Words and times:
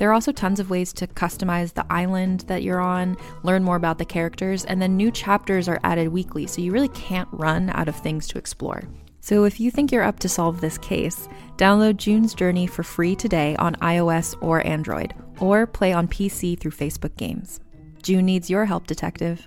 There 0.00 0.08
are 0.08 0.14
also 0.14 0.32
tons 0.32 0.60
of 0.60 0.70
ways 0.70 0.94
to 0.94 1.06
customize 1.06 1.74
the 1.74 1.84
island 1.92 2.40
that 2.46 2.62
you're 2.62 2.80
on, 2.80 3.18
learn 3.42 3.62
more 3.62 3.76
about 3.76 3.98
the 3.98 4.06
characters, 4.06 4.64
and 4.64 4.80
then 4.80 4.96
new 4.96 5.10
chapters 5.10 5.68
are 5.68 5.78
added 5.84 6.08
weekly, 6.08 6.46
so 6.46 6.62
you 6.62 6.72
really 6.72 6.88
can't 6.88 7.28
run 7.32 7.68
out 7.74 7.86
of 7.86 7.94
things 7.96 8.26
to 8.28 8.38
explore. 8.38 8.82
So 9.20 9.44
if 9.44 9.60
you 9.60 9.70
think 9.70 9.92
you're 9.92 10.02
up 10.02 10.18
to 10.20 10.28
solve 10.30 10.62
this 10.62 10.78
case, 10.78 11.28
download 11.58 11.98
June's 11.98 12.32
Journey 12.32 12.66
for 12.66 12.82
free 12.82 13.14
today 13.14 13.56
on 13.56 13.74
iOS 13.74 14.34
or 14.40 14.66
Android, 14.66 15.12
or 15.38 15.66
play 15.66 15.92
on 15.92 16.08
PC 16.08 16.58
through 16.58 16.70
Facebook 16.70 17.14
Games. 17.18 17.60
June 18.02 18.24
needs 18.24 18.48
your 18.48 18.64
help, 18.64 18.86
detective. 18.86 19.46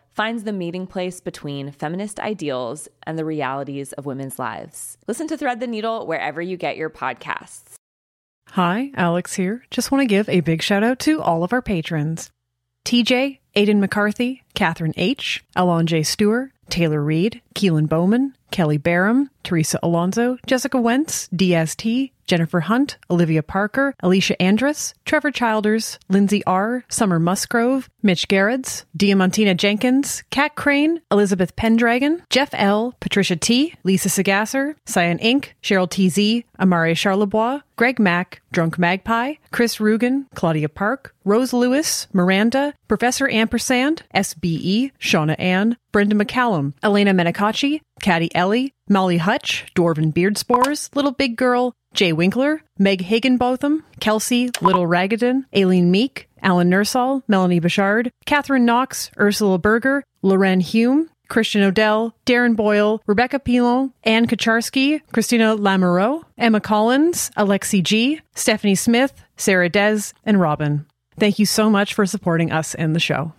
finds 0.11 0.43
the 0.43 0.53
meeting 0.53 0.87
place 0.87 1.19
between 1.19 1.71
feminist 1.71 2.19
ideals 2.19 2.87
and 3.03 3.17
the 3.17 3.25
realities 3.25 3.93
of 3.93 4.05
women's 4.05 4.37
lives. 4.37 4.97
Listen 5.07 5.27
to 5.27 5.37
Thread 5.37 5.59
the 5.59 5.67
Needle 5.67 6.05
wherever 6.05 6.41
you 6.41 6.57
get 6.57 6.77
your 6.77 6.89
podcasts. 6.89 7.73
Hi, 8.49 8.91
Alex 8.95 9.33
here. 9.35 9.63
Just 9.71 9.91
want 9.91 10.01
to 10.01 10.07
give 10.07 10.27
a 10.27 10.41
big 10.41 10.61
shout 10.61 10.83
out 10.83 10.99
to 10.99 11.21
all 11.21 11.43
of 11.43 11.53
our 11.53 11.61
patrons 11.61 12.29
TJ, 12.85 13.39
Aidan 13.55 13.79
McCarthy, 13.79 14.43
Catherine 14.55 14.93
H., 14.97 15.43
Alon 15.55 15.87
J. 15.87 16.03
Stewart, 16.03 16.51
Taylor 16.69 17.01
Reed, 17.01 17.41
Keelan 17.55 17.87
Bowman, 17.87 18.35
Kelly 18.51 18.77
Barham, 18.77 19.29
Teresa 19.43 19.79
Alonso, 19.81 20.37
Jessica 20.45 20.79
Wentz, 20.79 21.27
DST, 21.33 22.11
Jennifer 22.31 22.61
Hunt, 22.61 22.97
Olivia 23.09 23.43
Parker, 23.43 23.93
Alicia 24.01 24.41
Andrus, 24.41 24.93
Trevor 25.03 25.31
Childers, 25.31 25.99
Lindsay 26.07 26.41
R., 26.45 26.85
Summer 26.87 27.19
Musgrove, 27.19 27.89
Mitch 28.03 28.27
Garretts, 28.29 28.85
Diamantina 28.97 29.55
Jenkins, 29.57 30.23
Kat 30.29 30.55
Crane, 30.55 31.01
Elizabeth 31.11 31.55
Pendragon, 31.57 32.23
Jeff 32.29 32.51
L., 32.53 32.95
Patricia 33.01 33.35
T., 33.35 33.73
Lisa 33.83 34.07
Sagasser, 34.07 34.75
Cyan 34.85 35.17
Inc., 35.19 35.47
Cheryl 35.61 35.89
TZ, 35.89 36.45
Amari 36.57 36.93
Charlebois, 36.93 37.61
Greg 37.75 37.99
Mack, 37.99 38.41
Drunk 38.53 38.77
Magpie, 38.77 39.33
Chris 39.51 39.79
Rugen, 39.81 40.27
Claudia 40.33 40.69
Park, 40.69 41.13
Rose 41.25 41.51
Lewis, 41.51 42.07
Miranda, 42.13 42.73
Professor 42.87 43.27
Ampersand, 43.29 44.03
SBE, 44.15 44.91
Shauna 44.99 45.35
Ann, 45.37 45.75
Brenda 45.91 46.15
McCallum, 46.15 46.73
Elena 46.81 47.13
Menicaci, 47.13 47.81
Caddy 48.01 48.33
Ellie, 48.35 48.73
Molly 48.89 49.17
Hutch, 49.17 49.65
Dwarven 49.75 50.13
Beard 50.13 50.37
Spores, 50.37 50.89
Little 50.93 51.11
Big 51.11 51.37
Girl, 51.37 51.73
Jay 51.93 52.13
Winkler, 52.13 52.63
Meg 52.77 53.03
Hagenbotham, 53.03 53.83
Kelsey, 53.99 54.49
Little 54.61 54.87
Ragadan, 54.87 55.45
Aileen 55.55 55.91
Meek, 55.91 56.27
Alan 56.41 56.69
Nursall, 56.69 57.23
Melanie 57.27 57.59
Bouchard, 57.59 58.11
Catherine 58.25 58.65
Knox, 58.65 59.11
Ursula 59.19 59.59
Berger, 59.59 60.03
Loren 60.21 60.59
Hume, 60.59 61.09
Christian 61.29 61.63
Odell, 61.63 62.15
Darren 62.25 62.55
Boyle, 62.55 63.01
Rebecca 63.07 63.39
Pilon, 63.39 63.93
Anne 64.03 64.27
Kacharsky, 64.27 65.01
Christina 65.13 65.55
Lamoureux, 65.55 66.23
Emma 66.37 66.59
Collins, 66.59 67.31
Alexi 67.37 67.81
G, 67.81 68.19
Stephanie 68.35 68.75
Smith, 68.75 69.23
Sarah 69.37 69.69
Dez, 69.69 70.13
and 70.25 70.41
Robin. 70.41 70.85
Thank 71.17 71.39
you 71.39 71.45
so 71.45 71.69
much 71.69 71.93
for 71.93 72.05
supporting 72.05 72.51
us 72.51 72.73
in 72.75 72.93
the 72.93 72.99
show. 72.99 73.33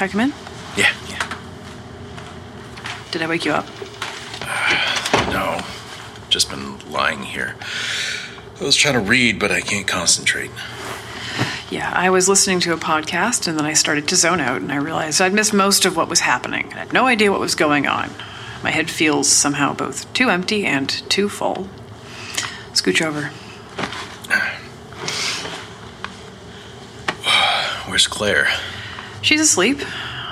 Can 0.00 0.08
I 0.08 0.12
come 0.12 0.20
in? 0.20 0.32
Yeah, 0.78 0.94
yeah. 1.10 1.36
Did 3.10 3.20
I 3.20 3.26
wake 3.26 3.44
you 3.44 3.52
up? 3.52 3.66
No. 5.30 5.60
Just 6.30 6.48
been 6.48 6.78
lying 6.90 7.22
here. 7.22 7.54
I 8.58 8.64
was 8.64 8.74
trying 8.76 8.94
to 8.94 9.00
read, 9.00 9.38
but 9.38 9.52
I 9.52 9.60
can't 9.60 9.86
concentrate. 9.86 10.50
Yeah, 11.70 11.92
I 11.94 12.08
was 12.08 12.30
listening 12.30 12.60
to 12.60 12.72
a 12.72 12.78
podcast 12.78 13.46
and 13.46 13.58
then 13.58 13.66
I 13.66 13.74
started 13.74 14.08
to 14.08 14.16
zone 14.16 14.40
out 14.40 14.62
and 14.62 14.72
I 14.72 14.76
realized 14.76 15.20
I'd 15.20 15.34
missed 15.34 15.52
most 15.52 15.84
of 15.84 15.98
what 15.98 16.08
was 16.08 16.20
happening. 16.20 16.72
I 16.72 16.78
had 16.78 16.94
no 16.94 17.06
idea 17.06 17.30
what 17.30 17.38
was 17.38 17.54
going 17.54 17.86
on. 17.86 18.10
My 18.62 18.70
head 18.70 18.88
feels 18.90 19.28
somehow 19.28 19.74
both 19.74 20.10
too 20.14 20.30
empty 20.30 20.64
and 20.64 20.88
too 21.10 21.28
full. 21.28 21.68
Scooch 22.72 23.04
over. 23.04 23.26
Where's 27.90 28.06
Claire? 28.06 28.48
She's 29.22 29.40
asleep. 29.40 29.78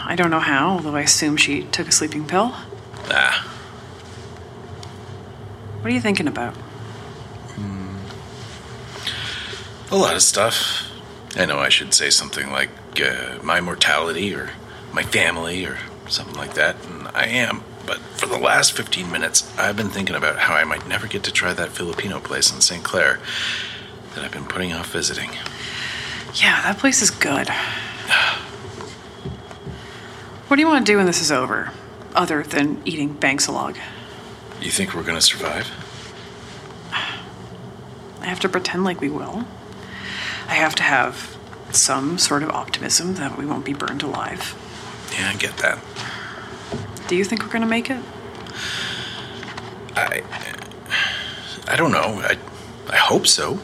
I 0.07 0.15
don't 0.17 0.31
know 0.31 0.41
how, 0.41 0.71
although 0.71 0.97
I 0.97 1.03
assume 1.03 1.37
she 1.37 1.65
took 1.65 1.89
a 1.89 1.93
sleeping 1.93 2.27
pill. 2.27 2.53
Ah, 3.11 3.45
What 5.81 5.87
are 5.91 5.95
you 5.95 6.01
thinking 6.01 6.27
about? 6.29 6.55
a 9.91 9.97
lot 9.97 10.15
of 10.15 10.23
stuff. 10.23 10.91
I 11.37 11.47
know 11.47 11.59
I 11.59 11.71
should 11.71 11.95
say 11.95 12.11
something 12.11 12.51
like 12.51 12.69
uh, 13.03 13.39
my 13.43 13.61
mortality 13.63 14.35
or 14.35 14.51
my 14.93 15.03
family 15.03 15.65
or 15.65 15.79
something 16.09 16.35
like 16.37 16.55
that, 16.55 16.77
and 16.87 17.09
I 17.15 17.25
am. 17.27 17.63
But 17.87 17.99
for 17.99 18.27
the 18.27 18.37
last 18.37 18.73
15 18.73 19.11
minutes, 19.11 19.51
I've 19.59 19.77
been 19.77 19.89
thinking 19.89 20.15
about 20.15 20.41
how 20.41 20.55
I 20.55 20.65
might 20.65 20.87
never 20.87 21.07
get 21.07 21.23
to 21.25 21.33
try 21.33 21.55
that 21.55 21.71
Filipino 21.71 22.21
place 22.21 22.53
in 22.53 22.61
St. 22.61 22.85
Clair 22.85 23.19
that 24.15 24.23
I've 24.25 24.33
been 24.33 24.45
putting 24.45 24.75
off 24.75 24.93
visiting. 24.93 25.31
Yeah, 26.35 26.61
that 26.65 26.77
place 26.79 27.01
is 27.01 27.11
good. 27.11 27.49
What 30.49 30.57
do 30.57 30.63
you 30.63 30.67
want 30.69 30.87
to 30.87 30.93
do 30.93 30.97
when 30.97 31.07
this 31.07 31.21
is 31.21 31.31
over? 31.31 31.73
Other 32.15 32.43
than 32.43 32.81
eating 32.85 33.15
Bangsilog? 33.15 33.77
You 34.61 34.71
think 34.71 34.95
we're 34.95 35.03
gonna 35.03 35.21
survive? 35.21 35.71
I 36.93 38.27
have 38.27 38.41
to 38.41 38.49
pretend 38.49 38.85
like 38.85 39.01
we 39.01 39.09
will. 39.11 39.45
I 40.49 40.55
have 40.55 40.75
to 40.77 40.83
have 40.83 41.37
some 41.71 42.19
sort 42.19 42.43
of 42.43 42.51
optimism 42.51 43.15
that 43.15 43.37
we 43.39 43.45
won't 43.47 43.65
be 43.65 43.75
burned 43.75 44.03
alive. 44.03 44.55
Yeah, 45.19 45.31
I 45.33 45.37
get 45.37 45.59
that. 45.59 45.79
Do 47.09 47.17
you 47.17 47.25
think 47.25 47.43
we're 47.43 47.53
gonna 47.53 47.67
make 47.67 47.91
it? 47.91 48.03
I, 49.97 50.23
I 51.67 51.77
don't 51.77 51.93
know. 51.93 52.21
I, 52.23 52.37
I 52.91 52.97
hope 52.97 53.27
so. 53.27 53.61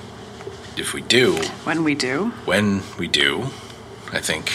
If 0.77 0.93
we 0.93 1.01
do, 1.03 1.35
When 1.65 1.85
we 1.85 1.95
do? 1.95 2.31
when 2.45 2.83
we 2.99 3.07
do, 3.09 3.45
I 4.13 4.21
think 4.21 4.51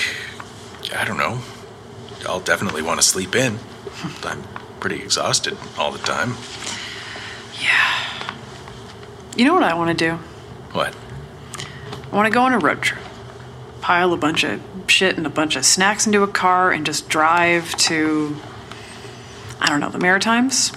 I 0.95 1.05
don't 1.05 1.17
know. 1.17 1.39
I'll 2.27 2.39
definitely 2.39 2.81
want 2.81 2.99
to 2.99 3.05
sleep 3.05 3.35
in. 3.35 3.59
I'm 4.23 4.43
pretty 4.79 5.01
exhausted 5.01 5.57
all 5.77 5.91
the 5.91 5.99
time. 5.99 6.35
Yeah. 7.61 8.33
You 9.35 9.45
know 9.45 9.53
what 9.53 9.63
I 9.63 9.73
want 9.73 9.97
to 9.97 10.05
do? 10.05 10.15
What? 10.71 10.95
I 12.11 12.15
want 12.15 12.27
to 12.27 12.33
go 12.33 12.41
on 12.43 12.53
a 12.53 12.59
road 12.59 12.81
trip. 12.81 13.01
Pile 13.81 14.13
a 14.13 14.17
bunch 14.17 14.43
of 14.43 14.61
shit 14.87 15.17
and 15.17 15.25
a 15.25 15.29
bunch 15.29 15.55
of 15.55 15.65
snacks 15.65 16.05
into 16.05 16.23
a 16.23 16.27
car 16.27 16.71
and 16.71 16.85
just 16.85 17.09
drive 17.09 17.75
to, 17.75 18.35
I 19.59 19.67
don't 19.67 19.79
know, 19.79 19.89
the 19.89 19.99
Maritimes? 19.99 20.71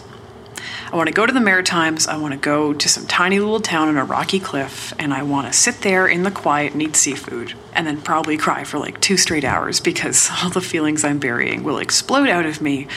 I 0.93 0.97
want 0.97 1.09
to 1.09 1.15
go 1.15 1.25
to 1.25 1.33
the 1.33 1.41
Maritimes. 1.41 2.06
I 2.06 2.19
want 2.19 2.35
to 2.35 2.39
go 2.39 2.75
to 2.75 2.89
some 2.89 3.06
tiny 3.06 3.39
little 3.39 3.61
town 3.61 3.89
on 3.89 3.97
a 3.97 4.05
rocky 4.05 4.39
cliff, 4.39 4.93
and 4.99 5.15
I 5.15 5.23
want 5.23 5.47
to 5.47 5.53
sit 5.55 5.81
there 5.81 6.06
in 6.06 6.23
the 6.23 6.31
quiet 6.31 6.75
and 6.75 6.83
eat 6.83 6.97
seafood, 6.97 7.55
and 7.73 7.87
then 7.87 8.03
probably 8.03 8.37
cry 8.37 8.65
for 8.65 8.79
like 8.79 9.00
two 9.00 9.17
straight 9.17 9.43
hours 9.43 9.81
because 9.81 10.29
all 10.43 10.50
the 10.50 10.61
feelings 10.61 11.03
I'm 11.03 11.19
burying 11.19 11.65
will 11.65 11.79
explode 11.79 12.29
out 12.29 12.44
of 12.44 12.61
me, 12.61 12.89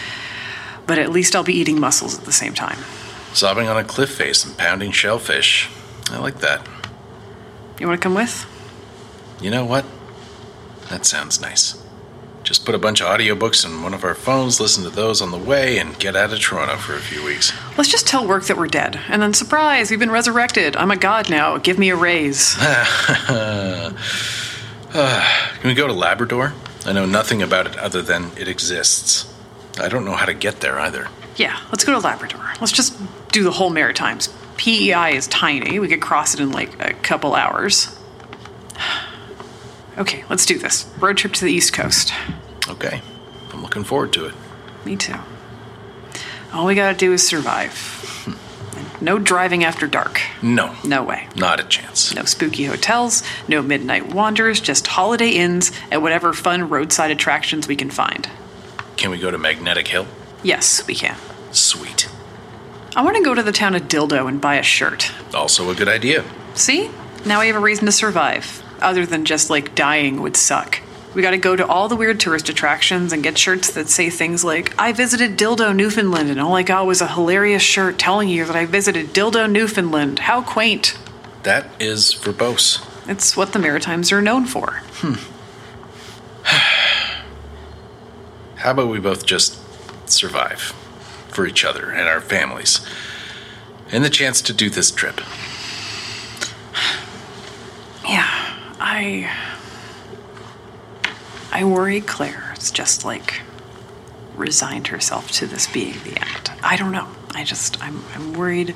but 0.85 0.97
at 0.97 1.09
least 1.09 1.37
I'll 1.37 1.45
be 1.45 1.53
eating 1.53 1.79
mussels 1.79 2.19
at 2.19 2.25
the 2.25 2.33
same 2.33 2.53
time. 2.53 2.79
Sobbing 3.31 3.69
on 3.69 3.77
a 3.77 3.83
cliff 3.85 4.13
face 4.13 4.43
and 4.43 4.57
pounding 4.57 4.91
shellfish. 4.91 5.69
I 6.11 6.17
like 6.17 6.39
that. 6.39 6.67
You 7.79 7.87
want 7.87 8.01
to 8.01 8.03
come 8.03 8.13
with? 8.13 8.45
You 9.41 9.51
know 9.51 9.63
what? 9.63 9.85
That 10.89 11.05
sounds 11.05 11.39
nice. 11.39 11.81
Just 12.45 12.63
put 12.63 12.75
a 12.75 12.77
bunch 12.77 13.01
of 13.01 13.07
audiobooks 13.07 13.65
in 13.65 13.81
one 13.81 13.95
of 13.95 14.03
our 14.03 14.13
phones, 14.13 14.59
listen 14.59 14.83
to 14.83 14.91
those 14.91 15.19
on 15.19 15.31
the 15.31 15.37
way, 15.37 15.79
and 15.79 15.97
get 15.97 16.15
out 16.15 16.31
of 16.31 16.39
Toronto 16.39 16.77
for 16.77 16.93
a 16.93 16.99
few 16.99 17.25
weeks. 17.25 17.51
Let's 17.75 17.89
just 17.89 18.05
tell 18.05 18.27
work 18.27 18.43
that 18.45 18.55
we're 18.55 18.67
dead, 18.67 18.99
and 19.09 19.19
then 19.19 19.33
surprise, 19.33 19.89
we've 19.89 19.99
been 19.99 20.11
resurrected. 20.11 20.75
I'm 20.75 20.91
a 20.91 20.95
god 20.95 21.27
now. 21.27 21.57
Give 21.57 21.79
me 21.79 21.89
a 21.89 21.95
raise. 21.95 22.55
Ah, 24.97 25.51
can 25.59 25.67
we 25.67 25.73
go 25.73 25.87
to 25.87 25.93
Labrador? 25.93 26.53
I 26.85 26.93
know 26.93 27.05
nothing 27.05 27.41
about 27.41 27.67
it 27.67 27.75
other 27.77 28.01
than 28.01 28.31
it 28.37 28.47
exists. 28.47 29.25
I 29.77 29.89
don't 29.89 30.05
know 30.05 30.13
how 30.15 30.25
to 30.25 30.33
get 30.33 30.61
there 30.61 30.79
either. 30.79 31.09
Yeah, 31.35 31.59
let's 31.69 31.83
go 31.83 31.91
to 31.91 31.99
Labrador. 31.99 32.53
Let's 32.61 32.71
just 32.71 32.97
do 33.29 33.43
the 33.43 33.51
whole 33.51 33.69
Maritimes. 33.69 34.29
PEI 34.55 35.17
is 35.17 35.27
tiny. 35.27 35.79
We 35.79 35.89
could 35.89 35.99
cross 35.99 36.33
it 36.33 36.39
in 36.39 36.53
like 36.53 36.81
a 36.81 36.93
couple 36.93 37.35
hours. 37.35 37.93
Okay, 39.97 40.23
let's 40.29 40.45
do 40.45 40.57
this. 40.57 40.91
Road 40.99 41.17
trip 41.17 41.33
to 41.33 41.45
the 41.45 41.51
East 41.51 41.73
Coast. 41.73 42.13
Okay. 42.67 43.01
I'm 43.51 43.61
looking 43.61 43.83
forward 43.83 44.11
to 44.13 44.25
it. 44.25 44.33
Me 44.85 44.95
too. 44.95 45.15
All 46.53 46.65
we 46.65 46.75
gotta 46.75 46.97
do 46.97 47.13
is 47.13 47.25
survive. 47.25 48.01
No 49.01 49.19
driving 49.19 49.63
after 49.63 49.87
dark. 49.87 50.21
No. 50.41 50.75
No 50.83 51.03
way. 51.03 51.27
Not 51.35 51.59
a 51.59 51.63
chance. 51.63 52.13
No 52.15 52.23
spooky 52.23 52.65
hotels, 52.65 53.23
no 53.47 53.61
midnight 53.61 54.13
wanders, 54.13 54.59
just 54.59 54.87
holiday 54.87 55.29
inns 55.29 55.71
and 55.91 56.01
whatever 56.01 56.33
fun 56.33 56.69
roadside 56.69 57.11
attractions 57.11 57.67
we 57.67 57.75
can 57.75 57.89
find. 57.89 58.29
Can 58.97 59.11
we 59.11 59.17
go 59.17 59.31
to 59.31 59.37
Magnetic 59.37 59.87
Hill? 59.89 60.07
Yes, 60.43 60.85
we 60.87 60.95
can. 60.95 61.17
Sweet. 61.51 62.09
I 62.95 63.01
want 63.01 63.17
to 63.17 63.23
go 63.23 63.35
to 63.35 63.43
the 63.43 63.51
town 63.51 63.75
of 63.75 63.83
Dildo 63.83 64.27
and 64.27 64.39
buy 64.39 64.55
a 64.55 64.63
shirt. 64.63 65.11
Also 65.33 65.69
a 65.69 65.75
good 65.75 65.89
idea. 65.89 66.23
See? 66.53 66.89
Now 67.25 67.41
we 67.41 67.47
have 67.47 67.55
a 67.57 67.59
reason 67.59 67.85
to 67.87 67.91
survive, 67.91 68.63
other 68.85 69.05
than 69.05 69.25
just 69.25 69.49
like 69.49 69.75
dying 69.75 70.21
would 70.21 70.37
suck. 70.37 70.79
We 71.13 71.21
gotta 71.21 71.37
go 71.37 71.55
to 71.55 71.65
all 71.65 71.87
the 71.87 71.95
weird 71.95 72.19
tourist 72.19 72.49
attractions 72.49 73.13
and 73.13 73.23
get 73.23 73.37
shirts 73.37 73.71
that 73.71 73.87
say 73.87 74.09
things 74.09 74.43
like, 74.43 74.77
I 74.77 74.91
visited 74.91 75.37
Dildo, 75.37 75.75
Newfoundland, 75.75 76.29
and 76.29 76.39
all 76.39 76.55
I 76.55 76.63
got 76.63 76.85
was 76.85 77.01
a 77.01 77.07
hilarious 77.07 77.63
shirt 77.63 77.97
telling 77.97 78.27
you 78.27 78.45
that 78.45 78.55
I 78.55 78.65
visited 78.65 79.07
Dildo, 79.07 79.49
Newfoundland. 79.49 80.19
How 80.19 80.41
quaint. 80.41 80.97
That 81.43 81.67
is 81.79 82.13
verbose. 82.13 82.85
It's 83.07 83.37
what 83.37 83.53
the 83.53 83.59
Maritimes 83.59 84.11
are 84.11 84.21
known 84.21 84.45
for. 84.45 84.81
Hmm. 84.95 85.13
How 88.57 88.71
about 88.71 88.89
we 88.89 88.99
both 88.99 89.25
just 89.25 89.57
survive 90.09 90.59
for 91.29 91.45
each 91.45 91.63
other 91.63 91.91
and 91.91 92.09
our 92.09 92.19
families 92.19 92.85
and 93.91 94.03
the 94.03 94.09
chance 94.09 94.41
to 94.41 94.53
do 94.53 94.69
this 94.69 94.91
trip? 94.91 95.21
I. 98.85 99.31
I 101.51 101.63
worry 101.63 102.01
Claire's 102.01 102.69
just 102.69 103.03
like 103.03 103.41
resigned 104.35 104.87
herself 104.87 105.31
to 105.31 105.47
this 105.47 105.67
being 105.67 105.95
the 106.03 106.21
end. 106.21 106.51
I 106.61 106.75
don't 106.75 106.91
know. 106.91 107.07
I 107.33 107.43
just, 107.43 107.81
I'm, 107.81 108.03
I'm 108.13 108.33
worried 108.33 108.75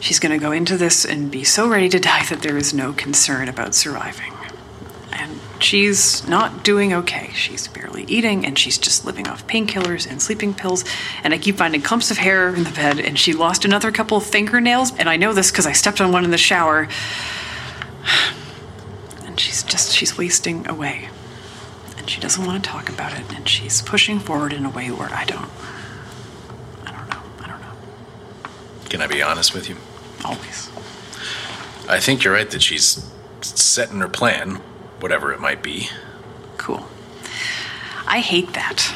she's 0.00 0.18
going 0.18 0.32
to 0.32 0.44
go 0.44 0.52
into 0.52 0.76
this 0.76 1.04
and 1.04 1.30
be 1.30 1.44
so 1.44 1.68
ready 1.68 1.88
to 1.88 1.98
die 1.98 2.24
that 2.26 2.42
there 2.42 2.56
is 2.56 2.74
no 2.74 2.92
concern 2.92 3.48
about 3.48 3.74
surviving. 3.74 4.32
And 5.12 5.40
she's 5.58 6.26
not 6.28 6.62
doing 6.62 6.92
okay. 6.92 7.30
She's 7.32 7.66
barely 7.68 8.04
eating 8.04 8.44
and 8.44 8.58
she's 8.58 8.78
just 8.78 9.04
living 9.04 9.26
off 9.28 9.46
painkillers 9.46 10.08
and 10.08 10.20
sleeping 10.20 10.54
pills. 10.54 10.84
And 11.24 11.34
I 11.34 11.38
keep 11.38 11.56
finding 11.56 11.82
clumps 11.82 12.10
of 12.10 12.18
hair 12.18 12.54
in 12.54 12.64
the 12.64 12.70
bed 12.70 13.00
and 13.00 13.18
she 13.18 13.32
lost 13.32 13.64
another 13.64 13.90
couple 13.90 14.16
of 14.16 14.24
fingernails. 14.24 14.92
And 14.96 15.08
I 15.08 15.16
know 15.16 15.32
this 15.32 15.50
because 15.50 15.66
I 15.66 15.72
stepped 15.72 16.00
on 16.00 16.12
one 16.12 16.24
in 16.24 16.30
the 16.30 16.38
shower. 16.38 16.88
And 19.38 19.44
she's 19.44 19.62
just, 19.62 19.92
she's 19.92 20.18
wasting 20.18 20.66
away. 20.66 21.08
And 21.96 22.10
she 22.10 22.20
doesn't 22.20 22.44
want 22.44 22.64
to 22.64 22.68
talk 22.68 22.88
about 22.88 23.12
it. 23.12 23.32
And 23.32 23.48
she's 23.48 23.80
pushing 23.80 24.18
forward 24.18 24.52
in 24.52 24.64
a 24.64 24.68
way 24.68 24.90
where 24.90 25.14
I 25.14 25.24
don't, 25.24 25.48
I 26.84 26.90
don't 26.90 27.08
know. 27.08 27.22
I 27.38 27.46
don't 27.46 27.60
know. 27.60 27.72
Can 28.88 29.00
I 29.00 29.06
be 29.06 29.22
honest 29.22 29.54
with 29.54 29.68
you? 29.68 29.76
Always. 30.24 30.68
I 31.88 32.00
think 32.00 32.24
you're 32.24 32.34
right 32.34 32.50
that 32.50 32.62
she's 32.62 33.08
setting 33.40 34.00
her 34.00 34.08
plan, 34.08 34.56
whatever 34.98 35.32
it 35.32 35.38
might 35.38 35.62
be. 35.62 35.88
Cool. 36.56 36.88
I 38.08 38.18
hate 38.18 38.54
that. 38.54 38.92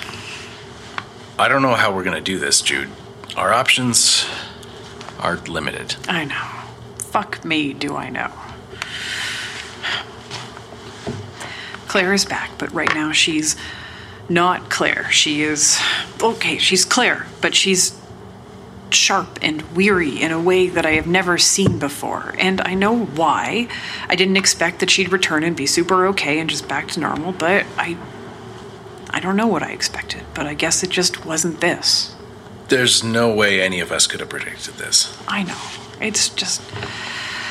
I 1.38 1.46
don't 1.46 1.62
know 1.62 1.76
how 1.76 1.94
we're 1.94 2.02
going 2.02 2.16
to 2.16 2.20
do 2.20 2.40
this, 2.40 2.60
Jude. 2.62 2.90
Our 3.36 3.52
options 3.52 4.26
are 5.20 5.36
limited. 5.36 5.94
I 6.08 6.24
know. 6.24 6.48
Fuck 6.98 7.44
me, 7.44 7.72
do 7.72 7.94
I 7.94 8.08
know. 8.08 8.32
Claire 11.92 12.14
is 12.14 12.24
back, 12.24 12.50
but 12.56 12.72
right 12.72 12.88
now 12.94 13.12
she's 13.12 13.54
not 14.26 14.70
Claire. 14.70 15.10
She 15.10 15.42
is. 15.42 15.78
Okay, 16.22 16.56
she's 16.56 16.86
Claire, 16.86 17.26
but 17.42 17.54
she's 17.54 18.00
sharp 18.88 19.38
and 19.42 19.60
weary 19.76 20.18
in 20.18 20.32
a 20.32 20.40
way 20.40 20.70
that 20.70 20.86
I 20.86 20.92
have 20.92 21.06
never 21.06 21.36
seen 21.36 21.78
before. 21.78 22.34
And 22.38 22.62
I 22.62 22.72
know 22.72 23.04
why. 23.04 23.68
I 24.08 24.16
didn't 24.16 24.38
expect 24.38 24.80
that 24.80 24.88
she'd 24.88 25.12
return 25.12 25.42
and 25.44 25.54
be 25.54 25.66
super 25.66 26.06
okay 26.06 26.38
and 26.38 26.48
just 26.48 26.66
back 26.66 26.88
to 26.92 27.00
normal, 27.00 27.32
but 27.32 27.66
I. 27.76 27.98
I 29.10 29.20
don't 29.20 29.36
know 29.36 29.46
what 29.46 29.62
I 29.62 29.72
expected, 29.72 30.22
but 30.32 30.46
I 30.46 30.54
guess 30.54 30.82
it 30.82 30.88
just 30.88 31.26
wasn't 31.26 31.60
this. 31.60 32.14
There's 32.68 33.04
no 33.04 33.34
way 33.34 33.60
any 33.60 33.80
of 33.80 33.92
us 33.92 34.06
could 34.06 34.20
have 34.20 34.30
predicted 34.30 34.76
this. 34.76 35.14
I 35.28 35.42
know. 35.42 35.60
It's 36.00 36.30
just. 36.30 36.62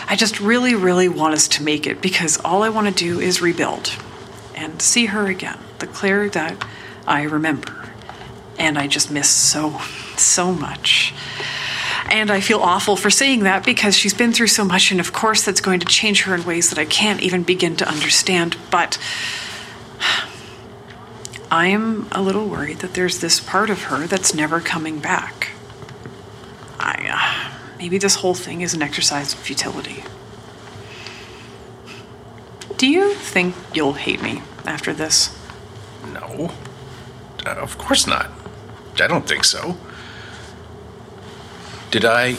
I 0.08 0.16
just 0.16 0.40
really, 0.40 0.74
really 0.74 1.10
want 1.10 1.36
us 1.36 1.48
to 1.50 1.64
make 1.64 1.86
it 1.86 2.02
because 2.02 2.40
all 2.44 2.64
I 2.64 2.70
want 2.70 2.88
to 2.88 2.94
do 2.94 3.20
is 3.20 3.40
rebuild 3.40 3.96
and 4.62 4.82
see 4.82 5.08
her 5.08 5.28
again. 5.28 5.58
The 5.80 5.88
Claire 5.88 6.30
that 6.30 6.66
I 7.08 7.24
remember. 7.24 7.90
And 8.60 8.78
I 8.78 8.88
just 8.88 9.10
miss 9.10 9.30
so, 9.30 9.80
so 10.18 10.54
much. 10.54 11.14
And 12.10 12.30
I 12.30 12.42
feel 12.42 12.60
awful 12.60 12.96
for 12.96 13.10
saying 13.10 13.44
that 13.44 13.66
because 13.66 13.96
she's 13.98 14.14
been 14.14 14.34
through 14.34 14.48
so 14.48 14.64
much, 14.64 14.92
and 14.92 15.00
of 15.00 15.14
course, 15.14 15.44
that's 15.44 15.62
going 15.62 15.80
to 15.80 15.86
change 15.86 16.24
her 16.24 16.36
in 16.36 16.46
ways 16.46 16.70
that 16.70 16.78
I 16.78 16.86
can't 16.86 17.22
even 17.22 17.44
begin 17.44 17.76
to 17.78 17.88
understand. 17.88 18.58
But 18.70 18.98
I 21.50 21.68
am 21.68 22.08
a 22.12 22.22
little 22.22 22.48
worried 22.48 22.80
that 22.80 22.94
there's 22.94 23.20
this 23.20 23.40
part 23.40 23.70
of 23.70 23.84
her 23.84 24.08
that's 24.08 24.34
never 24.34 24.60
coming 24.60 25.00
back. 25.00 25.50
I, 26.80 27.08
uh, 27.10 27.78
maybe 27.78 27.98
this 27.98 28.16
whole 28.16 28.36
thing 28.36 28.62
is 28.62 28.74
an 28.74 28.82
exercise 28.82 29.34
in 29.34 29.40
futility. 29.40 30.04
Do 32.82 32.88
you 32.88 33.14
think 33.14 33.54
you'll 33.76 33.94
hate 33.94 34.24
me 34.24 34.42
after 34.66 34.92
this? 34.92 35.38
No. 36.14 36.50
Uh, 37.46 37.52
of 37.52 37.78
course 37.78 38.08
not. 38.08 38.32
I 39.00 39.06
don't 39.06 39.28
think 39.28 39.44
so. 39.44 39.78
Did 41.92 42.06
I, 42.06 42.38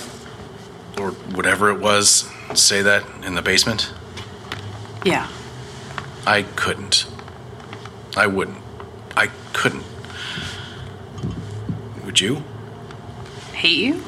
or 0.98 1.12
whatever 1.36 1.70
it 1.70 1.78
was, 1.78 2.28
say 2.54 2.82
that 2.82 3.04
in 3.24 3.36
the 3.36 3.40
basement? 3.40 3.92
Yeah. 5.04 5.28
I 6.26 6.42
couldn't. 6.42 7.06
I 8.16 8.26
wouldn't. 8.26 8.58
I 9.16 9.28
couldn't. 9.52 9.84
Would 12.04 12.20
you? 12.20 12.42
Hate 13.52 13.78
you? 13.78 14.02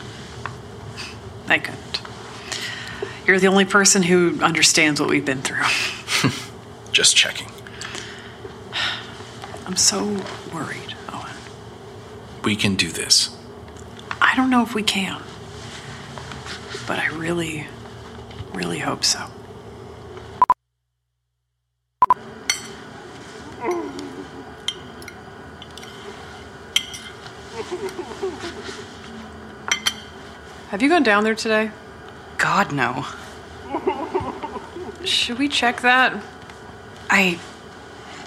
I 1.47 1.61
couldn't. 1.61 2.01
You're 3.25 3.39
the 3.39 3.47
only 3.47 3.67
person 3.67 4.03
who 4.03 4.43
understands 4.43 5.01
what 5.01 5.09
we've 5.09 5.25
been 5.25 5.43
through. 5.43 5.63
Just 6.95 7.17
checking. 7.17 7.49
I'm 9.67 9.75
so 9.75 10.05
worried, 10.55 10.95
Owen. 11.13 11.35
We 12.45 12.55
can 12.55 12.77
do 12.77 12.89
this. 12.89 13.37
I 14.21 14.37
don't 14.37 14.49
know 14.49 14.63
if 14.63 14.77
we 14.77 14.85
can. 14.85 15.21
But 16.87 17.01
I 17.01 17.09
really, 17.09 17.67
really 18.53 18.79
hope 18.79 19.05
so. 19.05 19.27
Have 30.69 30.81
you 30.81 30.89
gone 30.89 31.03
down 31.03 31.25
there 31.25 31.35
today? 31.35 31.73
God, 32.39 32.71
no. 32.71 33.05
Should 35.05 35.41
we 35.41 35.49
check 35.49 35.81
that? 35.81 36.23
I 37.17 37.39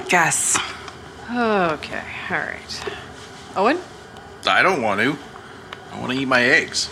guess. 0.07 0.57
Okay, 1.29 2.03
alright. 2.31 2.93
Owen? 3.57 3.79
I 4.45 4.63
don't 4.63 4.81
want 4.81 5.01
to. 5.01 5.17
I 5.91 5.99
want 5.99 6.13
to 6.13 6.17
eat 6.17 6.25
my 6.25 6.41
eggs. 6.41 6.89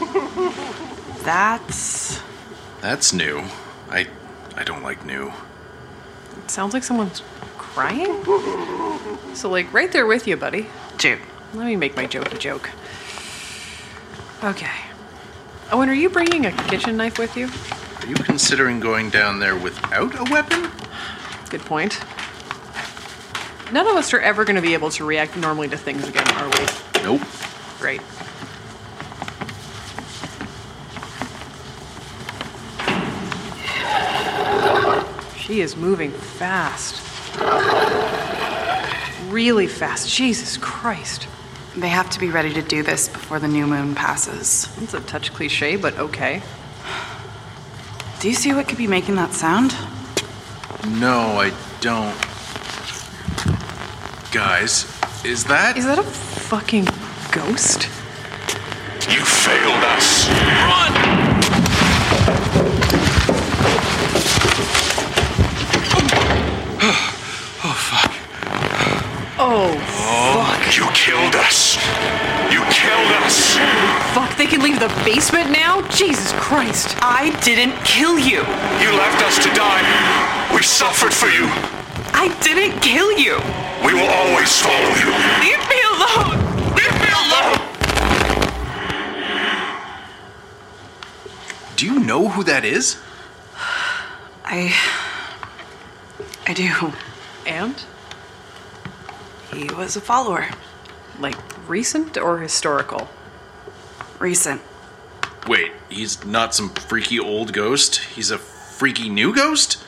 That's. 1.22 2.20
That's 2.80 3.12
new. 3.12 3.44
I 3.88 4.08
I 4.56 4.64
don't 4.64 4.82
like 4.82 5.06
new. 5.06 5.32
It 6.38 6.50
sounds 6.50 6.74
like 6.74 6.82
someone's 6.82 7.22
crying? 7.56 8.24
So, 9.36 9.48
like, 9.48 9.72
right 9.72 9.92
there 9.92 10.06
with 10.06 10.26
you, 10.26 10.36
buddy. 10.36 10.66
Jude. 10.98 11.20
Let 11.54 11.66
me 11.66 11.76
make 11.76 11.94
my 11.94 12.06
joke 12.06 12.32
a 12.32 12.36
joke. 12.36 12.68
Okay. 14.42 14.76
Owen, 15.70 15.88
are 15.88 15.94
you 15.94 16.10
bringing 16.10 16.46
a 16.46 16.52
kitchen 16.64 16.96
knife 16.96 17.16
with 17.16 17.36
you? 17.36 17.48
Are 18.02 18.08
you 18.08 18.16
considering 18.16 18.80
going 18.80 19.10
down 19.10 19.38
there 19.38 19.56
without 19.56 20.18
a 20.18 20.24
weapon? 20.28 20.68
Good 21.50 21.60
point. 21.60 22.00
None 23.70 23.86
of 23.86 23.94
us 23.94 24.12
are 24.12 24.18
ever 24.18 24.44
going 24.44 24.56
to 24.56 24.62
be 24.62 24.74
able 24.74 24.90
to 24.90 25.04
react 25.04 25.36
normally 25.36 25.68
to 25.68 25.76
things 25.76 26.08
again, 26.08 26.28
are 26.32 26.48
we? 26.48 26.66
Nope. 27.04 27.22
Great. 27.78 28.00
She 35.38 35.60
is 35.60 35.76
moving 35.76 36.10
fast. 36.10 37.00
Really 39.30 39.68
fast. 39.68 40.10
Jesus 40.12 40.56
Christ. 40.56 41.28
They 41.76 41.88
have 41.88 42.10
to 42.10 42.18
be 42.18 42.30
ready 42.30 42.52
to 42.54 42.62
do 42.62 42.82
this 42.82 43.08
before 43.08 43.38
the 43.38 43.48
new 43.48 43.68
moon 43.68 43.94
passes. 43.94 44.68
It's 44.82 44.92
a 44.92 45.00
touch 45.00 45.32
cliche, 45.32 45.76
but 45.76 45.96
okay. 45.98 46.42
Do 48.22 48.28
you 48.28 48.34
see 48.36 48.52
what 48.54 48.68
could 48.68 48.78
be 48.78 48.86
making 48.86 49.16
that 49.16 49.32
sound? 49.32 49.72
No, 51.00 51.40
I 51.42 51.50
don't. 51.80 52.14
Guys, 54.30 54.86
is 55.24 55.42
that 55.46 55.76
Is 55.76 55.86
that 55.86 55.98
a 55.98 56.04
fucking 56.04 56.84
ghost? 57.32 57.88
You 59.10 59.24
failed 59.24 59.82
us. 59.90 60.28
Run! 60.70 60.92
Oh, 67.64 67.74
fuck. 67.74 68.12
Oh, 69.38 69.74
oh, 69.78 70.54
fuck. 70.54 70.76
You 70.76 70.86
killed 70.94 71.34
us. 71.34 71.76
You 72.52 72.62
killed 72.70 73.12
us. 73.26 73.91
Fuck. 74.14 74.36
They 74.36 74.46
can 74.46 74.60
leave 74.62 74.78
the 74.78 74.88
basement 75.04 75.50
now? 75.50 75.82
Jesus 75.88 76.32
Christ. 76.34 76.96
I 77.00 77.30
didn't 77.40 77.72
kill 77.84 78.18
you. 78.18 78.40
You 78.80 78.90
left 78.96 79.22
us 79.22 79.38
to 79.42 79.48
die. 79.54 79.82
We 80.54 80.62
suffered 80.62 81.12
for 81.12 81.28
you. 81.28 81.48
I 82.14 82.28
didn't 82.42 82.80
kill 82.80 83.10
you. 83.12 83.36
We 83.84 83.94
will 83.94 84.10
always 84.10 84.52
follow 84.60 84.92
you. 85.00 85.10
Leave 85.40 85.64
me 85.68 85.80
alone. 85.92 86.38
Leave 86.76 86.96
me 87.00 87.10
alone. 87.24 87.58
Do 91.76 91.86
you 91.86 91.98
know 91.98 92.28
who 92.28 92.44
that 92.44 92.64
is? 92.64 92.98
I. 94.44 94.74
I 96.46 96.52
do. 96.52 96.92
And? 97.46 97.82
He 99.52 99.64
was 99.72 99.96
a 99.96 100.00
follower. 100.00 100.48
Like, 101.18 101.36
recent 101.68 102.16
or 102.16 102.38
historical? 102.38 103.08
Recent. 104.22 104.60
Wait, 105.48 105.72
he's 105.88 106.24
not 106.24 106.54
some 106.54 106.68
freaky 106.68 107.18
old 107.18 107.52
ghost. 107.52 107.96
He's 107.96 108.30
a 108.30 108.38
freaky 108.38 109.08
new 109.08 109.34
ghost? 109.34 109.82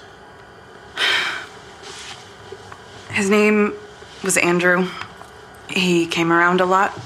His 3.11 3.31
name 3.31 3.75
was 4.25 4.37
Andrew. 4.37 4.89
He 5.71 6.09
came 6.09 6.33
around 6.33 6.61
a 6.61 6.67
lot. 6.67 6.99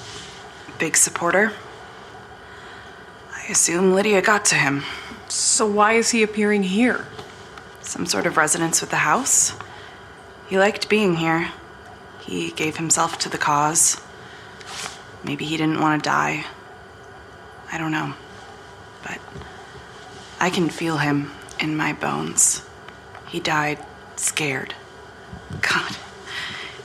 Big 0.79 0.97
supporter. 0.97 1.53
I 3.35 3.45
assume 3.51 3.93
Lydia 3.93 4.23
got 4.23 4.47
to 4.47 4.55
him. 4.55 4.85
So 5.29 5.67
why 5.67 5.93
is 5.93 6.09
he 6.13 6.23
appearing 6.23 6.63
here? 6.63 7.07
Some 7.83 8.07
sort 8.07 8.25
of 8.25 8.39
resonance 8.39 8.81
with 8.81 8.89
the 8.89 9.05
house. 9.05 9.55
He 10.49 10.59
liked 10.59 10.89
being 10.89 11.17
here. 11.17 11.51
He 12.23 12.53
gave 12.53 12.79
himself 12.79 13.19
to 13.19 13.29
the 13.29 13.37
cause. 13.37 14.01
Maybe 15.23 15.45
he 15.45 15.59
didn't 15.59 15.83
want 15.83 16.03
to 16.03 16.09
die. 16.09 16.47
I 17.71 17.79
don't 17.79 17.93
know. 17.93 18.15
But 19.03 19.19
I 20.41 20.51
can 20.51 20.69
feel 20.69 20.99
him 20.99 21.31
in 21.61 21.77
my 21.77 21.93
bones. 21.93 22.65
He 23.29 23.41
died 23.41 23.79
scared. 24.17 24.75
God. 25.61 25.97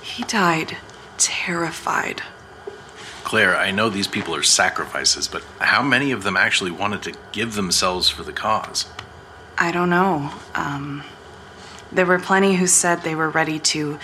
He 0.02 0.24
died 0.24 0.78
terrified. 1.18 2.22
Claire, 3.24 3.56
I 3.56 3.72
know 3.72 3.90
these 3.90 4.08
people 4.08 4.36
are 4.36 4.44
sacrifices, 4.44 5.28
but 5.28 5.44
how 5.60 5.82
many 5.82 6.12
of 6.12 6.24
them 6.24 6.36
actually 6.38 6.72
wanted 6.72 7.02
to 7.04 7.18
give 7.32 7.56
themselves 7.56 8.10
for 8.10 8.24
the 8.24 8.34
cause? 8.34 8.86
I 9.58 9.72
don't 9.72 9.90
know. 9.90 10.32
Um, 10.54 11.04
there 11.92 12.06
were 12.06 12.20
plenty 12.20 12.56
who 12.56 12.68
said 12.68 13.02
they 13.02 13.16
were 13.16 13.30
ready 13.30 13.60
to 13.60 13.98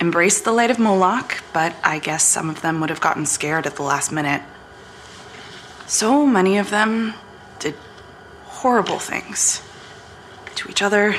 embrace 0.00 0.40
the 0.40 0.52
light 0.52 0.70
of 0.70 0.78
Moloch, 0.78 1.42
but 1.52 1.74
I 1.82 1.98
guess 1.98 2.22
some 2.22 2.48
of 2.48 2.62
them 2.62 2.80
would 2.80 2.90
have 2.90 3.00
gotten 3.00 3.26
scared 3.26 3.66
at 3.66 3.76
the 3.76 3.82
last 3.82 4.12
minute. 4.12 4.42
So 5.90 6.24
many 6.24 6.56
of 6.56 6.70
them 6.70 7.14
did 7.58 7.74
horrible 8.44 9.00
things 9.00 9.60
to 10.54 10.68
each 10.70 10.82
other, 10.82 11.16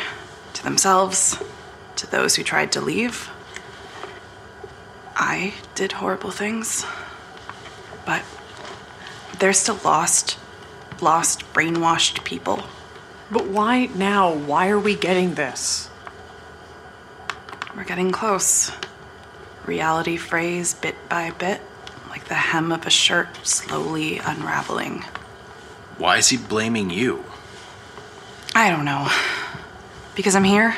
to 0.54 0.63
themselves, 0.63 1.38
to 1.98 2.10
those 2.10 2.38
who 2.38 2.44
tried 2.44 2.72
to 2.72 2.80
leave. 2.80 3.30
I 5.13 5.56
did 5.75 5.92
horrible 5.92 6.32
things, 6.32 6.86
but 8.06 8.24
they're 9.40 9.51
still 9.51 9.78
lost, 9.84 10.40
lost, 11.01 11.42
brainwashed 11.51 12.24
people. 12.24 12.63
But 13.30 13.48
why 13.48 13.88
now? 13.88 14.34
Why 14.34 14.70
are 14.70 14.80
we 14.80 14.96
getting 14.96 15.34
this? 15.34 15.90
We're 17.75 17.84
getting 17.84 18.13
close. 18.13 18.72
Reality 19.66 20.16
frays 20.16 20.74
bit 20.74 20.96
by 21.10 21.32
bit, 21.32 21.60
the 22.31 22.35
hem 22.35 22.71
of 22.71 22.85
a 22.88 22.89
shirt 22.89 23.27
slowly 23.45 24.17
unraveling. 24.19 25.03
Why 25.97 26.15
is 26.15 26.29
he 26.29 26.38
blaming 26.38 26.89
you? 26.89 27.25
I 28.55 28.69
don't 28.69 28.85
know. 28.85 29.09
Because 30.15 30.33
I'm 30.33 30.45
here, 30.45 30.77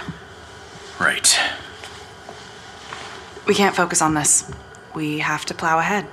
Right. 0.99 1.39
we 3.45 3.53
can't 3.53 3.75
focus 3.75 4.01
on 4.01 4.15
this. 4.15 4.51
We 4.95 5.19
have 5.19 5.45
to 5.45 5.53
plow 5.53 5.77
ahead. 5.77 6.07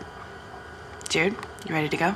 Jude, 1.08 1.34
you 1.66 1.74
ready 1.74 1.88
to 1.88 1.96
go? 1.96 2.14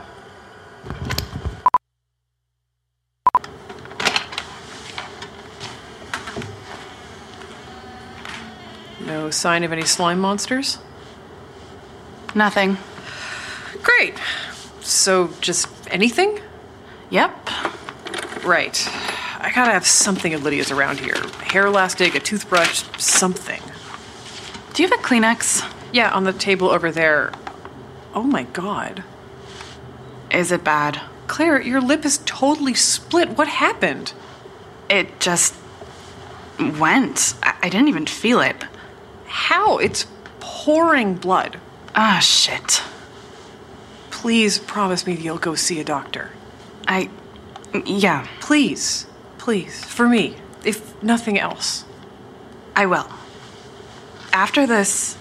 No 9.07 9.31
sign 9.31 9.65
of 9.65 9.73
any 9.73 9.83
slime 9.85 10.19
monsters? 10.19 10.79
Nothing. 12.35 12.79
Great. 13.97 14.15
So, 14.81 15.31
just 15.41 15.69
anything? 15.89 16.41
Yep. 17.11 17.49
Right. 18.45 18.89
I 19.41 19.53
gotta 19.55 19.73
have 19.73 19.87
something 19.87 20.35
of 20.35 20.43
Lydia's 20.43 20.71
around 20.71 20.99
here. 20.99 21.17
Hair 21.43 21.67
elastic, 21.67 22.15
a 22.15 22.21
toothbrush, 22.21 22.83
something. 22.99 23.63
Do 24.73 24.83
you 24.83 24.89
have 24.89 24.99
a 24.99 25.03
Kleenex? 25.03 25.71
Yeah, 25.93 26.11
on 26.11 26.25
the 26.25 26.33
table 26.33 26.71
over 26.71 26.91
there. 26.91 27.33
Oh 28.15 28.25
my 28.25 28.43
god. 28.43 29.05
Is 30.31 30.51
it 30.51 30.65
bad? 30.65 31.01
Claire, 31.29 31.61
your 31.61 31.81
lip 31.81 32.05
is 32.05 32.19
totally 32.27 32.75
split. 32.75 33.31
What 33.31 33.47
happened? 33.47 34.13
It 34.91 35.21
just 35.21 35.55
went. 36.59 37.35
I, 37.43 37.55
I 37.63 37.69
didn't 37.69 37.89
even 37.89 38.07
feel 38.07 38.41
it. 38.41 38.65
How? 39.27 39.79
It's 39.79 40.07
pouring 40.41 41.15
blood. 41.15 41.61
Ah, 41.95 42.19
shit. 42.19 42.83
Please 44.25 44.59
promise 44.59 45.07
me 45.07 45.13
you'll 45.13 45.37
go 45.37 45.55
see 45.55 45.81
a 45.81 45.85
doctor. 45.85 46.31
I. 46.89 47.11
Yeah, 47.85 48.27
Please. 48.41 49.05
Please. 49.37 49.85
For 49.85 50.09
me. 50.09 50.37
If 50.65 51.03
nothing 51.03 51.39
else. 51.39 51.85
I 52.75 52.87
will. 52.87 53.07
After 54.33 54.67
this, 54.67 55.19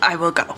I 0.00 0.14
will 0.14 0.30
go. 0.30 0.54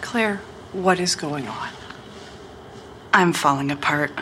Claire, 0.00 0.36
what 0.70 1.00
is 1.00 1.16
going 1.16 1.48
on? 1.48 1.70
I'm 3.12 3.32
falling 3.32 3.72
apart. 3.72 4.12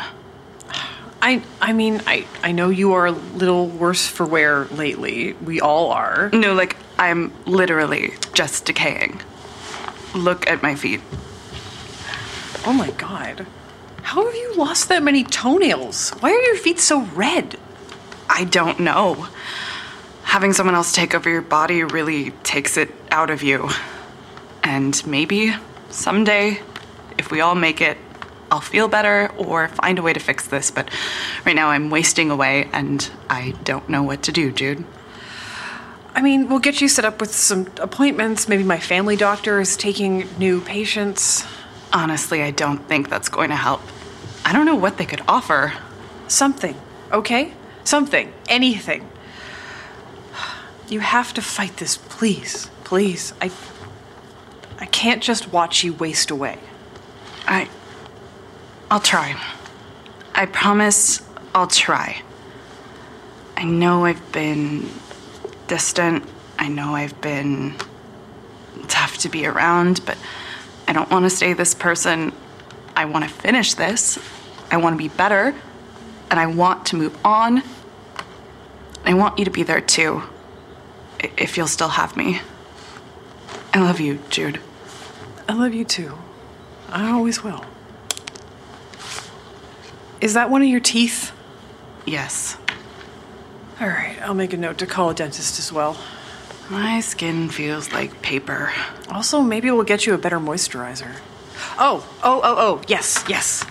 I 1.21 1.43
I 1.61 1.75
mean, 1.75 2.01
I 2.07 2.27
I 2.43 2.53
know 2.53 2.71
you 2.71 2.95
are 2.95 3.05
a 3.05 3.13
little 3.13 3.67
worse 3.67 4.07
for 4.09 4.25
wear 4.25 4.65
lately. 4.69 5.35
We 5.35 5.61
all 5.61 5.91
are. 5.91 6.31
No, 6.33 6.55
like, 6.55 6.79
I'm 6.99 7.31
literally 7.45 8.15
just 8.33 8.65
decaying. 8.65 9.21
Look 10.15 10.49
at 10.49 10.63
my 10.63 10.75
feet. 10.75 11.01
Oh 12.67 12.73
my 12.73 12.91
god. 12.93 13.47
How 14.03 14.25
have 14.27 14.35
you 14.35 14.55
lost 14.57 14.89
that 14.89 15.03
many 15.03 15.25
toenails? 15.25 16.11
Why 16.21 16.31
are 16.33 16.41
your 16.41 16.57
feet 16.57 16.81
so 16.81 17.03
red? 17.03 17.57
I 18.29 18.45
don't 18.45 18.81
know. 18.81 19.29
Having 20.25 20.53
someone 20.55 20.75
else 20.75 20.93
take 20.93 21.15
over 21.15 21.29
your 21.29 21.43
body 21.43 21.85
really 21.85 22.31
takes 22.43 22.77
it 22.77 22.91
out 23.11 23.31
of 23.31 23.43
you. 23.43 23.69
And 24.63 25.05
maybe 25.07 25.55
someday, 25.91 26.61
if 27.19 27.31
we 27.31 27.41
all 27.41 27.55
make 27.55 27.81
it, 27.81 27.99
I'll 28.51 28.61
feel 28.61 28.89
better 28.89 29.31
or 29.37 29.69
find 29.69 29.99
a 29.99 30.03
way 30.03 30.13
to 30.13 30.21
fix 30.21 30.47
this. 30.49 30.71
But 30.71 30.91
right 31.47 31.55
now, 31.55 31.69
I'm 31.71 31.89
wasting 31.89 32.31
away 32.31 32.69
and 32.73 33.09
I 33.29 33.55
don't 33.65 33.89
know 33.89 34.03
what 34.03 34.25
to 34.25 34.33
do, 34.33 34.51
Jude. 34.51 34.85
I 36.15 36.23
mean, 36.23 36.49
we'll 36.49 36.59
get 36.59 36.81
you 36.81 36.89
set 36.89 37.05
up 37.05 37.21
with 37.21 37.35
some 37.35 37.69
appointments. 37.81 38.49
Maybe 38.49 38.65
my 38.65 38.79
family 38.79 39.17
doctor 39.17 39.61
is 39.61 39.77
taking 39.77 40.29
new 40.39 40.61
patients. 40.61 41.45
Honestly, 41.93 42.43
I 42.43 42.51
don't 42.51 42.79
think 42.89 43.09
that's 43.09 43.29
going 43.29 43.51
to 43.51 43.57
help. 43.57 43.81
I 44.45 44.53
don't 44.53 44.67
know 44.67 44.75
what 44.75 44.99
they 44.99 45.07
could 45.07 45.23
offer. 45.29 45.73
Something, 46.29 46.77
okay? 47.13 47.53
Something. 47.85 48.33
Anything. 48.49 49.09
You 50.89 51.01
have 51.01 51.33
to 51.35 51.43
fight 51.43 51.77
this, 51.77 51.97
please. 51.97 52.69
Please. 52.85 53.33
I. 53.41 53.51
I 54.79 54.87
can't 54.87 55.23
just 55.23 55.53
watch 55.53 55.85
you 55.85 55.93
waste 55.93 56.31
away. 56.31 56.59
I. 57.47 57.69
I'll 58.91 59.01
try. 59.01 59.41
I 60.35 60.47
promise 60.47 61.23
I'll 61.55 61.69
try. 61.69 62.23
I 63.57 63.65
know 63.65 64.05
I've 64.05 64.33
been 64.33 64.89
distant. 65.71 66.25
I 66.59 66.67
know 66.67 66.97
I've 66.97 67.21
been 67.21 67.77
tough 68.89 69.19
to 69.19 69.29
be 69.29 69.47
around, 69.47 70.05
but 70.05 70.19
I 70.89 70.93
don't 70.93 71.09
want 71.09 71.27
to 71.27 71.31
stay 71.31 71.53
this 71.53 71.77
person. 71.77 72.33
I 72.97 73.05
want 73.05 73.23
to 73.23 73.31
finish 73.31 73.75
this. 73.75 74.19
I 74.73 74.79
want 74.79 74.95
to 74.95 74.99
be 74.99 75.07
better. 75.07 75.55
And 76.29 76.41
I 76.41 76.49
want 76.49 76.87
to 76.87 76.97
move 76.97 77.17
on. 77.25 77.63
I 79.05 79.15
want 79.15 79.39
you 79.39 79.45
to 79.45 79.51
be 79.53 79.63
there 79.63 79.81
too. 79.81 80.25
If 81.21 81.57
you'll 81.57 81.69
still 81.69 81.91
have 81.91 82.17
me. 82.17 82.41
I 83.73 83.79
love 83.79 84.01
you, 84.01 84.19
Jude. 84.29 84.59
I 85.49 85.53
love 85.53 85.73
you 85.73 85.85
too. 85.85 86.19
I 86.89 87.13
always 87.13 87.45
will. 87.45 87.65
Is 90.21 90.35
that 90.35 90.51
one 90.51 90.63
of 90.63 90.69
your 90.69 90.81
teeth? 90.81 91.31
Yes. 92.05 92.57
All 93.81 93.89
right, 93.89 94.21
I'll 94.21 94.35
make 94.35 94.53
a 94.53 94.59
note 94.59 94.77
to 94.79 94.87
call 94.87 95.09
a 95.09 95.15
dentist 95.15 95.59
as 95.59 95.73
well. 95.73 95.97
My 96.69 97.01
skin 97.01 97.49
feels 97.49 97.91
like 97.93 98.21
paper. 98.21 98.71
Also, 99.11 99.41
maybe 99.41 99.71
we'll 99.71 99.85
get 99.85 100.05
you 100.05 100.13
a 100.13 100.19
better 100.19 100.39
moisturizer. 100.39 101.17
Oh, 101.79 102.07
oh, 102.23 102.43
oh, 102.45 102.55
oh, 102.59 102.83
yes, 102.89 103.25
yes. 103.27 103.65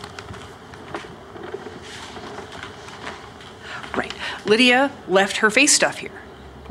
Right. 3.96 4.12
Lydia 4.46 4.92
left 5.08 5.38
her 5.38 5.52
face 5.52 5.74
stuff 5.74 6.00
here. 6.00 6.12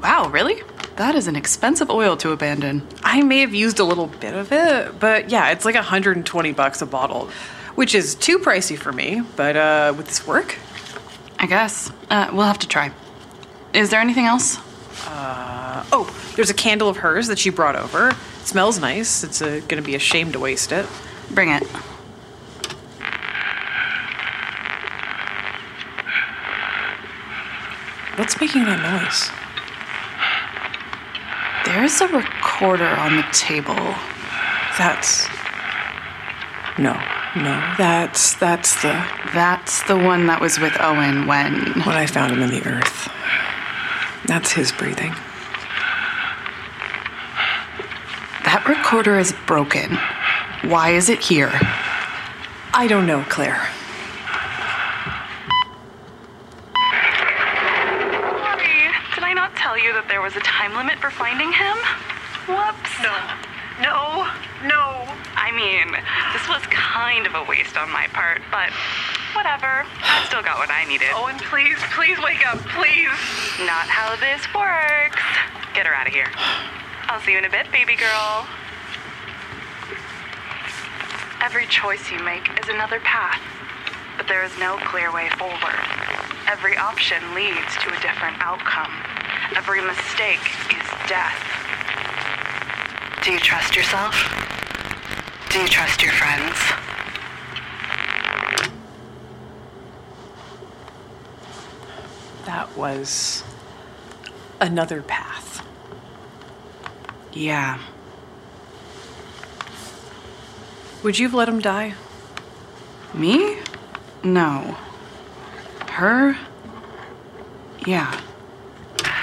Wow, 0.02 0.28
really? 0.30 0.61
That 0.97 1.14
is 1.14 1.28
an 1.28 1.37
expensive 1.37 1.90
oil 1.90 2.16
to 2.16 2.33
abandon. 2.33 2.85
I 3.04 3.23
may 3.23 3.38
have 3.42 3.54
used 3.54 3.78
a 3.78 3.85
little 3.85 4.09
bit 4.09 4.35
of 4.35 4.50
it, 4.50 4.99
but 4.99 5.30
yeah, 5.30 5.50
it's 5.50 5.64
like 5.64 5.76
120 5.76 6.52
bucks 6.54 6.83
a 6.83 6.87
bottle, 6.87 7.30
which 7.76 7.95
is 7.95 8.16
too 8.16 8.40
pricey 8.40 8.76
for 8.76 8.90
me, 8.90 9.23
but 9.37 9.57
uh 9.57 9.95
would 9.97 10.07
this 10.07 10.26
work? 10.26 10.57
I 11.38 11.47
guess. 11.47 11.92
Uh, 12.11 12.30
we'll 12.33 12.47
have 12.47 12.59
to 12.59 12.68
try. 12.68 12.90
Is 13.72 13.90
there 13.90 14.00
anything 14.00 14.26
else? 14.26 14.58
Oh, 15.90 16.10
there's 16.37 16.50
a 16.50 16.54
candle 16.54 16.88
of 16.88 16.98
hers 16.98 17.28
that 17.28 17.38
she 17.38 17.50
brought 17.50 17.76
over. 17.76 18.11
It 18.11 18.16
smells 18.46 18.78
nice. 18.78 19.22
It's 19.24 19.40
uh, 19.40 19.61
going 19.68 19.83
to 19.83 19.83
be 19.83 19.94
a 19.94 19.98
shame 19.98 20.33
to 20.33 20.38
waste 20.38 20.72
it. 20.72 20.87
Bring 21.31 21.50
it. 21.50 21.62
What's 28.16 28.40
making 28.40 28.64
that 28.64 28.83
noise? 28.83 29.31
There's 31.64 32.00
a 32.00 32.09
recorder 32.09 32.87
on 32.87 33.16
the 33.16 33.24
table. 33.33 33.74
That's 34.76 35.28
No, 36.78 36.94
no. 37.37 37.74
That's 37.78 38.35
that's 38.35 38.81
the 38.83 38.92
That's 39.35 39.83
the 39.85 39.96
one 39.96 40.26
that 40.26 40.40
was 40.40 40.59
with 40.59 40.76
Owen 40.81 41.26
when. 41.26 41.54
when 41.83 41.96
I 41.96 42.07
found 42.07 42.33
him 42.33 42.42
in 42.42 42.50
the 42.50 42.66
earth. 42.66 43.09
That's 44.26 44.52
his 44.52 44.72
breathing. 44.72 45.14
That 48.44 48.64
recorder 48.68 49.18
is 49.18 49.35
broken. 49.46 49.98
Why 50.70 50.90
is 50.90 51.09
it 51.09 51.20
here? 51.20 51.52
I 52.74 52.87
don't 52.88 53.07
know, 53.07 53.24
Claire. 53.28 53.68
Bobby, 58.42 58.88
did 59.14 59.24
I 59.24 59.33
not 59.35 59.54
tell 59.57 59.78
you 59.78 59.92
that 59.92 60.07
there 60.09 60.22
was 60.22 60.37
a 60.37 60.40
time 60.40 60.74
limit 60.74 60.98
for 60.98 61.11
finding 61.11 61.52
him? 61.52 61.76
Whoops. 62.46 63.02
No. 63.02 63.12
No. 63.80 64.26
No. 64.64 65.06
I 65.38 65.52
mean, 65.54 65.94
this 66.34 66.44
was 66.48 66.62
kind 66.68 67.26
of 67.26 67.34
a 67.34 67.44
waste 67.44 67.76
on 67.76 67.90
my 67.90 68.06
part, 68.08 68.42
but 68.50 68.70
whatever. 69.34 69.86
I 70.02 70.24
still 70.26 70.42
got 70.42 70.58
what 70.58 70.70
I 70.70 70.84
needed. 70.84 71.08
Oh, 71.14 71.24
Owen, 71.24 71.38
please, 71.38 71.78
please 71.94 72.18
wake 72.18 72.42
up, 72.46 72.58
please. 72.74 73.14
Not 73.62 73.86
how 73.86 74.18
this 74.18 74.42
works. 74.52 75.22
Get 75.74 75.86
her 75.86 75.94
out 75.94 76.06
of 76.06 76.12
here. 76.12 76.30
I'll 77.06 77.20
see 77.22 77.32
you 77.32 77.38
in 77.38 77.44
a 77.44 77.50
bit, 77.50 77.70
baby 77.70 77.94
girl. 77.94 78.46
Every 81.40 81.66
choice 81.66 82.10
you 82.10 82.18
make 82.18 82.50
is 82.58 82.68
another 82.68 82.98
path, 83.00 83.40
but 84.16 84.26
there 84.26 84.42
is 84.42 84.52
no 84.58 84.76
clear 84.84 85.12
way 85.14 85.30
forward. 85.38 85.86
Every 86.50 86.76
option 86.76 87.22
leads 87.34 87.78
to 87.78 87.94
a 87.94 88.00
different 88.02 88.36
outcome. 88.40 88.90
Every 89.54 89.80
mistake 89.80 90.42
is 90.74 90.88
death. 91.06 91.67
Do 93.22 93.33
you 93.33 93.38
trust 93.40 93.76
yourself? 93.76 94.14
Do 95.50 95.59
you 95.59 95.68
trust 95.68 96.02
your 96.02 96.12
friends? 96.12 96.57
That 102.46 102.74
was 102.76 103.44
another 104.61 105.02
path. 105.02 105.66
Yeah. 107.33 107.78
Would 111.02 111.18
you 111.18 111.26
have 111.26 111.35
let 111.35 111.48
him 111.48 111.61
die? 111.61 111.94
Me? 113.14 113.59
No. 114.22 114.76
Her? 115.90 116.37
Yeah. 117.87 118.20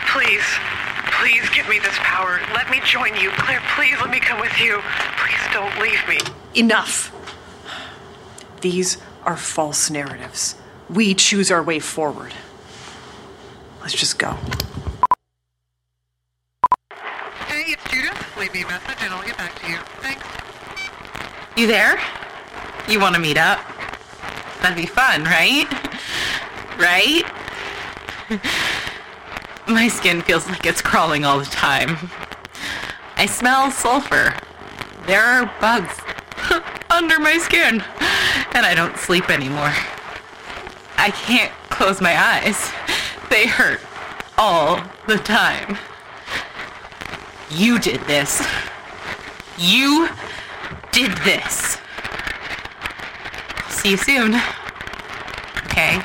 Please, 0.08 0.45
please 1.12 1.49
give 1.49 1.67
me 1.67 1.79
this 1.79 1.97
power. 1.99 2.35
Let 2.53 2.69
me 2.69 2.79
join 2.86 3.15
you. 3.15 3.31
Claire, 3.31 3.62
please 3.75 3.95
let 3.99 4.10
me 4.10 4.19
come 4.19 4.39
with 4.39 4.60
you. 4.60 4.81
Please 5.17 5.53
don't 5.53 5.79
leave 5.81 6.08
me. 6.08 6.19
Enough. 6.53 7.12
These 8.62 8.97
are 9.23 9.38
false 9.38 9.89
narratives. 9.89 10.55
We 10.89 11.13
choose 11.13 11.51
our 11.51 11.63
way 11.63 11.79
forward. 11.79 12.34
Let's 13.81 13.93
just 13.93 14.19
go. 14.19 14.38
Hey, 17.47 17.65
it's 17.67 17.84
Judith. 17.91 18.38
Leave 18.38 18.53
me 18.53 18.63
a 18.63 18.67
message 18.67 18.97
and 19.01 19.13
I'll 19.13 19.25
get 19.25 19.38
back 19.38 19.60
to 19.60 19.69
you. 19.69 19.77
Thanks. 20.01 20.25
You 21.58 21.67
there? 21.67 21.99
You 22.88 22.99
want 22.99 23.15
to 23.15 23.21
meet 23.21 23.38
up? 23.38 23.60
That'd 24.62 24.77
be 24.77 24.86
fun, 24.86 25.23
right? 25.23 25.67
Right? 26.77 27.23
My 29.67 29.88
skin 29.88 30.21
feels 30.21 30.47
like 30.47 30.65
it's 30.65 30.81
crawling 30.81 31.25
all 31.25 31.39
the 31.39 31.45
time. 31.45 31.97
I 33.25 33.27
smell 33.27 33.71
sulfur. 33.71 34.35
There 35.07 35.23
are 35.23 35.51
bugs 35.59 35.99
under 36.91 37.17
my 37.17 37.39
skin, 37.39 37.83
and 38.53 38.63
I 38.63 38.75
don't 38.75 38.95
sleep 38.97 39.31
anymore. 39.31 39.73
I 40.99 41.09
can't 41.09 41.51
close 41.71 42.01
my 42.01 42.15
eyes. 42.15 42.71
They 43.31 43.47
hurt 43.47 43.81
all 44.38 44.79
the 45.07 45.17
time. 45.17 45.75
You 47.49 47.79
did 47.79 47.99
this. 48.01 48.47
You 49.57 50.07
did 50.91 51.09
this. 51.23 51.79
See 53.69 53.89
you 53.89 53.97
soon. 53.97 54.35
Okay. 55.65 55.99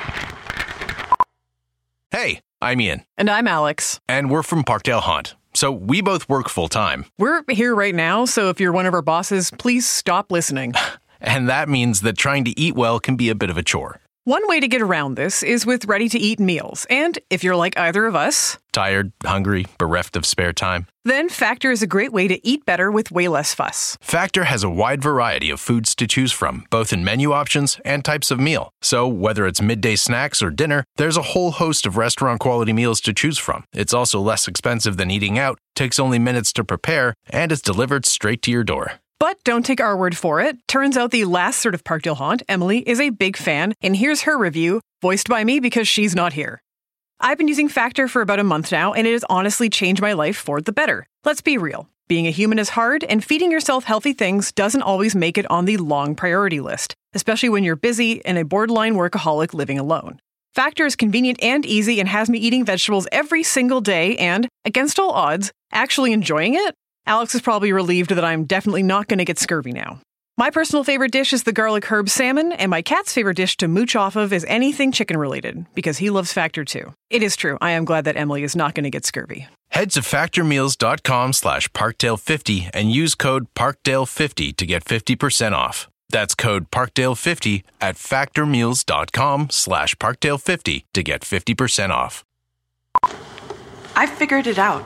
Hey, 2.13 2.41
I'm 2.63 2.81
Ian, 2.81 3.05
And 3.19 3.29
I'm 3.29 3.47
Alex. 3.47 4.01
and 4.09 4.31
we're 4.31 4.43
from 4.43 4.65
Parkdale 4.65 5.03
Haunt. 5.03 5.35
So 5.61 5.71
we 5.71 6.01
both 6.01 6.27
work 6.27 6.49
full 6.49 6.69
time, 6.69 7.05
We're 7.19 7.45
here 7.51 7.75
right 7.75 7.95
now, 7.95 8.25
so 8.25 8.49
if 8.49 8.61
you're 8.61 8.73
one 8.73 8.87
of 8.87 8.95
our 8.95 9.03
bosses, 9.03 9.51
please 9.51 9.87
stop 9.87 10.33
listening. 10.33 10.73
and 11.21 11.51
that 11.51 11.69
means 11.69 12.01
that 12.01 12.17
trying 12.17 12.45
to 12.45 12.59
eat 12.59 12.75
well 12.75 12.99
can 12.99 13.15
be 13.15 13.29
a 13.29 13.35
bit 13.35 13.51
of 13.51 13.59
a 13.59 13.63
chore. 13.63 14.00
One 14.25 14.47
way 14.49 14.61
to 14.61 14.69
get 14.69 14.83
around 14.83 15.15
this 15.15 15.43
is 15.43 15.65
with 15.65 15.87
ready 15.87 16.07
to 16.11 16.19
eat 16.19 16.39
meals. 16.39 16.87
And 16.91 17.19
if 17.31 17.43
you're 17.43 17.57
like 17.57 17.79
either 17.79 18.05
of 18.05 18.15
us, 18.15 18.59
Tired, 18.71 19.13
hungry, 19.25 19.67
bereft 19.79 20.15
of 20.15 20.27
spare 20.27 20.53
time? 20.53 20.87
then 21.07 21.31
Factor 21.31 21.71
is 21.71 21.83
a 21.83 21.87
great 21.87 22.13
way 22.13 22.29
to 22.29 22.47
eat 22.47 22.67
better 22.67 22.91
with 22.91 23.11
way 23.11 23.29
less 23.29 23.55
fuss. 23.55 23.97
Factor 24.03 24.45
has 24.45 24.63
a 24.63 24.69
wide 24.69 25.03
variety 25.03 25.49
of 25.49 25.59
foods 25.59 25.95
to 25.95 26.07
choose 26.07 26.33
from, 26.33 26.67
both 26.69 26.93
in 26.93 27.03
menu 27.03 27.33
options 27.33 27.81
and 27.83 28.05
types 28.05 28.31
of 28.31 28.39
meal. 28.39 28.71
So, 28.83 29.09
whether 29.09 29.47
it's 29.47 29.63
midday 29.63 29.97
snacks 29.97 30.43
or 30.43 30.51
dinner, 30.51 30.85
there's 30.97 31.17
a 31.17 31.33
whole 31.33 31.53
host 31.53 31.87
of 31.87 31.97
restaurant 31.97 32.41
quality 32.41 32.75
meals 32.75 33.01
to 33.01 33.15
choose 33.15 33.39
from. 33.39 33.65
It's 33.73 33.95
also 33.95 34.21
less 34.21 34.47
expensive 34.47 34.99
than 34.99 35.11
eating 35.11 35.39
out, 35.39 35.59
takes 35.75 35.99
only 35.99 36.19
minutes 36.19 36.53
to 36.53 36.63
prepare, 36.63 37.15
and 37.31 37.51
is 37.51 37.63
delivered 37.63 38.05
straight 38.05 38.43
to 38.43 38.51
your 38.51 38.65
door. 38.65 39.01
But 39.21 39.37
don't 39.45 39.67
take 39.67 39.83
our 39.83 39.99
word 39.99 40.17
for 40.17 40.41
it. 40.41 40.57
Turns 40.67 40.97
out 40.97 41.11
the 41.11 41.27
last 41.27 41.61
sort 41.61 41.75
of 41.75 41.85
Parkdale 41.85 42.17
haunt, 42.17 42.43
Emily, 42.49 42.79
is 42.79 43.01
a 43.01 43.11
big 43.11 43.37
fan, 43.37 43.75
and 43.83 43.95
here's 43.95 44.23
her 44.23 44.39
review, 44.39 44.81
voiced 45.03 45.29
by 45.29 45.45
me 45.45 45.61
because 45.61 45.87
she's 45.87 46.17
not 46.17 46.33
here. 46.33 46.63
I've 47.21 47.37
been 47.37 47.47
using 47.47 47.69
Factor 47.69 48.09
for 48.09 48.23
about 48.23 48.39
a 48.39 48.45
month 48.45 48.73
now, 48.73 48.95
and 48.95 49.07
it 49.07 49.13
has 49.13 49.27
honestly 49.29 49.69
changed 49.69 50.01
my 50.01 50.15
life 50.15 50.39
for 50.39 50.63
the 50.63 50.73
better. 50.73 51.07
Let's 51.23 51.43
be 51.43 51.59
real. 51.59 51.87
Being 52.09 52.27
a 52.27 52.31
human 52.31 52.59
is 52.59 52.71
hard, 52.71 53.05
and 53.05 53.23
feeding 53.23 53.53
yourself 53.53 53.85
healthy 53.85 54.15
things 54.15 54.53
doesn't 54.53 54.81
always 54.81 55.15
make 55.15 55.37
it 55.37 55.51
on 55.51 55.67
the 55.67 55.77
long 55.77 56.15
priority 56.15 56.61
list, 56.61 56.95
especially 57.13 57.51
when 57.51 57.63
you're 57.63 57.77
busy 57.77 58.25
and 58.25 58.39
a 58.39 58.45
borderline 58.47 58.95
workaholic 58.95 59.53
living 59.53 59.79
alone. 59.79 60.19
Factor 60.55 60.87
is 60.87 60.97
convenient 60.97 61.43
and 61.43 61.67
easy 61.67 62.01
and 62.01 62.09
has 62.09 62.31
me 62.31 62.39
eating 62.39 62.65
vegetables 62.65 63.07
every 63.13 63.43
single 63.43 63.83
day 63.83 64.17
and, 64.17 64.49
against 64.65 64.99
all 64.99 65.11
odds, 65.11 65.53
actually 65.73 66.15
enjoying 66.15 66.55
it. 66.55 66.75
Alex 67.07 67.35
is 67.35 67.41
probably 67.41 67.73
relieved 67.73 68.11
that 68.11 68.25
I'm 68.25 68.45
definitely 68.45 68.83
not 68.83 69.09
going 69.09 69.19
to 69.19 69.25
get 69.25 69.39
scurvy 69.39 69.73
now. 69.73 70.01
My 70.37 70.49
personal 70.49 70.85
favorite 70.85 71.13
dish 71.13 71.33
is 71.33 71.43
the 71.43 71.53
garlic 71.53 71.85
herb 71.85 72.09
salmon, 72.09 72.53
and 72.53 72.71
my 72.71 72.81
cat's 72.81 73.13
favorite 73.13 73.37
dish 73.37 73.57
to 73.59 73.69
mooch 73.69 73.95
off 73.95 74.17
of 74.17 74.33
is 74.33 74.47
anything 74.49 74.91
chicken 74.91 75.19
related, 75.19 75.67
because 75.75 75.99
he 75.99 76.09
loves 76.09 76.33
Factor 76.33 76.65
too. 76.65 76.95
It 77.11 77.23
is 77.23 77.37
true, 77.37 77.59
I 77.61 77.73
am 77.73 77.85
glad 77.85 78.05
that 78.07 78.17
Emily 78.17 78.43
is 78.43 78.57
not 78.57 78.75
going 78.75 78.85
to 78.85 78.91
get 78.91 79.05
scurvy. 79.05 79.49
Head 79.71 79.91
to 79.93 80.01
factormeals.com 80.01 81.33
slash 81.35 81.69
parkdale50 81.73 82.71
and 82.73 82.91
use 82.91 83.15
code 83.15 83.53
parkdale50 83.55 84.57
to 84.57 84.67
get 84.67 84.85
50% 84.85 85.53
off. 85.53 85.89
That's 86.09 86.35
code 86.35 86.71
parkdale50 86.71 87.63
at 87.81 87.97
factormeals.com 87.97 89.51
slash 89.51 89.95
parkdale50 89.97 90.85
to 90.95 91.03
get 91.03 91.21
50% 91.21 91.91
off. 91.91 92.25
I 93.95 94.07
figured 94.07 94.47
it 94.47 94.59
out. 94.59 94.85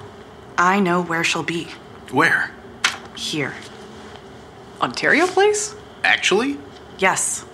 I 0.58 0.80
know 0.80 1.02
where 1.02 1.24
she'll 1.24 1.42
be. 1.42 1.68
Where? 2.14 2.52
Here. 3.16 3.54
Ontario 4.80 5.26
Place? 5.26 5.74
Actually? 6.04 6.58
Yes. 6.96 7.44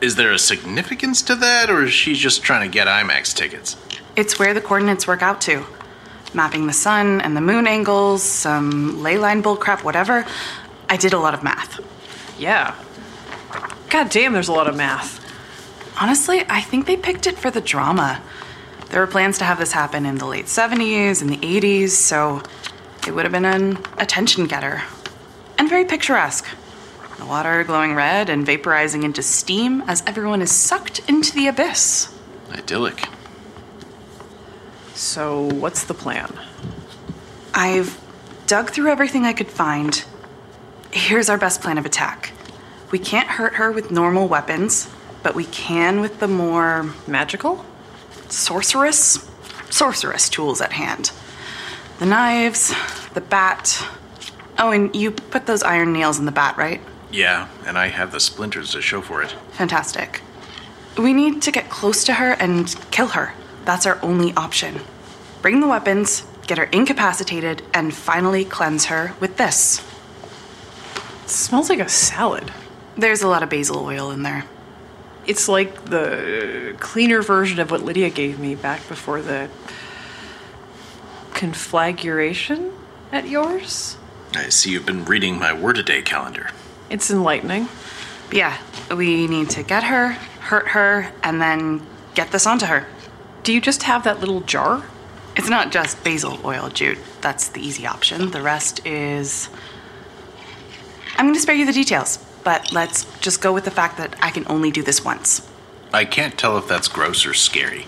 Is 0.00 0.14
there 0.14 0.30
a 0.30 0.38
significance 0.38 1.20
to 1.22 1.34
that, 1.34 1.68
or 1.68 1.82
is 1.82 1.92
she 1.92 2.14
just 2.14 2.44
trying 2.44 2.70
to 2.70 2.72
get 2.72 2.86
IMAX 2.86 3.34
tickets? 3.34 3.76
It's 4.14 4.38
where 4.38 4.54
the 4.54 4.60
coordinates 4.60 5.08
work 5.08 5.20
out 5.20 5.40
to. 5.42 5.66
Mapping 6.32 6.68
the 6.68 6.72
sun 6.72 7.20
and 7.22 7.36
the 7.36 7.40
moon 7.40 7.66
angles, 7.66 8.22
some 8.22 9.02
ley 9.02 9.18
line 9.18 9.42
bullcrap, 9.42 9.82
whatever. 9.82 10.24
I 10.88 10.96
did 10.96 11.12
a 11.12 11.18
lot 11.18 11.34
of 11.34 11.42
math. 11.42 11.80
Yeah. 12.38 12.76
God 13.90 14.10
damn, 14.10 14.32
there's 14.32 14.46
a 14.46 14.52
lot 14.52 14.68
of 14.68 14.76
math. 14.76 15.18
Honestly, 16.00 16.44
I 16.48 16.60
think 16.60 16.86
they 16.86 16.96
picked 16.96 17.26
it 17.26 17.36
for 17.36 17.50
the 17.50 17.60
drama. 17.60 18.22
There 18.90 19.00
were 19.00 19.08
plans 19.08 19.38
to 19.38 19.44
have 19.44 19.58
this 19.58 19.72
happen 19.72 20.06
in 20.06 20.18
the 20.18 20.26
late 20.26 20.46
70s 20.46 21.20
and 21.20 21.30
the 21.30 21.38
80s, 21.38 21.88
so 21.88 22.44
it 23.08 23.14
would 23.14 23.24
have 23.24 23.32
been 23.32 23.46
an 23.46 23.78
attention 23.96 24.46
getter. 24.46 24.82
And 25.56 25.68
very 25.68 25.86
picturesque. 25.86 26.46
The 27.16 27.24
water 27.24 27.64
glowing 27.64 27.94
red 27.94 28.28
and 28.28 28.46
vaporizing 28.46 29.02
into 29.02 29.22
steam 29.22 29.82
as 29.86 30.02
everyone 30.06 30.42
is 30.42 30.52
sucked 30.52 31.00
into 31.08 31.34
the 31.34 31.48
abyss. 31.48 32.14
Idyllic. 32.52 33.08
So, 34.94 35.48
what's 35.54 35.84
the 35.84 35.94
plan? 35.94 36.38
I've 37.54 37.98
dug 38.46 38.70
through 38.70 38.90
everything 38.90 39.24
I 39.24 39.32
could 39.32 39.48
find. 39.48 40.04
Here's 40.90 41.30
our 41.30 41.38
best 41.38 41.62
plan 41.62 41.78
of 41.78 41.86
attack. 41.86 42.32
We 42.90 42.98
can't 42.98 43.28
hurt 43.28 43.54
her 43.54 43.72
with 43.72 43.90
normal 43.90 44.28
weapons, 44.28 44.90
but 45.22 45.34
we 45.34 45.44
can 45.46 46.00
with 46.00 46.20
the 46.20 46.28
more 46.28 46.92
Magical? 47.06 47.64
sorceress 48.28 49.26
sorceress 49.70 50.28
tools 50.28 50.60
at 50.60 50.72
hand. 50.72 51.10
The 51.98 52.06
knives, 52.06 52.72
the 53.14 53.20
bat. 53.20 53.84
Oh, 54.56 54.70
and 54.70 54.94
you 54.94 55.10
put 55.10 55.46
those 55.46 55.64
iron 55.64 55.92
nails 55.92 56.18
in 56.18 56.26
the 56.26 56.32
bat, 56.32 56.56
right? 56.56 56.80
Yeah, 57.10 57.48
and 57.66 57.76
I 57.76 57.88
have 57.88 58.12
the 58.12 58.20
splinters 58.20 58.72
to 58.72 58.82
show 58.82 59.00
for 59.00 59.22
it. 59.22 59.34
Fantastic. 59.52 60.20
We 60.96 61.12
need 61.12 61.42
to 61.42 61.50
get 61.50 61.70
close 61.70 62.04
to 62.04 62.14
her 62.14 62.32
and 62.32 62.74
kill 62.92 63.08
her. 63.08 63.34
That's 63.64 63.84
our 63.84 63.98
only 64.02 64.32
option. 64.34 64.80
Bring 65.42 65.60
the 65.60 65.66
weapons, 65.66 66.24
get 66.46 66.58
her 66.58 66.64
incapacitated, 66.64 67.62
and 67.74 67.92
finally 67.92 68.44
cleanse 68.44 68.86
her 68.86 69.14
with 69.18 69.36
this. 69.36 69.80
It 71.24 71.30
smells 71.30 71.68
like 71.68 71.80
a 71.80 71.88
salad. 71.88 72.52
There's 72.96 73.22
a 73.22 73.28
lot 73.28 73.42
of 73.42 73.50
basil 73.50 73.84
oil 73.84 74.10
in 74.10 74.22
there. 74.22 74.44
It's 75.26 75.48
like 75.48 75.86
the 75.86 76.76
cleaner 76.78 77.22
version 77.22 77.58
of 77.58 77.70
what 77.70 77.82
Lydia 77.82 78.10
gave 78.10 78.38
me 78.38 78.54
back 78.54 78.86
before 78.88 79.20
the 79.20 79.50
conflagration 81.38 82.72
at 83.12 83.28
yours. 83.28 83.96
I 84.34 84.48
see 84.48 84.72
you've 84.72 84.84
been 84.84 85.04
reading 85.04 85.38
my 85.38 85.52
word 85.52 85.78
a 85.78 85.84
day 85.84 86.02
calendar. 86.02 86.50
It's 86.90 87.12
enlightening. 87.12 87.68
Yeah, 88.32 88.58
we 88.90 89.28
need 89.28 89.48
to 89.50 89.62
get 89.62 89.84
her, 89.84 90.14
hurt 90.40 90.68
her, 90.70 91.12
and 91.22 91.40
then 91.40 91.86
get 92.16 92.32
this 92.32 92.44
onto 92.44 92.66
her. 92.66 92.88
Do 93.44 93.52
you 93.52 93.60
just 93.60 93.84
have 93.84 94.02
that 94.02 94.18
little 94.18 94.40
jar? 94.40 94.84
It's 95.36 95.48
not 95.48 95.70
just 95.70 96.02
basil 96.02 96.40
oil, 96.44 96.70
Jude. 96.70 96.98
That's 97.20 97.48
the 97.50 97.60
easy 97.60 97.86
option. 97.86 98.32
The 98.32 98.42
rest 98.42 98.84
is. 98.84 99.48
I'm 101.16 101.26
going 101.26 101.34
to 101.34 101.40
spare 101.40 101.54
you 101.54 101.66
the 101.66 101.72
details, 101.72 102.18
but 102.42 102.72
let's 102.72 103.04
just 103.20 103.40
go 103.40 103.52
with 103.52 103.64
the 103.64 103.70
fact 103.70 103.96
that 103.98 104.16
I 104.20 104.30
can 104.30 104.44
only 104.48 104.72
do 104.72 104.82
this 104.82 105.04
once. 105.04 105.48
I 105.92 106.04
can't 106.04 106.36
tell 106.36 106.58
if 106.58 106.66
that's 106.66 106.88
gross 106.88 107.24
or 107.24 107.32
scary. 107.32 107.86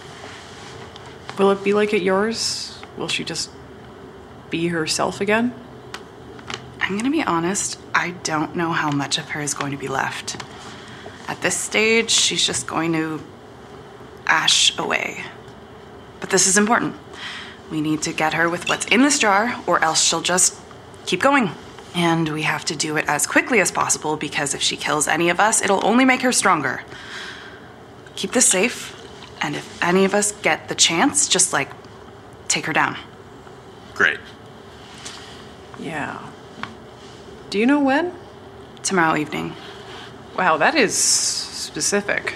Will 1.37 1.51
it 1.51 1.65
be 1.65 1.75
like 1.75 1.93
at 1.93 2.03
yours? 2.03 2.70
Will 3.01 3.09
she 3.09 3.25
just 3.25 3.51
be 4.51 4.69
herself 4.69 5.23
again? 5.23 5.55
I'm 6.83 7.01
to 7.01 7.11
be 7.11 7.23
honest, 7.23 7.81
I 7.95 8.11
don't 8.11 8.55
know 8.55 8.73
how 8.73 8.91
much 8.91 9.17
of 9.17 9.31
her 9.31 9.41
is 9.41 9.55
going 9.55 9.71
to 9.71 9.79
be 9.79 9.89
left. 9.89 10.43
At 11.27 11.41
this 11.41 11.57
stage, 11.57 12.11
she's 12.11 12.45
just 12.45 12.67
going 12.67 12.93
to 12.93 13.23
ash 14.27 14.77
away. 14.77 15.25
But 16.21 16.29
this 16.29 16.47
is 16.47 16.59
important. 16.59 16.95
We 17.71 17.81
need 17.81 18.03
to 18.03 18.13
get 18.13 18.35
her 18.35 18.51
with 18.51 18.69
what's 18.69 18.85
in 18.87 19.01
this 19.01 19.19
jar, 19.19 19.59
or 19.67 19.83
else 19.83 20.03
she'll 20.03 20.21
just 20.21 20.61
keep 21.07 21.23
going. 21.23 21.53
And 21.95 22.29
we 22.29 22.43
have 22.43 22.67
to 22.67 22.77
do 22.77 22.99
it 22.99 23.07
as 23.09 23.27
quickly 23.27 23.61
as 23.61 23.73
possible 23.73 24.19
because 24.19 24.53
if 24.53 24.61
she 24.61 24.77
kills 24.77 25.09
any 25.09 25.31
of 25.31 25.41
us, 25.41 25.63
it'll 25.63 25.87
only 25.87 26.05
make 26.05 26.21
her 26.21 26.33
stronger. 26.33 26.83
Keep 28.15 28.33
this 28.33 28.47
safe, 28.47 28.95
and 29.41 29.57
if 29.57 29.83
any 29.83 30.05
of 30.05 30.13
us 30.13 30.33
get 30.33 30.69
the 30.69 30.75
chance, 30.75 31.29
just 31.29 31.55
like 31.55 31.80
take 32.51 32.67
her 32.67 32.73
down. 32.73 32.97
Great. 33.95 34.19
Yeah. 35.79 36.21
Do 37.49 37.59
you 37.59 37.67
know 37.67 37.81
when? 37.81 38.13
Tomorrow 38.83 39.17
evening. 39.17 39.55
Wow, 40.37 40.57
that 40.59 40.75
is 40.75 40.95
specific. 40.95 42.35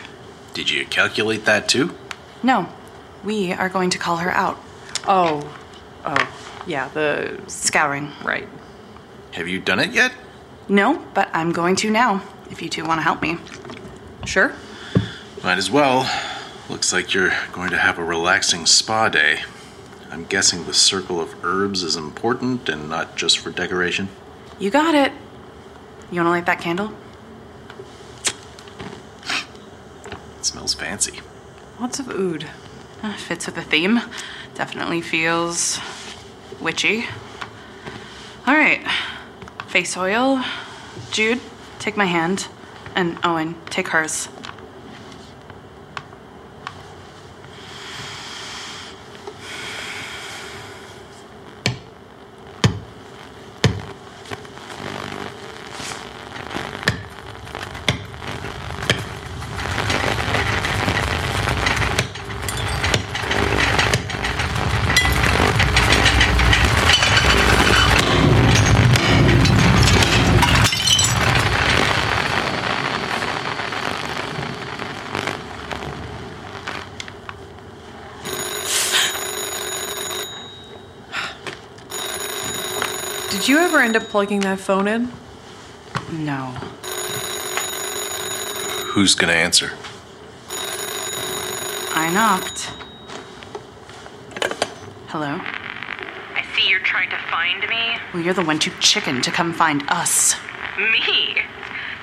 Did 0.53 0.70
you 0.70 0.87
calculate 0.87 1.44
that 1.44 1.68
too? 1.68 1.94
No, 2.42 2.68
we 3.22 3.53
are 3.53 3.68
going 3.68 3.90
to 3.90 3.98
call 3.98 4.18
her 4.18 4.31
out. 4.31 4.59
Oh, 5.07 5.53
oh, 6.05 6.62
yeah, 6.66 6.88
the. 6.88 7.40
Scouring. 7.46 8.12
Right. 8.22 8.48
Have 9.33 9.48
you 9.48 9.61
done 9.61 9.81
it 9.81 9.92
yet? 9.92 10.12
No, 10.68 11.05
but 11.12 11.29
I'm 11.33 11.53
going 11.53 11.77
to 11.77 11.90
now, 11.90 12.22
if 12.50 12.62
you 12.62 12.68
two 12.68 12.85
want 12.85 12.98
to 12.98 13.03
help 13.03 13.20
me. 13.20 13.37
Sure? 14.24 14.53
Might 15.42 15.59
as 15.59 15.70
well. 15.70 16.11
Looks 16.70 16.92
like 16.92 17.12
you're 17.12 17.33
going 17.53 17.70
to 17.70 17.77
have 17.77 17.98
a 17.98 18.05
relaxing 18.05 18.64
spa 18.64 19.09
day. 19.09 19.42
I'm 20.14 20.27
guessing 20.27 20.64
the 20.64 20.72
circle 20.72 21.20
of 21.20 21.44
herbs 21.44 21.83
is 21.83 21.96
important 21.96 22.68
and 22.68 22.88
not 22.88 23.16
just 23.16 23.38
for 23.38 23.50
decoration. 23.50 24.09
You 24.61 24.70
got 24.70 24.94
it. 24.94 25.11
You 26.12 26.20
want 26.20 26.27
to 26.27 26.31
light 26.31 26.46
that 26.46 26.61
candle? 26.61 26.92
It 30.38 30.44
smells 30.44 30.72
fancy. 30.72 31.18
Lots 31.81 31.98
of 31.98 32.11
oud. 32.11 32.46
Uh, 33.03 33.16
fits 33.16 33.46
with 33.46 33.57
the 33.57 33.62
theme. 33.62 34.00
Definitely 34.55 35.00
feels 35.00 35.81
witchy. 36.61 37.07
All 38.46 38.55
right. 38.55 38.87
Face 39.66 39.96
oil. 39.96 40.44
Jude, 41.11 41.40
take 41.81 41.96
my 41.96 42.07
hand. 42.07 42.46
And 42.94 43.18
Owen, 43.24 43.57
take 43.66 43.88
hers. 43.88 44.29
Did 83.44 83.50
you 83.50 83.59
ever 83.59 83.83
end 83.94 84.02
up 84.02 84.11
plugging 84.11 84.40
that 84.40 84.59
phone 84.59 84.88
in? 84.88 85.09
No. 86.11 86.46
Who's 88.90 89.14
gonna 89.14 89.35
answer? 89.35 89.70
I 91.94 92.11
knocked. 92.12 92.72
Hello? 95.07 95.38
I 95.38 96.44
see 96.57 96.68
you're 96.68 96.80
trying 96.80 97.11
to 97.11 97.18
find 97.30 97.61
me. 97.68 97.96
Well, 98.12 98.22
you're 98.24 98.35
the 98.35 98.42
one 98.42 98.59
too 98.59 98.72
chicken 98.80 99.22
to 99.22 99.30
come 99.30 99.52
find 99.52 99.85
us. 99.88 100.35
Me? 100.76 101.37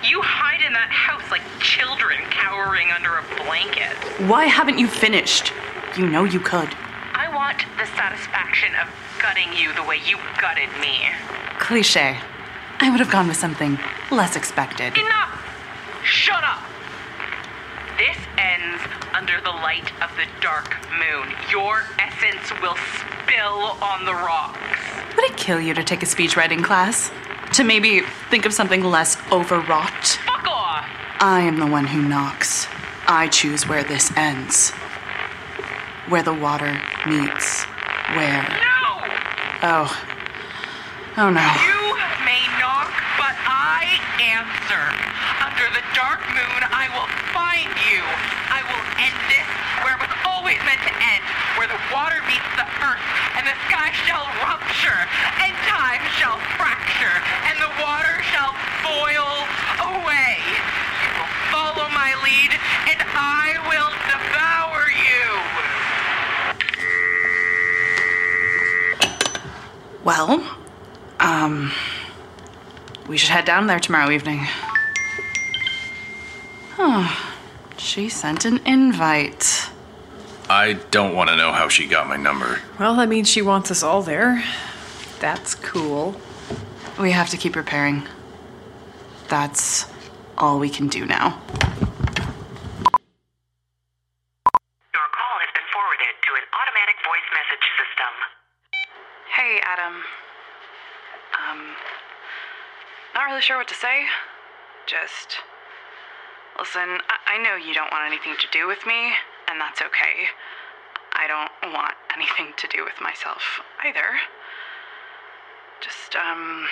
You 0.02 0.22
hide 0.22 0.62
in 0.66 0.72
that 0.72 0.92
house 0.92 1.30
like 1.30 1.42
children 1.60 2.22
cowering 2.30 2.90
under 2.92 3.18
a 3.18 3.44
blanket. 3.44 3.98
Why 4.30 4.46
haven't 4.46 4.80
you 4.80 4.88
finished? 4.88 5.52
You 5.98 6.08
know 6.08 6.24
you 6.24 6.40
could. 6.40 6.70
I 7.14 7.28
want 7.36 7.66
the 7.78 7.86
satisfaction 7.98 8.72
of 8.82 8.88
gutting 9.22 9.52
you 9.54 9.74
the 9.74 9.84
way 9.84 10.00
you 10.06 10.18
gutted 10.40 10.70
me. 10.80 11.10
Cliche. 11.62 12.18
I 12.80 12.90
would 12.90 13.00
have 13.00 13.12
gone 13.12 13.28
with 13.28 13.38
something 13.38 13.78
less 14.10 14.36
expected. 14.36 14.98
Enough! 14.98 15.46
Shut 16.04 16.44
up! 16.44 16.60
This 18.00 18.18
ends 18.38 18.82
under 19.14 19.40
the 19.42 19.52
light 19.52 19.94
of 20.02 20.10
the 20.18 20.26
dark 20.42 20.76
moon. 20.92 21.32
Your 21.52 21.84
essence 22.00 22.52
will 22.62 22.76
spill 22.98 23.78
on 23.80 24.06
the 24.06 24.14
rocks. 24.14 24.58
Would 25.16 25.26
it 25.26 25.38
kill 25.38 25.62
you 25.62 25.76
to 25.76 25.84
take 25.84 26.02
a 26.02 26.08
speech 26.08 26.36
writing 26.36 26.64
class? 26.64 27.12
To 27.54 27.64
maybe 27.64 28.02
think 28.32 28.48
of 28.48 28.54
something 28.54 28.84
less 28.84 29.16
overwrought? 29.32 30.20
Fuck 30.26 30.48
off! 30.48 30.86
I 31.20 31.42
am 31.42 31.60
the 31.60 31.68
one 31.68 31.86
who 31.86 32.02
knocks. 32.02 32.66
I 33.08 33.28
choose 33.28 33.68
where 33.68 33.84
this 33.84 34.12
ends. 34.18 34.72
Where 36.10 36.24
the 36.24 36.34
water 36.34 36.82
meets 37.06 37.64
where. 38.16 38.42
No! 38.42 39.06
Oh. 39.62 40.11
Oh 41.18 41.28
no. 41.28 41.44
You 41.44 41.82
may 42.24 42.40
knock, 42.56 42.88
but 43.20 43.36
I 43.44 44.00
answer. 44.24 44.84
Under 45.44 45.68
the 45.76 45.84
dark 45.92 46.24
moon, 46.32 46.62
I 46.72 46.88
will 46.96 47.12
find 47.36 47.68
you. 47.92 48.00
I 48.48 48.64
will 48.64 48.80
end 48.96 49.20
this 49.28 49.44
where 49.84 50.00
it 50.00 50.02
was 50.08 50.16
always 50.24 50.56
meant 50.64 50.80
to 50.88 50.94
end, 51.04 51.20
where 51.60 51.68
the 51.68 51.76
water 51.92 52.16
meets 52.32 52.48
the 52.56 52.64
earth, 52.80 53.04
and 53.36 53.44
the 53.44 53.58
sky 53.68 53.92
shall 54.08 54.24
rupture, 54.40 55.04
and 55.44 55.52
time 55.68 56.00
shall 56.16 56.40
fracture, 56.56 57.18
and 57.52 57.60
the 57.60 57.72
water 57.84 58.16
shall 58.32 58.56
boil 58.88 59.36
away. 59.92 60.40
You 60.48 61.12
will 61.20 61.34
follow 61.52 61.92
my 61.92 62.16
lead, 62.24 62.56
and 62.88 63.04
I 63.12 63.60
will 63.68 63.92
devour 64.08 64.88
you. 64.96 65.28
Well, 70.08 70.61
um, 71.42 71.72
we 73.08 73.18
should 73.18 73.30
head 73.30 73.46
down 73.46 73.68
there 73.68 73.80
tomorrow 73.80 74.12
evening. 74.12 74.48
Oh, 76.78 77.34
she 77.78 78.10
sent 78.10 78.46
an 78.46 78.60
invite. 78.66 79.70
I 80.50 80.74
don't 80.92 81.16
want 81.16 81.30
to 81.30 81.36
know 81.36 81.52
how 81.52 81.68
she 81.68 81.88
got 81.88 82.08
my 82.08 82.18
number. 82.18 82.60
Well, 82.80 82.96
that 82.98 83.10
means 83.10 83.30
she 83.30 83.42
wants 83.42 83.72
us 83.72 83.82
all 83.84 84.04
there. 84.04 84.44
That's 85.20 85.56
cool. 85.56 86.16
We 87.00 87.12
have 87.12 87.30
to 87.30 87.38
keep 87.38 87.56
repairing. 87.56 88.04
That's 89.28 89.86
all 90.38 90.60
we 90.60 90.70
can 90.70 90.88
do 90.88 91.06
now. 91.06 91.42
Your 94.94 95.08
call 95.16 95.38
has 95.40 95.52
been 95.56 95.70
forwarded 95.72 96.16
to 96.22 96.32
an 96.38 96.46
automatic 96.54 96.98
voice 97.06 97.28
message 97.34 97.66
system. 97.80 98.14
Hey, 99.36 99.60
Adam. 99.64 100.04
Um, 101.42 101.76
not 103.16 103.31
really 103.42 103.48
sure 103.48 103.58
what 103.58 103.68
to 103.68 103.74
say. 103.74 104.06
Just. 104.86 105.42
Listen, 106.60 107.02
I, 107.10 107.38
I 107.38 107.38
know 107.42 107.56
you 107.58 107.74
don't 107.74 107.90
want 107.90 108.06
anything 108.06 108.36
to 108.38 108.48
do 108.54 108.68
with 108.68 108.86
me, 108.86 109.18
and 109.50 109.60
that's 109.60 109.82
okay. 109.82 110.30
I 111.18 111.26
don't 111.26 111.74
want 111.74 111.96
anything 112.14 112.54
to 112.56 112.68
do 112.68 112.86
with 112.86 113.02
myself 113.02 113.42
either. 113.84 114.22
Just, 115.82 116.16
um. 116.16 116.68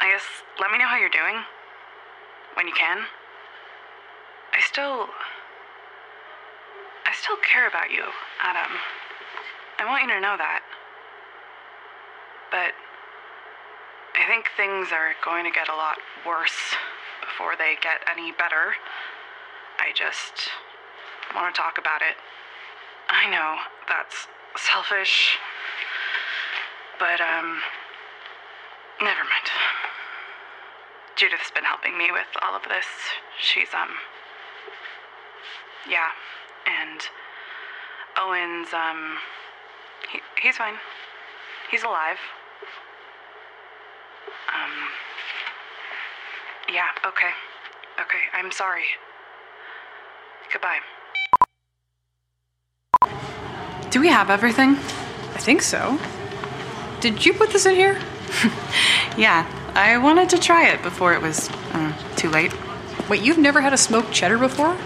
I 0.00 0.12
guess 0.12 0.44
let 0.60 0.70
me 0.70 0.76
know 0.76 0.84
how 0.86 0.98
you're 1.00 1.08
doing. 1.08 1.40
When 2.52 2.68
you 2.68 2.74
can. 2.74 3.08
I 4.52 4.60
still. 4.60 5.08
I 7.06 7.12
still 7.16 7.36
care 7.40 7.68
about 7.68 7.90
you, 7.90 8.04
Adam. 8.42 8.72
I 9.78 9.86
want 9.88 10.02
you 10.04 10.12
to 10.12 10.20
know 10.20 10.36
that. 10.36 10.60
But 12.50 12.76
I 14.26 14.28
think 14.28 14.50
things 14.56 14.88
are 14.90 15.14
going 15.24 15.44
to 15.44 15.52
get 15.52 15.68
a 15.68 15.76
lot 15.76 15.98
worse 16.26 16.74
before 17.22 17.54
they 17.56 17.76
get 17.80 18.02
any 18.10 18.32
better. 18.32 18.74
I 19.78 19.94
just 19.94 20.50
want 21.32 21.54
to 21.54 21.56
talk 21.56 21.78
about 21.78 22.02
it. 22.02 22.18
I 23.08 23.30
know 23.30 23.54
that's 23.86 24.26
selfish, 24.58 25.38
but 26.98 27.20
um, 27.20 27.62
never 29.00 29.22
mind. 29.22 29.46
Judith's 31.14 31.52
been 31.52 31.62
helping 31.62 31.96
me 31.96 32.10
with 32.10 32.26
all 32.42 32.56
of 32.56 32.62
this. 32.64 32.86
She's 33.38 33.70
um, 33.78 33.94
yeah, 35.88 36.10
and 36.66 37.00
Owen's 38.18 38.74
um, 38.74 39.18
he, 40.10 40.18
he's 40.42 40.56
fine. 40.56 40.74
He's 41.70 41.84
alive. 41.84 42.18
Um. 44.52 44.72
Yeah, 46.72 46.88
okay. 47.06 47.30
Okay, 48.00 48.22
I'm 48.34 48.50
sorry. 48.50 48.84
Goodbye. 50.52 50.80
Do 53.90 54.00
we 54.00 54.08
have 54.08 54.30
everything? 54.30 54.70
I 55.34 55.38
think 55.38 55.62
so. 55.62 55.98
Did 57.00 57.24
you 57.24 57.32
put 57.32 57.50
this 57.50 57.66
in 57.66 57.74
here? 57.74 57.98
Yeah, 59.16 59.46
I 59.74 59.96
wanted 59.96 60.28
to 60.28 60.38
try 60.38 60.68
it 60.68 60.82
before 60.82 61.14
it 61.14 61.22
was 61.22 61.48
uh, 61.72 61.92
too 62.16 62.28
late. 62.28 62.52
Wait, 63.08 63.22
you've 63.22 63.38
never 63.38 63.62
had 63.62 63.72
a 63.72 63.78
smoked 63.78 64.12
cheddar 64.12 64.36
before? 64.36 64.76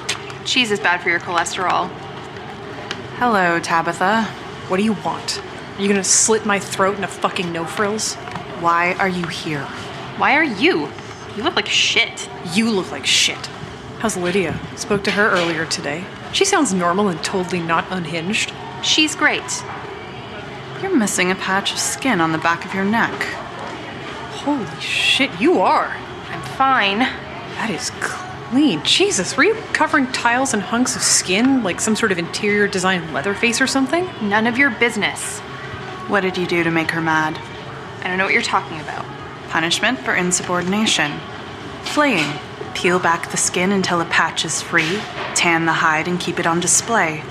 Cheese 0.45 0.71
is 0.71 0.79
bad 0.79 1.01
for 1.01 1.09
your 1.09 1.19
cholesterol. 1.19 1.89
Hello, 3.19 3.59
Tabitha. 3.59 4.23
What 4.69 4.77
do 4.77 4.85
you 4.85 4.93
want? 4.93 5.43
Are 5.77 5.83
you 5.83 5.89
gonna 5.89 6.05
slit 6.05 6.47
my 6.47 6.61
throat 6.61 6.97
in 6.97 7.03
a 7.03 7.09
fucking 7.09 7.53
no 7.53 7.65
frills? 7.65 8.17
Why 8.61 8.93
are 8.95 9.09
you 9.09 9.27
here? 9.27 9.65
Why 10.19 10.37
are 10.37 10.45
you? 10.45 10.91
You 11.35 11.43
look 11.43 11.57
like 11.57 11.67
shit. 11.67 12.29
You 12.53 12.71
look 12.71 12.93
like 12.93 13.07
shit. 13.07 13.47
How's 14.01 14.19
Lydia? 14.19 14.59
Spoke 14.77 15.03
to 15.05 15.13
her 15.13 15.31
earlier 15.31 15.65
today. 15.65 16.05
She 16.35 16.45
sounds 16.45 16.75
normal 16.75 17.09
and 17.09 17.25
totally 17.25 17.61
not 17.61 17.87
unhinged. 17.91 18.53
She's 18.83 19.15
great. 19.15 19.65
You're 20.83 20.95
missing 20.95 21.31
a 21.31 21.35
patch 21.37 21.73
of 21.73 21.79
skin 21.79 22.21
on 22.21 22.33
the 22.33 22.39
back 22.39 22.67
of 22.67 22.75
your 22.75 22.85
neck. 22.85 23.23
Holy 24.43 24.67
shit, 24.79 25.31
you 25.41 25.61
are. 25.61 25.97
I'm 26.29 26.43
fine. 26.43 26.99
That 26.99 27.71
is 27.71 27.91
clean. 28.01 28.83
Jesus, 28.85 29.39
were 29.39 29.45
you 29.45 29.55
covering 29.73 30.07
tiles 30.13 30.53
and 30.53 30.63
hunks 30.63 30.97
of 30.97 31.03
skin 31.03 31.63
like 31.63 31.81
some 31.81 31.97
sort 31.97 32.13
of 32.13 32.19
interior 32.19 32.69
design 32.69 33.11
Leatherface 33.15 33.61
or 33.63 33.67
something? 33.67 34.07
None 34.21 34.47
of 34.47 34.59
your 34.59 34.69
business. 34.69 35.39
What 36.09 36.21
did 36.21 36.37
you 36.37 36.47
do 36.47 36.63
to 36.63 36.71
make 36.71 36.91
her 36.91 37.01
mad? 37.01 37.41
I 38.03 38.09
don't 38.09 38.19
know 38.19 38.25
what 38.25 38.33
you're 38.33 38.43
talking 38.43 38.81
about. 38.81 39.05
Punishment 39.49 39.99
for 39.99 40.15
insubordination. 40.15 41.13
Flaying. 41.83 42.33
Peel 42.75 42.99
back 42.99 43.31
the 43.31 43.37
skin 43.37 43.73
until 43.73 44.01
a 44.01 44.05
patch 44.07 44.45
is 44.45 44.63
free, 44.63 45.01
tan 45.35 45.67
the 45.67 45.73
hide 45.73 46.09
and 46.09 46.19
keep 46.21 46.39
it 46.39 46.47
on 46.47 46.61
display. 46.61 47.23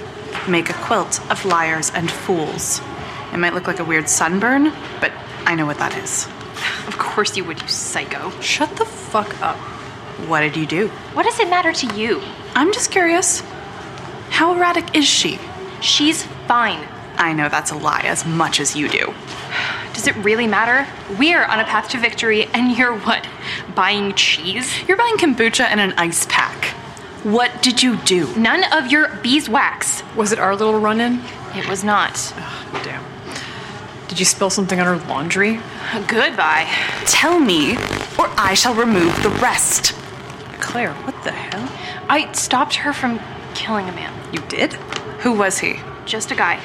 Make 0.47 0.69
a 0.69 0.73
quilt 0.73 1.19
of 1.31 1.45
liars 1.45 1.91
and 1.91 2.11
fools. 2.11 2.81
It 3.33 3.37
might 3.37 3.53
look 3.53 3.67
like 3.67 3.79
a 3.79 3.85
weird 3.85 4.09
sunburn, 4.09 4.71
but 4.99 5.11
I 5.45 5.55
know 5.55 5.65
what 5.65 5.77
that 5.79 5.97
is. 5.97 6.27
Of 6.87 6.97
course 6.97 7.37
you 7.37 7.43
would, 7.45 7.61
you 7.61 7.67
psycho. 7.67 8.31
Shut 8.41 8.75
the 8.75 8.85
fuck 8.85 9.41
up. 9.41 9.55
What 10.27 10.41
did 10.41 10.57
you 10.57 10.65
do? 10.65 10.87
What 11.13 11.23
does 11.23 11.39
it 11.39 11.49
matter 11.49 11.71
to 11.71 11.95
you? 11.95 12.21
I'm 12.55 12.73
just 12.73 12.91
curious. 12.91 13.41
How 14.29 14.53
erratic 14.55 14.95
is 14.95 15.07
she? 15.07 15.39
She's 15.81 16.23
fine. 16.47 16.85
I 17.17 17.33
know 17.33 17.47
that's 17.49 17.71
a 17.71 17.77
lie 17.77 18.01
as 18.05 18.25
much 18.25 18.59
as 18.59 18.75
you 18.75 18.89
do. 18.89 19.13
Does 19.93 20.07
it 20.07 20.15
really 20.17 20.47
matter? 20.47 20.87
We're 21.17 21.43
on 21.43 21.59
a 21.59 21.63
path 21.63 21.89
to 21.89 21.97
victory, 21.97 22.45
and 22.53 22.77
you're 22.77 22.97
what? 22.97 23.27
Buying 23.75 24.13
cheese? 24.13 24.87
You're 24.87 24.97
buying 24.97 25.17
kombucha 25.17 25.65
and 25.65 25.79
an 25.79 25.93
ice 25.97 26.25
pack. 26.29 26.65
What 27.23 27.61
did 27.61 27.83
you 27.83 27.97
do? 27.97 28.33
None 28.35 28.63
of 28.71 28.91
your 28.91 29.15
beeswax. 29.17 30.03
Was 30.15 30.31
it 30.31 30.39
our 30.39 30.55
little 30.55 30.79
run 30.79 31.01
in? 31.01 31.21
It 31.53 31.67
was 31.67 31.83
not. 31.83 32.33
Damn. 32.83 33.03
Did 34.07 34.19
you 34.19 34.25
spill 34.25 34.49
something 34.49 34.79
on 34.79 34.85
her 34.85 35.05
laundry? 35.07 35.59
Goodbye. 36.07 36.67
Tell 37.05 37.39
me, 37.39 37.73
or 38.17 38.29
I 38.37 38.53
shall 38.55 38.73
remove 38.73 39.21
the 39.21 39.29
rest. 39.29 39.93
Claire, 40.61 40.93
what 40.93 41.23
the 41.23 41.31
hell? 41.31 41.69
I 42.07 42.31
stopped 42.31 42.75
her 42.75 42.93
from 42.93 43.19
killing 43.53 43.89
a 43.89 43.91
man. 43.91 44.13
You 44.33 44.41
did? 44.47 44.73
Who 45.23 45.33
was 45.33 45.59
he? 45.59 45.79
Just 46.05 46.31
a 46.31 46.35
guy. 46.35 46.61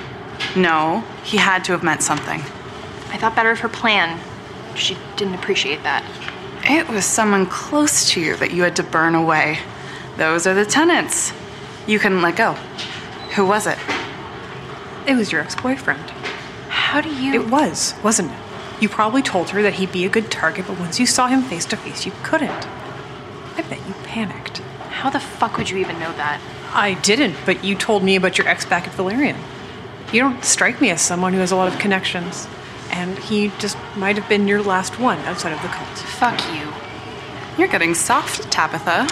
No, 0.54 1.04
he 1.24 1.36
had 1.36 1.64
to 1.64 1.72
have 1.72 1.82
meant 1.82 2.02
something. 2.02 2.42
I 3.14 3.16
I 3.16 3.18
thought 3.18 3.36
better 3.36 3.52
of 3.52 3.60
her 3.60 3.68
plan. 3.68 4.18
She 4.74 4.96
didn't 5.14 5.36
appreciate 5.36 5.84
that. 5.84 6.04
It 6.64 6.88
was 6.88 7.04
someone 7.04 7.46
close 7.46 8.10
to 8.10 8.20
you 8.20 8.34
that 8.38 8.50
you 8.50 8.64
had 8.64 8.74
to 8.74 8.82
burn 8.82 9.14
away. 9.14 9.60
Those 10.16 10.48
are 10.48 10.54
the 10.54 10.66
tenants. 10.66 11.32
You 11.86 12.00
couldn't 12.00 12.22
let 12.22 12.34
go. 12.34 12.54
Who 13.36 13.46
was 13.46 13.68
it? 13.68 13.78
It 15.06 15.14
was 15.14 15.30
your 15.30 15.42
ex 15.42 15.54
boyfriend. 15.54 16.10
How 16.70 17.00
do 17.00 17.08
you. 17.08 17.34
It 17.34 17.48
was, 17.50 17.94
wasn't 18.02 18.32
it? 18.32 18.38
You 18.80 18.88
probably 18.88 19.22
told 19.22 19.50
her 19.50 19.62
that 19.62 19.74
he'd 19.74 19.92
be 19.92 20.04
a 20.04 20.08
good 20.08 20.28
target, 20.28 20.66
but 20.66 20.80
once 20.80 20.98
you 20.98 21.06
saw 21.06 21.28
him 21.28 21.42
face 21.42 21.66
to 21.66 21.76
face, 21.76 22.04
you 22.04 22.10
couldn't. 22.24 22.66
I 23.56 23.62
bet 23.62 23.86
you 23.86 23.94
panicked. 24.02 24.58
How 24.90 25.08
the 25.08 25.20
fuck 25.20 25.56
would 25.56 25.70
you 25.70 25.76
even 25.76 26.00
know 26.00 26.12
that? 26.14 26.40
I 26.72 26.94
didn't, 26.94 27.36
but 27.46 27.62
you 27.62 27.76
told 27.76 28.02
me 28.02 28.16
about 28.16 28.38
your 28.38 28.48
ex 28.48 28.64
back 28.64 28.88
at 28.88 28.94
Valerian. 28.94 29.36
You 30.12 30.20
don't 30.20 30.44
strike 30.44 30.80
me 30.80 30.90
as 30.90 31.00
someone 31.00 31.32
who 31.32 31.38
has 31.38 31.52
a 31.52 31.56
lot 31.56 31.72
of 31.72 31.78
connections, 31.78 32.48
and 32.94 33.18
he 33.18 33.48
just 33.58 33.76
might 33.96 34.16
have 34.16 34.28
been 34.28 34.46
your 34.46 34.62
last 34.62 35.00
one 35.00 35.18
outside 35.20 35.52
of 35.52 35.60
the 35.62 35.68
cult. 35.68 35.98
Fuck 35.98 36.40
you. 36.54 36.72
You're 37.58 37.68
getting 37.68 37.92
soft, 37.92 38.50
Tabitha. 38.52 39.08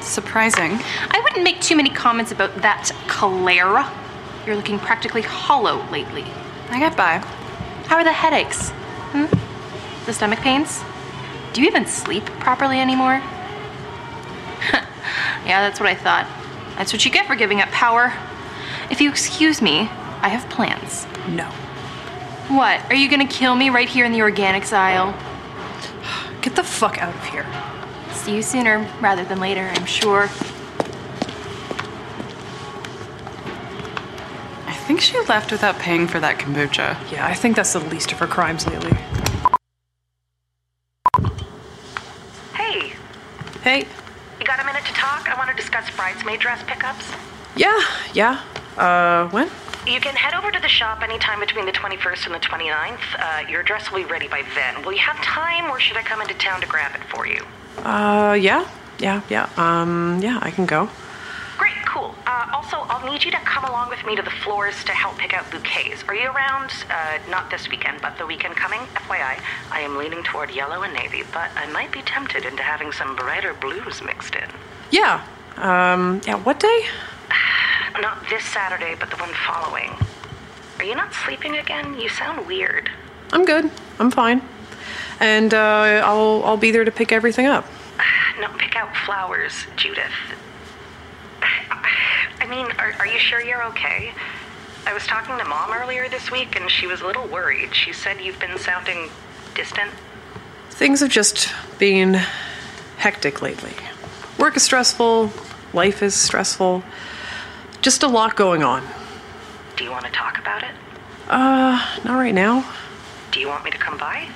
Surprising. 0.00 0.78
I 1.10 1.20
wouldn't 1.22 1.42
make 1.42 1.60
too 1.60 1.74
many 1.74 1.90
comments 1.90 2.30
about 2.30 2.54
that, 2.62 2.92
Claire. 3.08 3.90
You're 4.46 4.54
looking 4.54 4.78
practically 4.78 5.22
hollow 5.22 5.84
lately. 5.90 6.24
I 6.70 6.78
get 6.78 6.96
by. 6.96 7.18
How 7.86 7.96
are 7.96 8.04
the 8.04 8.12
headaches? 8.12 8.70
Hmm? 9.10 9.26
The 10.06 10.12
stomach 10.12 10.38
pains? 10.38 10.84
Do 11.52 11.60
you 11.60 11.66
even 11.66 11.86
sleep 11.86 12.24
properly 12.38 12.78
anymore? 12.78 13.14
yeah, 15.44 15.60
that's 15.68 15.80
what 15.80 15.88
I 15.88 15.96
thought. 15.96 16.28
That's 16.76 16.92
what 16.92 17.04
you 17.04 17.10
get 17.10 17.26
for 17.26 17.34
giving 17.34 17.60
up 17.60 17.68
power. 17.70 18.12
If 18.90 19.00
you 19.00 19.10
excuse 19.10 19.60
me, 19.60 19.80
I 20.22 20.28
have 20.28 20.48
plans. 20.50 21.06
No. 21.28 21.52
What? 22.48 22.80
Are 22.90 22.94
you 22.94 23.08
gonna 23.10 23.26
kill 23.26 23.54
me 23.54 23.68
right 23.70 23.88
here 23.88 24.04
in 24.06 24.12
the 24.12 24.20
organics 24.20 24.72
aisle? 24.72 25.14
Get 26.40 26.56
the 26.56 26.64
fuck 26.64 26.98
out 26.98 27.14
of 27.14 27.24
here. 27.26 27.46
See 28.12 28.34
you 28.36 28.42
sooner 28.42 28.88
rather 29.00 29.24
than 29.24 29.38
later, 29.40 29.70
I'm 29.74 29.84
sure. 29.84 30.24
I 34.66 34.72
think 34.88 35.00
she 35.02 35.18
left 35.26 35.52
without 35.52 35.78
paying 35.78 36.06
for 36.08 36.18
that 36.20 36.38
kombucha. 36.38 36.96
Yeah, 37.12 37.26
I 37.26 37.34
think 37.34 37.56
that's 37.56 37.74
the 37.74 37.80
least 37.80 38.12
of 38.12 38.18
her 38.18 38.26
crimes 38.26 38.66
lately. 38.66 38.96
Hey, 42.54 42.94
Hey. 43.62 43.86
you 44.40 44.46
got 44.46 44.58
a 44.60 44.64
minute 44.64 44.84
to 44.86 44.92
talk? 44.94 45.28
I 45.28 45.36
want 45.36 45.50
to 45.50 45.56
discuss 45.56 45.90
bridesmaid 45.94 46.40
dress 46.40 46.62
pickups. 46.66 47.04
Yeah, 47.54 47.78
yeah. 48.14 48.40
Uh, 48.78 49.28
when? 49.28 49.50
You 49.88 50.00
can 50.00 50.14
head 50.14 50.34
over 50.34 50.50
to 50.50 50.60
the 50.60 50.68
shop 50.68 51.02
anytime 51.02 51.40
between 51.40 51.64
the 51.64 51.72
21st 51.72 52.26
and 52.26 52.34
the 52.34 52.40
29th. 52.40 52.98
Uh, 53.18 53.48
your 53.48 53.62
dress 53.62 53.90
will 53.90 54.00
be 54.00 54.04
ready 54.04 54.28
by 54.28 54.44
then. 54.54 54.84
Will 54.84 54.92
you 54.92 54.98
have 54.98 55.16
time, 55.22 55.70
or 55.70 55.80
should 55.80 55.96
I 55.96 56.02
come 56.02 56.20
into 56.20 56.34
town 56.34 56.60
to 56.60 56.66
grab 56.66 56.94
it 56.94 57.02
for 57.04 57.26
you? 57.26 57.42
Uh, 57.78 58.34
yeah, 58.38 58.68
yeah, 58.98 59.22
yeah. 59.30 59.48
Um, 59.56 60.20
yeah, 60.22 60.40
I 60.42 60.50
can 60.50 60.66
go. 60.66 60.90
Great, 61.56 61.74
cool. 61.86 62.14
Uh, 62.26 62.50
also, 62.52 62.76
I'll 62.76 63.10
need 63.10 63.24
you 63.24 63.30
to 63.30 63.38
come 63.38 63.64
along 63.64 63.88
with 63.88 64.04
me 64.04 64.14
to 64.14 64.20
the 64.20 64.30
florist 64.30 64.86
to 64.88 64.92
help 64.92 65.16
pick 65.16 65.32
out 65.32 65.50
bouquets. 65.50 66.04
Are 66.06 66.14
you 66.14 66.28
around? 66.28 66.70
Uh, 66.90 67.18
not 67.30 67.50
this 67.50 67.70
weekend, 67.70 68.02
but 68.02 68.18
the 68.18 68.26
weekend 68.26 68.56
coming? 68.56 68.80
FYI, 68.94 69.40
I 69.70 69.80
am 69.80 69.96
leaning 69.96 70.22
toward 70.22 70.50
yellow 70.50 70.82
and 70.82 70.92
navy, 70.92 71.22
but 71.32 71.50
I 71.56 71.64
might 71.72 71.92
be 71.92 72.02
tempted 72.02 72.44
into 72.44 72.62
having 72.62 72.92
some 72.92 73.16
brighter 73.16 73.54
blues 73.54 74.02
mixed 74.02 74.34
in. 74.34 74.50
Yeah. 74.90 75.24
Um, 75.56 76.20
yeah, 76.26 76.36
what 76.36 76.60
day? 76.60 76.86
Not 78.00 78.28
this 78.28 78.44
Saturday, 78.44 78.94
but 78.98 79.10
the 79.10 79.16
one 79.16 79.32
following. 79.46 79.90
Are 80.78 80.84
you 80.84 80.94
not 80.94 81.12
sleeping 81.12 81.56
again? 81.56 81.98
You 81.98 82.08
sound 82.08 82.46
weird. 82.46 82.90
I'm 83.32 83.44
good. 83.44 83.70
I'm 83.98 84.10
fine. 84.10 84.42
And, 85.20 85.52
uh, 85.52 86.02
I'll, 86.04 86.42
I'll 86.44 86.56
be 86.56 86.70
there 86.70 86.84
to 86.84 86.92
pick 86.92 87.12
everything 87.12 87.46
up. 87.46 87.66
No, 88.40 88.46
pick 88.56 88.76
out 88.76 88.94
flowers, 89.04 89.66
Judith. 89.74 90.12
I 91.42 92.46
mean, 92.48 92.66
are, 92.78 92.94
are 93.00 93.06
you 93.08 93.18
sure 93.18 93.42
you're 93.42 93.64
okay? 93.64 94.12
I 94.86 94.94
was 94.94 95.06
talking 95.06 95.36
to 95.36 95.44
mom 95.44 95.72
earlier 95.72 96.08
this 96.08 96.30
week 96.30 96.58
and 96.58 96.70
she 96.70 96.86
was 96.86 97.00
a 97.00 97.06
little 97.06 97.26
worried. 97.26 97.74
She 97.74 97.92
said 97.92 98.20
you've 98.20 98.38
been 98.38 98.56
sounding 98.58 99.10
distant. 99.54 99.90
Things 100.70 101.00
have 101.00 101.10
just 101.10 101.52
been 101.78 102.14
hectic 102.96 103.42
lately. 103.42 103.72
Work 104.38 104.56
is 104.56 104.62
stressful, 104.62 105.32
life 105.72 106.02
is 106.02 106.14
stressful. 106.14 106.84
Just 107.82 108.02
a 108.02 108.08
lot 108.08 108.36
going 108.36 108.62
on. 108.62 108.86
Do 109.76 109.84
you 109.84 109.90
want 109.90 110.04
to 110.06 110.10
talk 110.10 110.38
about 110.38 110.62
it? 110.62 110.70
Uh, 111.28 111.98
not 112.04 112.16
right 112.16 112.34
now. 112.34 112.68
Do 113.30 113.40
you 113.40 113.48
want 113.48 113.64
me 113.64 113.70
to 113.70 113.78
come 113.78 113.96
by? 113.98 114.28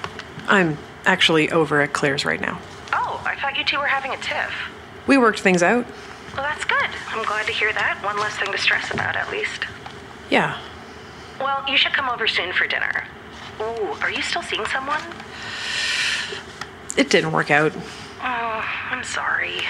I'm 0.47 0.77
actually 1.05 1.51
over 1.51 1.81
at 1.81 1.93
Claire's 1.93 2.25
right 2.25 2.41
now. 2.41 2.61
Oh, 2.93 3.21
I 3.25 3.35
thought 3.37 3.57
you 3.57 3.65
two 3.65 3.79
were 3.79 3.87
having 3.87 4.13
a 4.13 4.17
tiff. 4.19 4.53
We 5.07 5.19
worked 5.19 5.41
things 5.41 5.63
out. 5.63 5.87
Well, 6.35 6.43
that's 6.45 6.65
good. 6.65 6.89
I'm 7.09 7.25
glad 7.25 7.47
to 7.47 7.53
hear 7.53 7.73
that. 7.73 8.03
One 8.05 8.17
less 8.19 8.37
thing 8.37 8.53
to 8.53 8.59
stress 8.59 8.93
about, 8.93 9.17
at 9.17 9.31
least. 9.31 9.65
Yeah. 10.31 10.59
Well, 11.41 11.65
you 11.69 11.77
should 11.77 11.93
come 11.93 12.09
over 12.09 12.27
soon 12.27 12.53
for 12.53 12.67
dinner. 12.67 13.05
Ooh, 13.61 13.97
are 14.01 14.11
you 14.11 14.23
still 14.23 14.43
seeing 14.43 14.65
someone? 14.67 15.01
It 16.97 17.11
didn't 17.11 17.33
work 17.33 17.51
out. 17.51 17.73
Oh, 18.23 18.65
I'm 18.91 19.03
sorry. 19.03 19.61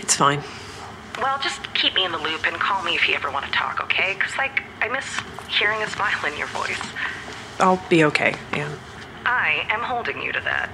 It's 0.00 0.16
fine. 0.16 0.42
Well, 1.18 1.38
just 1.40 1.72
keep 1.74 1.94
me 1.94 2.04
in 2.04 2.12
the 2.12 2.18
loop 2.18 2.46
and 2.46 2.56
call 2.56 2.82
me 2.82 2.94
if 2.94 3.08
you 3.08 3.14
ever 3.14 3.30
want 3.30 3.46
to 3.46 3.52
talk, 3.52 3.80
okay? 3.84 4.14
Because, 4.14 4.36
like, 4.36 4.62
I 4.80 4.88
miss 4.88 5.06
hearing 5.48 5.82
a 5.82 5.88
smile 5.88 6.24
in 6.26 6.36
your 6.36 6.48
voice. 6.48 6.80
I'll 7.60 7.82
be 7.88 8.04
okay, 8.04 8.34
Anne. 8.52 8.78
I 9.24 9.66
am 9.70 9.80
holding 9.80 10.20
you 10.20 10.32
to 10.32 10.40
that. 10.40 10.70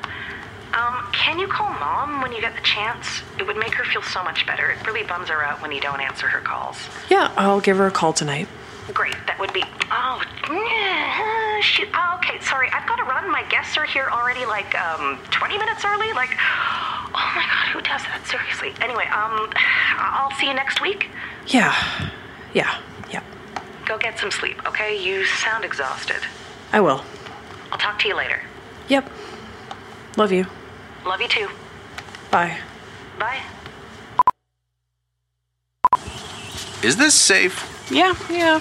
Um, 0.72 1.04
can 1.12 1.38
you 1.38 1.46
call 1.46 1.70
mom 1.78 2.22
when 2.22 2.32
you 2.32 2.40
get 2.40 2.54
the 2.54 2.62
chance? 2.62 3.22
It 3.38 3.46
would 3.46 3.56
make 3.56 3.74
her 3.74 3.84
feel 3.84 4.02
so 4.02 4.22
much 4.22 4.46
better. 4.46 4.70
It 4.70 4.86
really 4.86 5.02
bums 5.02 5.28
her 5.28 5.44
out 5.44 5.60
when 5.60 5.72
you 5.72 5.80
don't 5.80 6.00
answer 6.00 6.26
her 6.28 6.40
calls. 6.40 6.78
Yeah, 7.08 7.32
I'll 7.36 7.60
give 7.60 7.76
her 7.76 7.86
a 7.86 7.90
call 7.90 8.12
tonight. 8.12 8.48
Great, 8.92 9.14
that 9.26 9.38
would 9.38 9.52
be. 9.52 9.62
Oh, 9.90 10.22
yeah, 10.50 11.60
shoot. 11.60 11.88
Oh, 11.94 12.18
okay, 12.18 12.40
sorry, 12.40 12.68
I've 12.70 12.86
got 12.88 12.96
to 12.96 13.04
run. 13.04 13.30
My 13.30 13.44
guests 13.48 13.76
are 13.76 13.84
here 13.84 14.08
already, 14.10 14.44
like, 14.46 14.74
um, 14.74 15.18
20 15.30 15.58
minutes 15.58 15.84
early. 15.84 16.12
Like, 16.12 16.30
oh 16.38 17.32
my 17.36 17.44
god, 17.46 17.68
who 17.72 17.80
does 17.80 18.02
that? 18.02 18.26
Seriously. 18.26 18.72
Anyway, 18.80 19.04
um, 19.06 19.50
I'll 19.98 20.32
see 20.32 20.48
you 20.48 20.54
next 20.54 20.80
week. 20.80 21.08
Yeah. 21.46 21.74
Yeah. 22.52 22.80
Yeah. 23.12 23.22
Go 23.86 23.98
get 23.98 24.18
some 24.18 24.30
sleep, 24.30 24.66
okay? 24.66 25.00
You 25.00 25.24
sound 25.24 25.64
exhausted. 25.64 26.20
I 26.72 26.80
will. 26.80 27.04
I'll 27.70 27.78
talk 27.78 27.98
to 28.00 28.08
you 28.08 28.16
later. 28.16 28.42
Yep. 28.88 29.08
Love 30.16 30.32
you. 30.32 30.46
Love 31.06 31.20
you 31.20 31.28
too. 31.28 31.48
Bye. 32.30 32.58
Bye. 33.18 33.40
Is 36.82 36.96
this 36.96 37.14
safe? 37.14 37.79
Yeah, 37.90 38.14
yeah. 38.30 38.60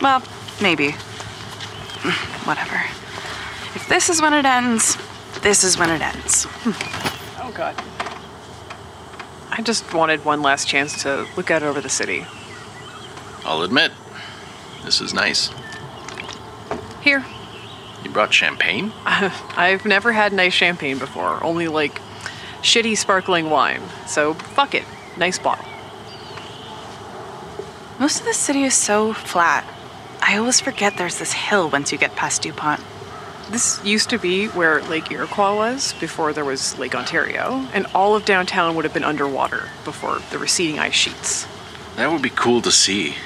Well, 0.00 0.22
maybe. 0.62 0.92
Whatever. 2.44 2.76
If 3.74 3.86
this 3.88 4.08
is 4.08 4.22
when 4.22 4.32
it 4.32 4.44
ends, 4.44 4.96
this 5.42 5.64
is 5.64 5.76
when 5.78 5.90
it 5.90 6.00
ends. 6.00 6.44
Hmm. 6.44 7.42
Oh, 7.42 7.52
God. 7.52 7.74
I 9.50 9.62
just 9.62 9.92
wanted 9.92 10.24
one 10.24 10.42
last 10.42 10.68
chance 10.68 11.02
to 11.02 11.26
look 11.36 11.50
out 11.50 11.62
over 11.62 11.80
the 11.80 11.88
city. 11.88 12.24
I'll 13.44 13.62
admit, 13.62 13.92
this 14.84 15.00
is 15.00 15.12
nice. 15.12 15.50
Here. 17.00 17.24
You 18.04 18.10
brought 18.10 18.32
champagne? 18.32 18.92
I've 19.04 19.84
never 19.84 20.12
had 20.12 20.32
nice 20.32 20.54
champagne 20.54 20.98
before, 20.98 21.42
only 21.42 21.68
like 21.68 22.00
shitty 22.62 22.96
sparkling 22.96 23.50
wine. 23.50 23.82
So, 24.06 24.34
fuck 24.34 24.74
it. 24.74 24.84
Nice 25.16 25.38
bottle. 25.38 25.69
Most 28.00 28.20
of 28.20 28.24
the 28.24 28.32
city 28.32 28.62
is 28.62 28.72
so 28.72 29.12
flat. 29.12 29.62
I 30.22 30.38
always 30.38 30.58
forget 30.58 30.96
there's 30.96 31.18
this 31.18 31.34
hill 31.34 31.68
once 31.68 31.92
you 31.92 31.98
get 31.98 32.16
past 32.16 32.40
Dupont. 32.40 32.80
This 33.50 33.84
used 33.84 34.08
to 34.08 34.18
be 34.18 34.46
where 34.46 34.80
Lake 34.84 35.12
Iroquois 35.12 35.54
was 35.54 35.92
before 36.00 36.32
there 36.32 36.46
was 36.46 36.78
Lake 36.78 36.94
Ontario, 36.94 37.66
and 37.74 37.84
all 37.94 38.16
of 38.16 38.24
downtown 38.24 38.74
would 38.74 38.86
have 38.86 38.94
been 38.94 39.04
underwater 39.04 39.68
before 39.84 40.20
the 40.30 40.38
receding 40.38 40.78
ice 40.78 40.94
sheets. 40.94 41.46
That 41.96 42.10
would 42.10 42.22
be 42.22 42.30
cool 42.30 42.62
to 42.62 42.72
see. 42.72 43.16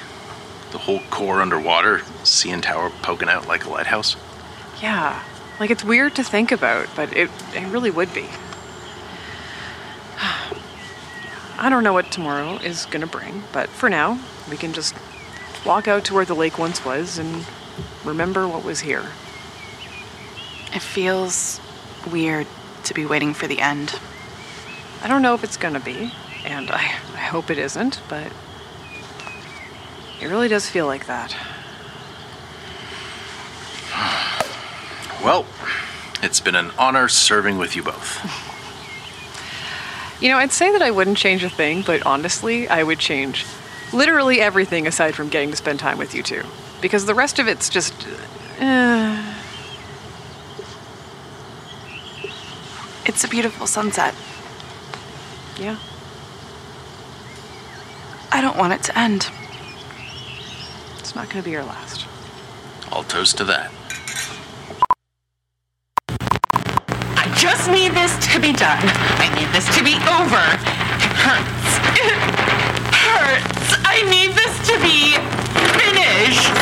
The 0.73 0.79
whole 0.79 0.99
core 1.09 1.41
underwater, 1.41 1.99
CN 2.23 2.61
Tower 2.61 2.89
poking 3.01 3.29
out 3.29 3.47
like 3.47 3.63
a 3.63 3.69
lighthouse. 3.69 4.17
Yeah, 4.81 5.23
like 5.57 5.71
it's 5.71 5.85
weird 5.85 6.15
to 6.15 6.23
think 6.23 6.51
about, 6.51 6.89
but 6.97 7.15
it, 7.15 7.29
it 7.53 7.65
really 7.67 7.91
would 7.91 8.13
be. 8.13 8.27
I 11.57 11.69
don't 11.69 11.83
know 11.83 11.93
what 11.93 12.11
tomorrow 12.11 12.55
is 12.57 12.85
gonna 12.85 13.07
bring, 13.07 13.43
but 13.51 13.69
for 13.69 13.89
now, 13.89 14.19
we 14.49 14.57
can 14.57 14.73
just 14.73 14.95
walk 15.65 15.87
out 15.87 16.05
to 16.05 16.13
where 16.13 16.25
the 16.25 16.35
lake 16.35 16.59
once 16.59 16.83
was 16.83 17.17
and 17.17 17.45
remember 18.03 18.47
what 18.47 18.63
was 18.63 18.81
here. 18.81 19.05
It 20.73 20.81
feels 20.81 21.61
weird 22.11 22.47
to 22.83 22.93
be 22.93 23.05
waiting 23.05 23.33
for 23.33 23.47
the 23.47 23.59
end. 23.59 23.99
I 25.01 25.07
don't 25.07 25.21
know 25.21 25.33
if 25.33 25.43
it's 25.43 25.57
gonna 25.57 25.79
be, 25.79 26.11
and 26.43 26.69
I, 26.69 26.81
I 27.13 27.23
hope 27.29 27.49
it 27.49 27.57
isn't, 27.57 28.01
but 28.09 28.31
it 30.21 30.27
really 30.27 30.47
does 30.47 30.69
feel 30.69 30.85
like 30.85 31.07
that. 31.07 31.35
Well, 35.23 35.45
it's 36.21 36.39
been 36.39 36.55
an 36.55 36.71
honor 36.77 37.07
serving 37.07 37.57
with 37.57 37.75
you 37.75 37.81
both. 37.81 38.43
You 40.21 40.29
know, 40.29 40.37
I'd 40.37 40.51
say 40.51 40.71
that 40.71 40.81
I 40.81 40.91
wouldn't 40.91 41.17
change 41.17 41.43
a 41.43 41.49
thing, 41.49 41.81
but 41.81 42.05
honestly, 42.05 42.67
I 42.69 42.83
would 42.83 42.99
change 42.99 43.45
literally 43.93 44.41
everything 44.41 44.87
aside 44.87 45.13
from 45.15 45.29
getting 45.29 45.51
to 45.51 45.55
spend 45.57 45.79
time 45.79 45.97
with 45.97 46.15
you 46.15 46.23
two. 46.23 46.43
Because 46.81 47.05
the 47.05 47.13
rest 47.15 47.39
of 47.39 47.47
it's 47.47 47.69
just. 47.69 47.93
Uh, 48.59 49.21
It's 53.07 53.23
a 53.23 53.27
beautiful 53.27 53.67
sunset. 53.67 54.15
yeah. 55.59 55.77
I 58.31 58.41
don't 58.41 58.57
want 58.57 58.73
it 58.73 58.83
to 58.83 58.97
end. 58.97 59.29
It's 60.99 61.15
not 61.15 61.29
going 61.29 61.41
to 61.41 61.45
be 61.45 61.51
your 61.51 61.63
last. 61.63 62.05
I'll 62.91 63.03
toast 63.03 63.37
to 63.37 63.45
that. 63.45 63.71
Just 67.45 67.69
need 67.69 67.91
this 67.91 68.17
to 68.33 68.39
be 68.39 68.51
done. 68.51 68.81
I 68.81 69.29
need 69.35 69.47
this 69.53 69.67
to 69.77 69.83
be 69.83 69.93
over. 70.17 70.41
It 70.97 71.13
hurts. 71.13 71.71
It 72.01 72.17
hurts. 72.91 73.75
I 73.85 74.01
need 74.09 74.31
this 74.33 74.53
to 74.69 74.73
be 74.81 75.13
finished. 75.77 76.55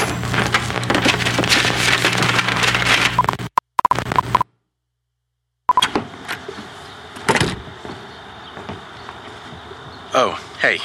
Oh, 10.14 10.38
hey. 10.60 10.80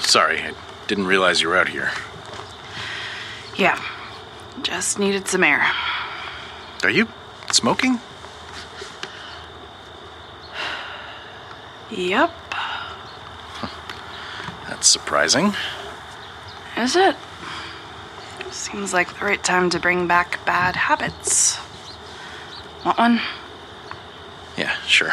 Sorry, 0.00 0.40
I 0.40 0.54
didn't 0.86 1.06
realize 1.06 1.42
you 1.42 1.48
were 1.48 1.58
out 1.58 1.68
here. 1.68 1.90
Yeah. 3.58 3.78
Just 4.62 4.98
needed 4.98 5.28
some 5.28 5.44
air. 5.44 5.70
Are 6.82 6.88
you 6.88 7.08
smoking? 7.52 8.00
Yep. 11.96 12.32
That's 14.68 14.88
surprising. 14.88 15.54
Is 16.76 16.96
it? 16.96 17.14
Seems 18.50 18.92
like 18.92 19.16
the 19.16 19.24
right 19.24 19.42
time 19.42 19.70
to 19.70 19.78
bring 19.78 20.08
back 20.08 20.44
bad 20.44 20.74
habits. 20.74 21.60
Want 22.84 22.98
one? 22.98 23.20
Yeah, 24.56 24.74
sure. 24.86 25.12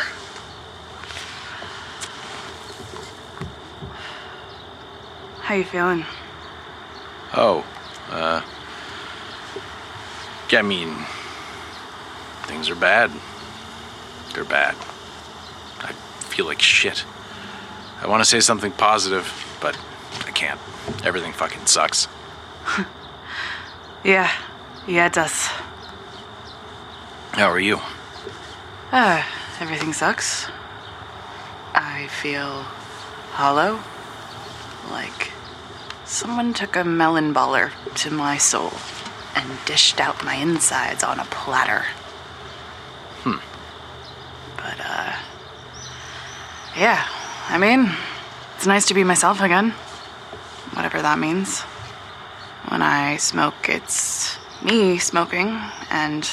How 5.42 5.56
you 5.56 5.64
feeling? 5.64 6.06
Oh, 7.36 7.64
uh. 8.10 8.42
Yeah, 10.50 10.60
I 10.60 10.62
mean, 10.64 10.96
things 12.44 12.70
are 12.70 12.76
bad. 12.76 13.12
They're 14.34 14.44
bad. 14.44 14.76
I 16.32 16.34
feel 16.34 16.46
like 16.46 16.62
shit. 16.62 17.04
I 18.02 18.08
want 18.08 18.24
to 18.24 18.30
say 18.30 18.40
something 18.40 18.72
positive, 18.72 19.28
but 19.60 19.78
I 20.26 20.32
can't. 20.32 20.60
Everything 21.04 21.34
fucking 21.34 21.66
sucks. 21.66 22.08
Yeah. 24.04 24.32
Yeah, 24.88 25.06
it 25.06 25.14
does. 25.14 25.46
How 27.34 27.52
are 27.52 27.60
you? 27.60 27.80
Uh, 28.92 29.24
everything 29.60 29.94
sucks. 29.94 30.48
I 31.76 32.08
feel 32.08 32.64
hollow. 33.34 33.80
Like 34.90 35.32
someone 36.06 36.56
took 36.56 36.76
a 36.76 36.84
melon 36.84 37.32
baller 37.32 37.72
to 37.98 38.10
my 38.10 38.40
soul 38.40 38.74
and 39.36 39.48
dished 39.66 40.00
out 40.00 40.26
my 40.26 40.34
insides 40.34 41.04
on 41.04 41.20
a 41.20 41.26
platter. 41.26 41.86
Hmm. 43.22 43.38
But, 44.58 44.80
uh. 44.84 45.16
Yeah, 46.82 47.08
I 47.48 47.60
mean, 47.60 47.92
it's 48.56 48.66
nice 48.66 48.88
to 48.88 48.96
be 48.96 49.04
myself 49.04 49.40
again. 49.40 49.70
Whatever 50.74 51.00
that 51.04 51.20
means. 51.20 51.62
When 52.70 52.82
I 52.82 53.18
smoke, 53.18 53.70
it's 53.70 54.40
me 54.64 54.98
smoking 54.98 55.62
and 55.92 56.28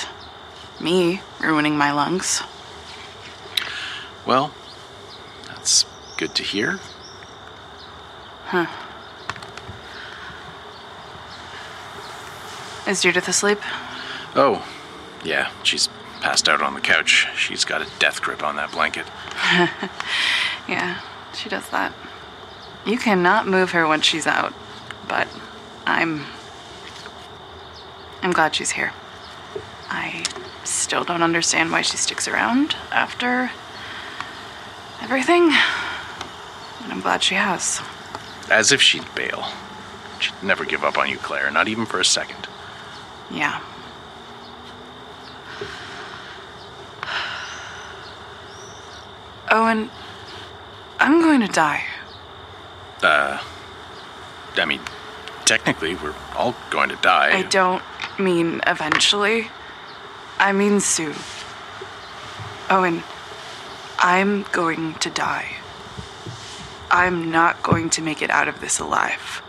me 0.80 1.20
ruining 1.38 1.76
my 1.76 1.92
lungs. 1.92 2.42
Well, 4.24 4.54
that's 5.48 5.84
good 6.16 6.34
to 6.36 6.42
hear. 6.42 6.78
Huh. 8.46 8.68
Is 12.90 13.02
Judith 13.02 13.28
asleep? 13.28 13.58
Oh, 14.34 14.66
yeah, 15.22 15.50
she's 15.62 15.90
passed 16.28 16.46
out 16.46 16.60
on 16.60 16.74
the 16.74 16.80
couch. 16.80 17.26
She's 17.34 17.64
got 17.64 17.80
a 17.80 17.88
death 17.98 18.20
grip 18.20 18.42
on 18.42 18.56
that 18.56 18.70
blanket. 18.70 19.06
yeah, 20.68 21.00
she 21.32 21.48
does 21.48 21.66
that. 21.70 21.94
You 22.84 22.98
cannot 22.98 23.48
move 23.48 23.70
her 23.70 23.88
when 23.88 24.02
she's 24.02 24.26
out, 24.26 24.52
but 25.08 25.26
I'm. 25.86 26.26
I'm 28.20 28.32
glad 28.32 28.54
she's 28.54 28.72
here. 28.72 28.92
I 29.88 30.22
still 30.64 31.02
don't 31.02 31.22
understand 31.22 31.72
why 31.72 31.80
she 31.80 31.96
sticks 31.96 32.28
around 32.28 32.76
after 32.92 33.50
everything, 35.00 35.48
but 35.48 36.90
I'm 36.90 37.00
glad 37.00 37.22
she 37.22 37.36
has. 37.36 37.80
As 38.50 38.70
if 38.70 38.82
she'd 38.82 39.14
bail. 39.14 39.46
She'd 40.20 40.42
never 40.42 40.66
give 40.66 40.84
up 40.84 40.98
on 40.98 41.08
you, 41.08 41.16
Claire, 41.16 41.50
not 41.50 41.68
even 41.68 41.86
for 41.86 42.00
a 42.00 42.04
second. 42.04 42.48
Yeah. 43.30 43.62
Owen, 49.50 49.90
I'm 50.98 51.20
going 51.20 51.40
to 51.40 51.48
die. 51.48 51.84
Uh, 53.02 53.42
I 54.56 54.64
mean, 54.64 54.80
technically, 55.44 55.94
we're 55.94 56.14
all 56.34 56.54
going 56.70 56.88
to 56.90 56.96
die. 56.96 57.36
I 57.38 57.42
don't 57.42 57.82
mean 58.18 58.60
eventually. 58.66 59.48
I 60.38 60.52
mean 60.52 60.80
soon. 60.80 61.14
Owen, 62.70 63.02
I'm 63.98 64.42
going 64.52 64.94
to 64.94 65.10
die. 65.10 65.56
I'm 66.90 67.30
not 67.30 67.62
going 67.62 67.90
to 67.90 68.02
make 68.02 68.22
it 68.22 68.30
out 68.30 68.48
of 68.48 68.60
this 68.60 68.78
alive. 68.78 69.42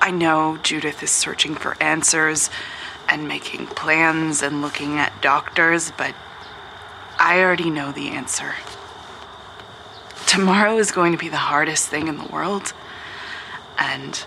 I 0.00 0.10
know 0.10 0.58
Judith 0.62 1.02
is 1.02 1.10
searching 1.10 1.54
for 1.54 1.80
answers 1.80 2.50
and 3.08 3.28
making 3.28 3.66
plans 3.68 4.42
and 4.42 4.62
looking 4.62 4.98
at 4.98 5.20
doctors, 5.22 5.92
but 5.96 6.14
I 7.32 7.40
already 7.40 7.70
know 7.70 7.92
the 7.92 8.08
answer. 8.08 8.52
Tomorrow 10.26 10.76
is 10.76 10.92
going 10.92 11.12
to 11.12 11.18
be 11.18 11.30
the 11.30 11.38
hardest 11.38 11.88
thing 11.88 12.08
in 12.08 12.18
the 12.18 12.26
world, 12.26 12.74
and 13.78 14.22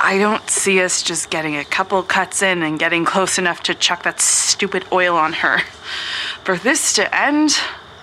I 0.00 0.16
don't 0.16 0.48
see 0.48 0.80
us 0.80 1.02
just 1.02 1.28
getting 1.28 1.54
a 1.54 1.66
couple 1.66 2.02
cuts 2.02 2.40
in 2.40 2.62
and 2.62 2.78
getting 2.78 3.04
close 3.04 3.36
enough 3.36 3.62
to 3.64 3.74
chuck 3.74 4.04
that 4.04 4.22
stupid 4.22 4.86
oil 4.90 5.16
on 5.16 5.34
her. 5.34 5.58
For 6.44 6.56
this 6.56 6.94
to 6.94 7.14
end, 7.14 7.58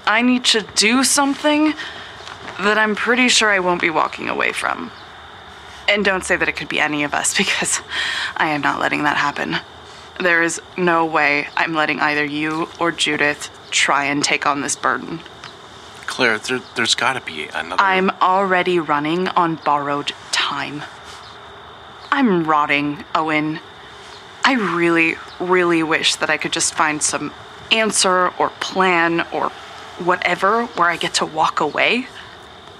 I 0.05 0.21
need 0.21 0.45
to 0.45 0.61
do 0.75 1.03
something 1.03 1.73
that 2.59 2.77
I'm 2.77 2.93
pretty 2.93 3.27
sure 3.27 3.49
I 3.49 3.57
won't 3.57 3.81
be 3.81 3.89
walking 3.89 4.29
away 4.29 4.51
from. 4.51 4.91
And 5.89 6.05
don't 6.05 6.23
say 6.23 6.35
that 6.35 6.47
it 6.47 6.55
could 6.55 6.69
be 6.69 6.79
any 6.79 7.03
of 7.03 7.15
us 7.15 7.35
because 7.39 7.81
I 8.37 8.49
am 8.49 8.61
not 8.61 8.79
letting 8.79 9.01
that 9.05 9.17
happen. 9.17 9.57
There 10.19 10.43
is 10.43 10.61
no 10.77 11.05
way 11.05 11.47
I'm 11.57 11.73
letting 11.73 11.99
either 11.99 12.23
you 12.23 12.69
or 12.79 12.91
Judith 12.91 13.49
try 13.71 14.05
and 14.05 14.23
take 14.23 14.45
on 14.45 14.61
this 14.61 14.75
burden. 14.75 15.19
Claire, 16.05 16.37
there, 16.37 16.61
there's 16.75 16.95
got 16.95 17.13
to 17.13 17.21
be 17.21 17.47
another. 17.47 17.81
I'm 17.81 18.09
already 18.21 18.79
running 18.79 19.27
on 19.29 19.55
borrowed 19.55 20.13
time. 20.31 20.83
I'm 22.11 22.45
rotting, 22.45 23.03
Owen. 23.13 23.59
I 24.45 24.53
really, 24.53 25.15
really 25.39 25.83
wish 25.83 26.15
that 26.15 26.29
I 26.29 26.37
could 26.37 26.53
just 26.53 26.73
find 26.73 27.01
some 27.03 27.33
answer 27.71 28.29
or 28.37 28.49
plan 28.61 29.21
or 29.33 29.49
whatever 29.99 30.65
where 30.65 30.89
I 30.89 30.97
get 30.97 31.15
to 31.15 31.25
walk 31.25 31.59
away. 31.59 32.07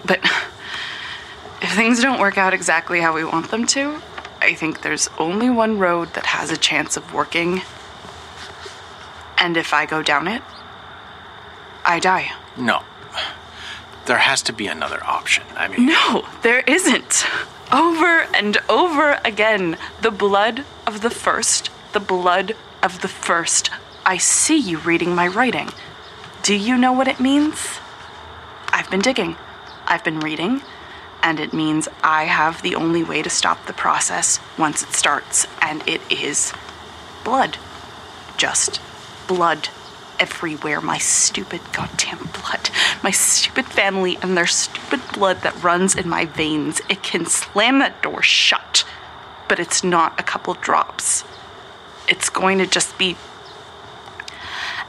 But 0.05 0.19
if 1.61 1.71
things 1.75 2.01
don't 2.01 2.19
work 2.19 2.37
out 2.37 2.53
exactly 2.53 3.01
how 3.01 3.13
we 3.13 3.25
want 3.25 3.51
them 3.51 3.65
to, 3.67 4.01
I 4.45 4.53
think 4.53 4.83
there's 4.83 5.09
only 5.17 5.49
one 5.49 5.79
road 5.79 6.13
that 6.13 6.27
has 6.27 6.51
a 6.51 6.57
chance 6.57 6.95
of 6.95 7.13
working. 7.13 7.63
And 9.39 9.57
if 9.57 9.73
I 9.73 9.87
go 9.87 10.03
down 10.03 10.27
it, 10.27 10.43
I 11.83 11.99
die. 11.99 12.31
No. 12.55 12.83
There 14.05 14.19
has 14.19 14.43
to 14.43 14.53
be 14.53 14.67
another 14.67 15.03
option. 15.03 15.43
I 15.55 15.67
mean, 15.67 15.87
No, 15.87 16.27
there 16.43 16.59
isn't. 16.67 17.25
Over 17.71 18.27
and 18.35 18.57
over 18.69 19.19
again. 19.25 19.77
The 20.01 20.11
blood 20.11 20.63
of 20.85 21.01
the 21.01 21.09
first, 21.09 21.71
the 21.93 21.99
blood 21.99 22.55
of 22.83 23.01
the 23.01 23.07
first. 23.07 23.71
I 24.05 24.17
see 24.17 24.57
you 24.57 24.77
reading 24.77 25.15
my 25.15 25.27
writing. 25.27 25.69
Do 26.43 26.53
you 26.53 26.77
know 26.77 26.93
what 26.93 27.07
it 27.07 27.19
means? 27.19 27.79
I've 28.69 28.91
been 28.91 29.01
digging. 29.01 29.37
I've 29.87 30.03
been 30.03 30.19
reading, 30.19 30.61
and 31.25 31.39
it 31.39 31.53
means 31.53 31.87
I 32.03 32.25
have 32.25 32.61
the 32.61 32.75
only 32.75 33.03
way 33.03 33.23
to 33.23 33.31
stop 33.31 33.65
the 33.65 33.73
process 33.73 34.39
once 34.59 34.83
it 34.83 34.93
starts, 34.93 35.47
and 35.59 35.81
it 35.87 35.99
is 36.11 36.53
blood. 37.23 37.57
just 38.37 38.79
blood 39.27 39.69
everywhere. 40.19 40.79
My 40.79 40.99
stupid 40.99 41.61
goddamn 41.73 42.29
blood. 42.41 42.69
My 43.01 43.09
stupid 43.09 43.65
family 43.65 44.19
and 44.21 44.37
their 44.37 44.45
stupid 44.45 45.01
blood 45.13 45.41
that 45.41 45.63
runs 45.63 45.95
in 45.95 46.07
my 46.07 46.25
veins. 46.25 46.79
It 46.89 47.01
can 47.01 47.25
slam 47.25 47.79
that 47.79 48.03
door 48.03 48.21
shut, 48.21 48.85
but 49.49 49.59
it's 49.59 49.83
not 49.83 50.19
a 50.19 50.23
couple 50.23 50.53
drops. 50.53 51.23
It's 52.07 52.29
going 52.29 52.59
to 52.59 52.67
just 52.67 52.99
be 52.99 53.17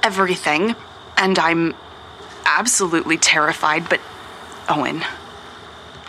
everything, 0.02 0.76
and 1.16 1.38
I'm 1.38 1.74
absolutely 2.44 3.16
terrified, 3.16 3.88
but 3.88 4.00
Owen, 4.68 5.02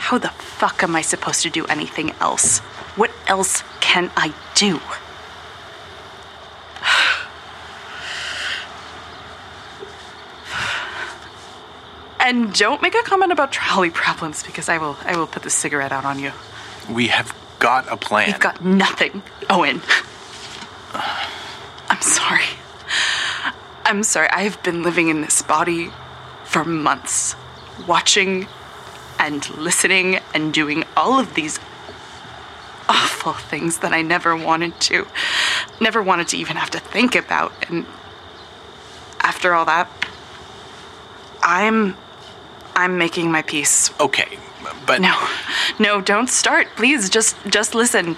how 0.07 0.17
the 0.17 0.29
fuck 0.29 0.83
am 0.83 0.95
I 0.95 1.01
supposed 1.01 1.41
to 1.41 1.49
do 1.49 1.65
anything 1.65 2.11
else? 2.21 2.59
What 2.95 3.11
else 3.27 3.61
can 3.81 4.09
I 4.15 4.33
do? 4.55 4.79
And 12.21 12.53
don't 12.53 12.81
make 12.81 12.95
a 12.95 13.03
comment 13.03 13.33
about 13.33 13.51
trolley 13.51 13.89
problems 13.89 14.43
because 14.43 14.69
I 14.69 14.77
will 14.77 14.95
I 15.03 15.17
will 15.17 15.27
put 15.27 15.43
the 15.43 15.49
cigarette 15.49 15.91
out 15.91 16.05
on 16.05 16.19
you. 16.19 16.31
We 16.89 17.07
have 17.07 17.35
got 17.59 17.91
a 17.91 17.97
plan. 17.97 18.29
You've 18.29 18.39
got 18.39 18.63
nothing, 18.63 19.23
Owen. 19.49 19.81
I'm 21.89 22.01
sorry. 22.01 22.45
I'm 23.83 24.03
sorry. 24.03 24.29
I've 24.29 24.63
been 24.63 24.83
living 24.83 25.09
in 25.09 25.19
this 25.19 25.41
body 25.41 25.91
for 26.45 26.63
months, 26.63 27.35
watching 27.85 28.47
and 29.19 29.49
listening 29.57 30.19
and 30.33 30.53
doing 30.53 30.83
all 30.95 31.19
of 31.19 31.33
these 31.33 31.59
awful 32.89 33.33
things 33.33 33.79
that 33.79 33.93
I 33.93 34.01
never 34.01 34.35
wanted 34.35 34.79
to, 34.81 35.07
never 35.81 36.01
wanted 36.01 36.27
to 36.29 36.37
even 36.37 36.55
have 36.55 36.69
to 36.71 36.79
think 36.79 37.15
about. 37.15 37.51
And 37.69 37.85
after 39.21 39.53
all 39.53 39.65
that, 39.65 39.89
I'm 41.43 41.95
I'm 42.75 42.97
making 42.97 43.31
my 43.31 43.41
peace. 43.41 43.91
Okay, 43.99 44.37
but 44.85 45.01
No. 45.01 45.27
No, 45.79 46.01
don't 46.01 46.29
start. 46.29 46.67
Please 46.75 47.09
just 47.09 47.35
just 47.47 47.75
listen. 47.75 48.17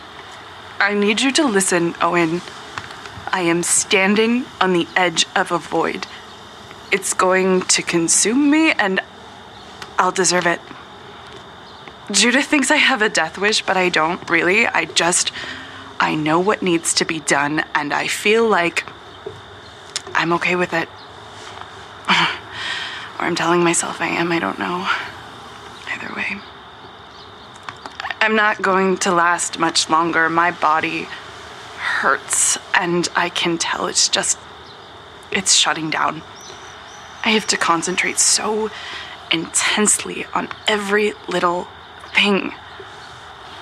I 0.80 0.94
need 0.94 1.22
you 1.22 1.32
to 1.34 1.46
listen, 1.46 1.96
Owen. 2.02 2.42
I 3.32 3.42
am 3.42 3.64
standing 3.64 4.46
on 4.60 4.74
the 4.74 4.88
edge 4.96 5.26
of 5.36 5.52
a 5.52 5.58
void. 5.58 6.08
It's 6.92 7.14
going 7.14 7.62
to 7.62 7.82
consume 7.82 8.50
me 8.50 8.72
and 8.72 9.02
I'll 10.00 10.12
deserve 10.12 10.48
it. 10.48 10.60
Judith 12.12 12.46
thinks 12.48 12.72
I 12.72 12.78
have 12.78 13.04
a 13.04 13.10
death 13.10 13.38
wish, 13.38 13.62
but 13.64 13.78
I 13.78 13.90
don't 13.90 14.28
really. 14.30 14.66
I 14.66 14.86
just 14.86 15.32
I 16.00 16.16
know 16.16 16.40
what 16.40 16.62
needs 16.62 16.94
to 16.96 17.06
be 17.06 17.20
done 17.20 17.64
and 17.76 17.94
I 17.94 18.08
feel 18.08 18.48
like 18.48 18.88
I'm 20.16 20.34
okay 20.34 20.56
with 20.56 20.74
it. 20.74 20.90
or 22.10 23.26
I'm 23.26 23.36
telling 23.36 23.64
myself 23.64 24.02
I 24.02 24.08
am, 24.08 24.32
I 24.32 24.40
don't 24.40 24.58
know. 24.58 24.90
Either 25.88 26.14
way. 26.16 26.40
I'm 28.22 28.36
not 28.36 28.62
going 28.62 28.98
to 28.98 29.14
last 29.14 29.60
much 29.60 29.90
longer. 29.90 30.30
My 30.30 30.52
body 30.52 31.04
hurts, 31.78 32.58
and 32.74 33.08
I 33.16 33.30
can 33.30 33.58
tell 33.58 33.88
it's 33.88 34.10
just. 34.10 34.38
it's 35.32 35.54
shutting 35.54 35.90
down. 35.90 36.22
I 37.24 37.30
have 37.30 37.48
to 37.48 37.58
concentrate 37.58 38.20
so 38.20 38.72
intensely 39.32 40.26
on 40.34 40.50
every 40.68 41.14
little 41.28 41.68
thing. 42.14 42.54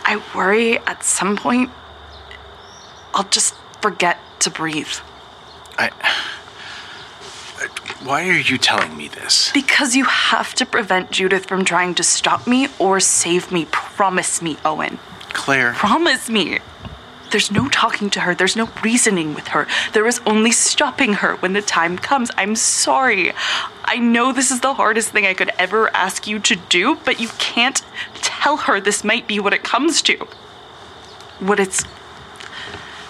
I 0.03 0.21
worry 0.33 0.77
at 0.79 1.03
some 1.03 1.35
point 1.35 1.69
I'll 3.17 3.23
just 3.23 3.55
forget 3.81 4.19
to 4.41 4.51
breathe. 4.51 4.93
I. 5.79 5.89
Why 8.03 8.29
are 8.29 8.37
you 8.37 8.59
telling 8.59 8.95
me 8.95 9.07
this? 9.07 9.51
Because 9.53 9.95
you 9.95 10.05
have 10.05 10.53
to 10.53 10.67
prevent 10.67 11.09
Judith 11.09 11.47
from 11.47 11.65
trying 11.65 11.95
to 11.95 12.03
stop 12.03 12.45
me 12.45 12.67
or 12.77 12.99
save 12.99 13.51
me. 13.51 13.65
Promise 13.65 14.43
me, 14.43 14.57
Owen. 14.63 14.99
Claire. 15.33 15.73
Promise 15.73 16.29
me. 16.29 16.59
There's 17.31 17.51
no 17.51 17.67
talking 17.69 18.09
to 18.11 18.21
her. 18.21 18.33
There's 18.33 18.55
no 18.55 18.69
reasoning 18.83 19.33
with 19.33 19.49
her. 19.49 19.67
There 19.93 20.07
is 20.07 20.21
only 20.25 20.51
stopping 20.51 21.13
her 21.15 21.35
when 21.37 21.53
the 21.53 21.61
time 21.61 21.97
comes. 21.97 22.31
I'm 22.37 22.55
sorry. 22.55 23.33
I 23.85 23.97
know 23.97 24.31
this 24.31 24.51
is 24.51 24.61
the 24.61 24.73
hardest 24.73 25.09
thing 25.09 25.25
I 25.25 25.33
could 25.33 25.51
ever 25.57 25.89
ask 25.95 26.27
you 26.27 26.39
to 26.39 26.55
do, 26.55 26.95
but 27.05 27.19
you 27.19 27.29
can't 27.39 27.81
tell 28.15 28.57
her 28.57 28.79
this 28.79 29.03
might 29.03 29.27
be 29.27 29.39
what 29.39 29.53
it 29.53 29.63
comes 29.63 30.01
to. 30.03 30.27
What 31.39 31.59
it's. 31.59 31.83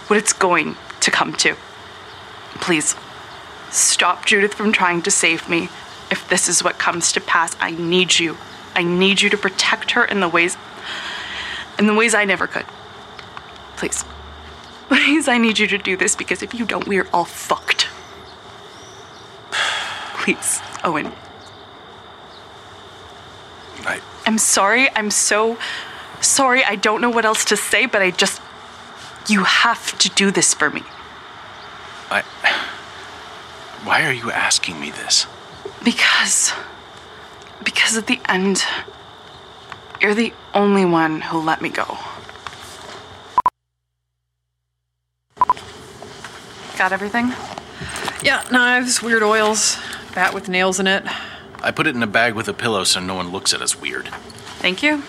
what 0.08 0.18
it's 0.18 0.34
going 0.34 0.76
to 1.02 1.12
come 1.12 1.34
to. 1.34 1.56
Please. 2.56 2.96
Stop 3.70 4.26
Judith 4.26 4.54
from 4.54 4.72
trying 4.72 5.02
to 5.02 5.12
save 5.12 5.50
me. 5.50 5.70
If 6.10 6.28
this 6.30 6.48
is 6.48 6.64
what 6.64 6.80
comes 6.80 7.12
to 7.12 7.22
pass, 7.22 7.56
I 7.60 7.72
need 7.72 8.18
you. 8.18 8.38
I 8.74 8.84
need 8.84 9.22
you 9.22 9.30
to 9.30 9.38
protect 9.38 9.92
her 9.92 10.06
in 10.06 10.20
the 10.22 10.30
ways 10.30 10.56
in 11.78 11.86
the 11.86 11.94
ways 11.94 12.16
I 12.16 12.26
never 12.26 12.48
could. 12.48 12.66
Please. 13.78 14.04
Please, 14.90 15.28
I 15.28 15.38
need 15.38 15.60
you 15.60 15.68
to 15.68 15.78
do 15.78 15.96
this 15.96 16.16
because 16.16 16.42
if 16.42 16.54
you 16.54 16.66
don't, 16.66 16.88
we're 16.88 17.08
all 17.14 17.26
fucked. 17.26 17.88
Please, 20.22 20.60
Owen. 20.84 21.12
I. 23.86 24.02
I'm 24.26 24.38
sorry. 24.38 24.90
I'm 24.96 25.12
so 25.12 25.58
sorry. 26.20 26.64
I 26.64 26.76
don't 26.76 27.02
know 27.02 27.10
what 27.10 27.24
else 27.24 27.46
to 27.46 27.58
say, 27.58 27.86
but 27.86 28.02
I 28.02 28.12
just. 28.12 28.42
You 29.30 29.44
have 29.44 29.98
to 30.00 30.10
do 30.10 30.32
this 30.32 30.54
for 30.54 30.70
me. 30.70 30.84
I. 32.10 32.24
Why 33.84 34.06
are 34.06 34.14
you 34.14 34.32
asking 34.32 34.80
me 34.80 34.92
this? 34.92 35.28
Because. 35.84 36.52
Because 37.64 37.98
at 37.98 38.08
the 38.08 38.20
end, 38.28 38.64
you're 40.02 40.16
the 40.16 40.34
only 40.54 40.86
one 40.86 41.22
who'll 41.22 41.44
let 41.44 41.62
me 41.62 41.70
go. 41.70 41.98
Got 46.78 46.92
everything? 46.92 47.34
Yeah, 48.24 48.44
knives, 48.52 49.02
weird 49.02 49.24
oils, 49.24 49.78
bat 50.14 50.34
with 50.34 50.48
nails 50.48 50.80
in 50.80 50.86
it. 50.86 51.04
I 51.62 51.72
put 51.72 51.88
it 51.88 51.96
in 51.96 52.04
a 52.04 52.08
bag 52.08 52.36
with 52.36 52.48
a 52.48 52.54
pillow 52.54 52.84
so 52.84 53.00
no 53.00 53.16
one 53.16 53.32
looks 53.32 53.52
at 53.54 53.62
us 53.62 53.80
weird. 53.80 54.10
Thank 54.60 54.84
you. 54.84 55.02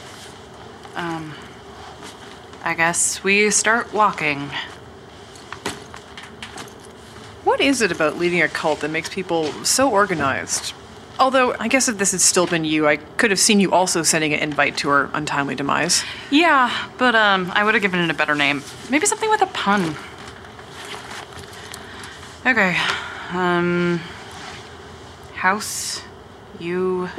Um, 0.96 1.34
I 2.64 2.74
guess 2.74 3.22
we 3.22 3.50
start 3.50 3.92
walking. 3.92 4.50
What 7.44 7.60
is 7.60 7.82
it 7.82 7.92
about 7.92 8.16
leading 8.16 8.40
a 8.40 8.48
cult 8.48 8.80
that 8.80 8.90
makes 8.90 9.08
people 9.08 9.52
so 9.64 9.90
organized? 9.90 10.72
Although, 11.20 11.54
I 11.58 11.68
guess 11.68 11.88
if 11.88 11.98
this 11.98 12.12
had 12.12 12.20
still 12.20 12.46
been 12.46 12.64
you, 12.64 12.86
I 12.86 12.96
could 12.96 13.30
have 13.30 13.40
seen 13.40 13.60
you 13.60 13.72
also 13.72 14.02
sending 14.02 14.32
an 14.32 14.40
invite 14.40 14.76
to 14.78 14.88
her 14.88 15.10
untimely 15.12 15.54
demise. 15.54 16.04
Yeah, 16.30 16.88
but 16.96 17.14
um, 17.14 17.52
I 17.54 17.64
would 17.64 17.74
have 17.74 17.82
given 17.82 18.00
it 18.00 18.08
a 18.10 18.14
better 18.14 18.34
name. 18.34 18.62
Maybe 18.88 19.04
something 19.06 19.28
with 19.28 19.42
a 19.42 19.46
pun. 19.46 19.96
Okay. 22.48 22.78
Um, 23.34 24.00
house, 25.34 26.00
you. 26.58 27.10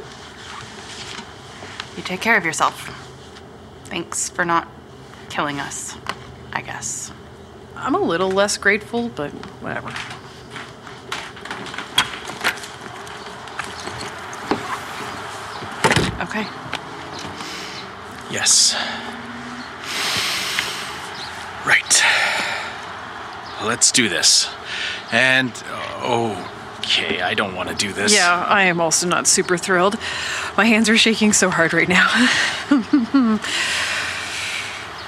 You 1.96 2.02
take 2.02 2.20
care 2.20 2.36
of 2.36 2.44
yourself. 2.44 2.88
Thanks 3.84 4.28
for 4.28 4.44
not 4.44 4.68
killing 5.30 5.60
us, 5.60 5.96
I 6.52 6.62
guess. 6.62 7.12
I'm 7.76 7.94
a 7.94 8.02
little 8.02 8.32
less 8.32 8.58
grateful, 8.58 9.10
but 9.10 9.30
whatever. 9.62 9.90
Okay. 16.24 16.48
Yes. 18.32 18.74
Right. 21.68 22.04
Let's 23.64 23.92
do 23.92 24.10
this. 24.10 24.50
And. 25.12 25.52
Okay, 26.80 27.22
I 27.22 27.34
don't 27.34 27.56
want 27.56 27.70
to 27.70 27.76
do 27.76 27.94
this. 27.94 28.14
Yeah, 28.14 28.46
I 28.48 28.64
am 28.64 28.80
also 28.82 29.08
not 29.08 29.28
super 29.28 29.58
thrilled. 29.58 29.98
My 30.58 30.66
hands 30.66 30.90
are 30.90 30.98
shaking 30.98 31.34
so 31.34 31.50
hard 31.50 31.74
right 31.74 31.90
now. 31.90 32.08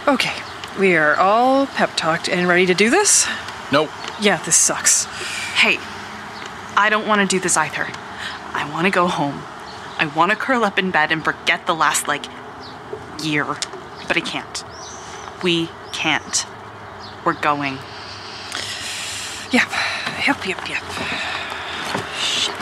okay, 0.07 0.33
we 0.79 0.95
are 0.95 1.15
all 1.15 1.65
pep 1.67 1.91
talked 1.95 2.29
and 2.29 2.47
ready 2.47 2.65
to 2.65 2.73
do 2.73 2.89
this? 2.89 3.27
Nope. 3.71 3.89
Yeah, 4.21 4.37
this 4.43 4.55
sucks. 4.55 5.05
Hey, 5.55 5.77
I 6.75 6.89
don't 6.89 7.07
want 7.07 7.21
to 7.21 7.27
do 7.27 7.39
this 7.39 7.57
either. 7.57 7.87
I 8.53 8.69
want 8.71 8.85
to 8.85 8.91
go 8.91 9.07
home. 9.07 9.41
I 9.97 10.07
want 10.07 10.31
to 10.31 10.37
curl 10.37 10.63
up 10.63 10.77
in 10.77 10.91
bed 10.91 11.11
and 11.11 11.23
forget 11.23 11.65
the 11.65 11.75
last, 11.75 12.07
like, 12.07 12.25
year. 13.23 13.45
But 14.07 14.17
I 14.17 14.21
can't. 14.21 14.63
We 15.41 15.69
can't. 15.93 16.45
We're 17.23 17.33
going. 17.33 17.77
Yep, 19.51 19.69
yep, 20.27 20.45
yep, 20.45 20.69
yep. 20.69 20.83
Shit. 22.17 22.55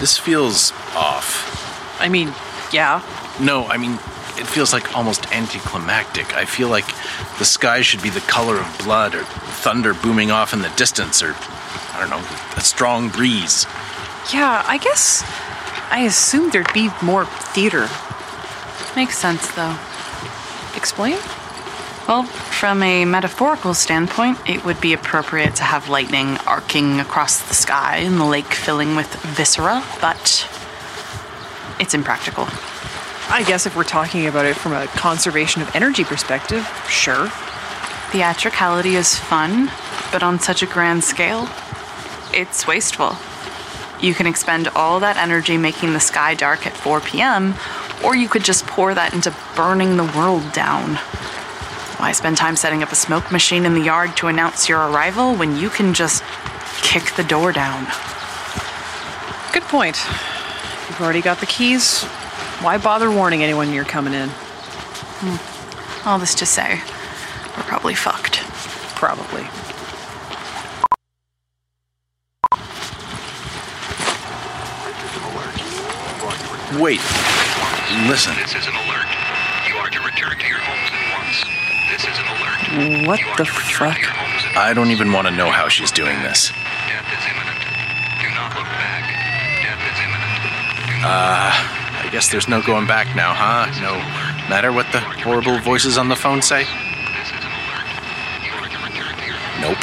This 0.00 0.16
feels 0.16 0.72
off. 0.94 2.00
I 2.00 2.08
mean, 2.08 2.32
yeah. 2.72 3.02
No, 3.40 3.66
I 3.66 3.76
mean, 3.76 3.92
it 4.38 4.46
feels 4.46 4.72
like 4.72 4.96
almost 4.96 5.30
anticlimactic. 5.32 6.34
I 6.34 6.46
feel 6.46 6.68
like 6.68 6.86
the 7.38 7.44
sky 7.44 7.82
should 7.82 8.02
be 8.02 8.08
the 8.10 8.20
color 8.20 8.56
of 8.56 8.78
blood, 8.82 9.14
or 9.14 9.24
thunder 9.24 9.92
booming 9.92 10.30
off 10.30 10.52
in 10.54 10.62
the 10.62 10.70
distance, 10.76 11.22
or 11.22 11.34
I 11.92 11.96
don't 12.00 12.10
know, 12.10 12.24
a 12.56 12.60
strong 12.60 13.10
breeze. 13.10 13.66
Yeah, 14.32 14.64
I 14.66 14.78
guess 14.78 15.22
I 15.90 16.04
assumed 16.06 16.52
there'd 16.52 16.72
be 16.72 16.88
more 17.02 17.26
theater. 17.26 17.88
Makes 18.96 19.18
sense, 19.18 19.46
though. 19.54 19.76
Explain? 20.80 21.18
Well, 22.08 22.24
from 22.24 22.82
a 22.82 23.04
metaphorical 23.04 23.74
standpoint, 23.74 24.38
it 24.48 24.64
would 24.64 24.80
be 24.80 24.94
appropriate 24.94 25.54
to 25.56 25.62
have 25.62 25.88
lightning 25.88 26.38
arcing 26.38 26.98
across 26.98 27.46
the 27.46 27.54
sky 27.54 27.98
and 27.98 28.18
the 28.18 28.24
lake 28.24 28.52
filling 28.52 28.96
with 28.96 29.14
viscera, 29.36 29.84
but 30.00 30.48
it's 31.78 31.94
impractical. 31.94 32.48
I 33.28 33.44
guess 33.46 33.66
if 33.66 33.76
we're 33.76 33.84
talking 33.84 34.26
about 34.26 34.46
it 34.46 34.56
from 34.56 34.72
a 34.72 34.86
conservation 34.88 35.62
of 35.62 35.76
energy 35.76 36.02
perspective, 36.02 36.66
sure. 36.88 37.28
Theatricality 38.10 38.96
is 38.96 39.16
fun, 39.16 39.70
but 40.10 40.22
on 40.24 40.40
such 40.40 40.62
a 40.62 40.66
grand 40.66 41.04
scale, 41.04 41.48
it's 42.32 42.66
wasteful. 42.66 43.14
You 44.00 44.14
can 44.14 44.26
expend 44.26 44.66
all 44.68 44.98
that 45.00 45.16
energy 45.16 45.58
making 45.58 45.92
the 45.92 46.00
sky 46.00 46.34
dark 46.34 46.66
at 46.66 46.72
4 46.72 47.00
p.m., 47.00 47.54
or 48.04 48.16
you 48.16 48.28
could 48.28 48.44
just 48.44 48.66
pour 48.66 48.94
that 48.94 49.14
into 49.14 49.34
burning 49.56 49.96
the 49.96 50.04
world 50.16 50.52
down. 50.52 50.96
Why 52.00 52.12
spend 52.12 52.36
time 52.36 52.56
setting 52.56 52.82
up 52.82 52.92
a 52.92 52.96
smoke 52.96 53.30
machine 53.30 53.66
in 53.66 53.74
the 53.74 53.82
yard 53.82 54.16
to 54.18 54.28
announce 54.28 54.68
your 54.68 54.80
arrival 54.90 55.34
when 55.34 55.56
you 55.56 55.68
can 55.68 55.92
just 55.92 56.24
kick 56.82 57.14
the 57.16 57.24
door 57.24 57.52
down? 57.52 57.84
Good 59.52 59.64
point. 59.64 59.96
You've 60.88 61.00
already 61.00 61.20
got 61.20 61.40
the 61.40 61.46
keys. 61.46 62.02
Why 62.62 62.78
bother 62.78 63.10
warning 63.10 63.42
anyone 63.42 63.72
you're 63.72 63.84
coming 63.84 64.14
in? 64.14 64.28
Hmm. 64.30 66.08
All 66.08 66.18
this 66.18 66.34
to 66.36 66.46
say, 66.46 66.80
we're 67.56 67.64
probably 67.64 67.94
fucked. 67.94 68.38
Probably. 68.96 69.46
Wait. 76.80 77.29
Listen. 78.06 78.34
This 78.36 78.54
is 78.54 78.66
an 78.66 78.74
alert. 78.74 79.08
You 79.68 79.74
are 79.76 79.90
to 79.90 80.00
return 80.00 80.38
to 80.38 80.46
your 80.46 80.62
homes 80.62 80.90
at 80.94 81.04
once. 81.18 81.36
This 81.90 82.02
is 82.06 82.16
an 82.18 82.26
alert. 82.38 83.06
What 83.06 83.20
the 83.36 83.44
fuck? 83.44 83.98
I 84.56 84.72
don't 84.74 84.90
even 84.90 85.12
want 85.12 85.26
to 85.26 85.34
know 85.34 85.50
how 85.50 85.68
she's 85.68 85.90
doing 85.90 86.22
this. 86.22 86.50
Death 86.86 87.06
is 87.10 87.24
imminent. 87.26 87.60
Do 88.22 88.28
not 88.30 88.54
look 88.54 88.66
back. 88.66 89.02
Death 89.66 89.82
is 89.90 89.98
imminent. 90.06 91.02
Uh, 91.02 91.50
I 91.50 92.08
guess 92.12 92.30
there's 92.30 92.48
no 92.48 92.62
going 92.62 92.86
back 92.86 93.14
now, 93.16 93.34
huh? 93.34 93.66
No 93.82 93.98
matter 94.48 94.72
what 94.72 94.86
the 94.92 95.00
horrible 95.00 95.58
voices 95.58 95.98
on 95.98 96.08
the 96.08 96.16
phone 96.16 96.42
say? 96.42 96.64
Nope. 99.60 99.78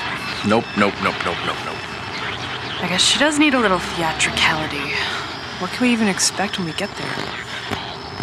Nope, 0.48 0.66
nope, 0.78 0.96
nope, 1.04 1.16
nope, 1.26 1.38
nope, 1.46 1.58
nope. 1.66 1.82
I 2.80 2.88
guess 2.90 3.02
she 3.02 3.20
does 3.20 3.38
need 3.38 3.54
a 3.54 3.60
little 3.60 3.80
theatricality. 3.80 4.94
What 5.60 5.72
can 5.72 5.88
we 5.88 5.94
even 5.94 6.08
expect 6.08 6.58
when 6.58 6.68
we 6.68 6.74
get 6.74 6.90
there? 6.96 7.47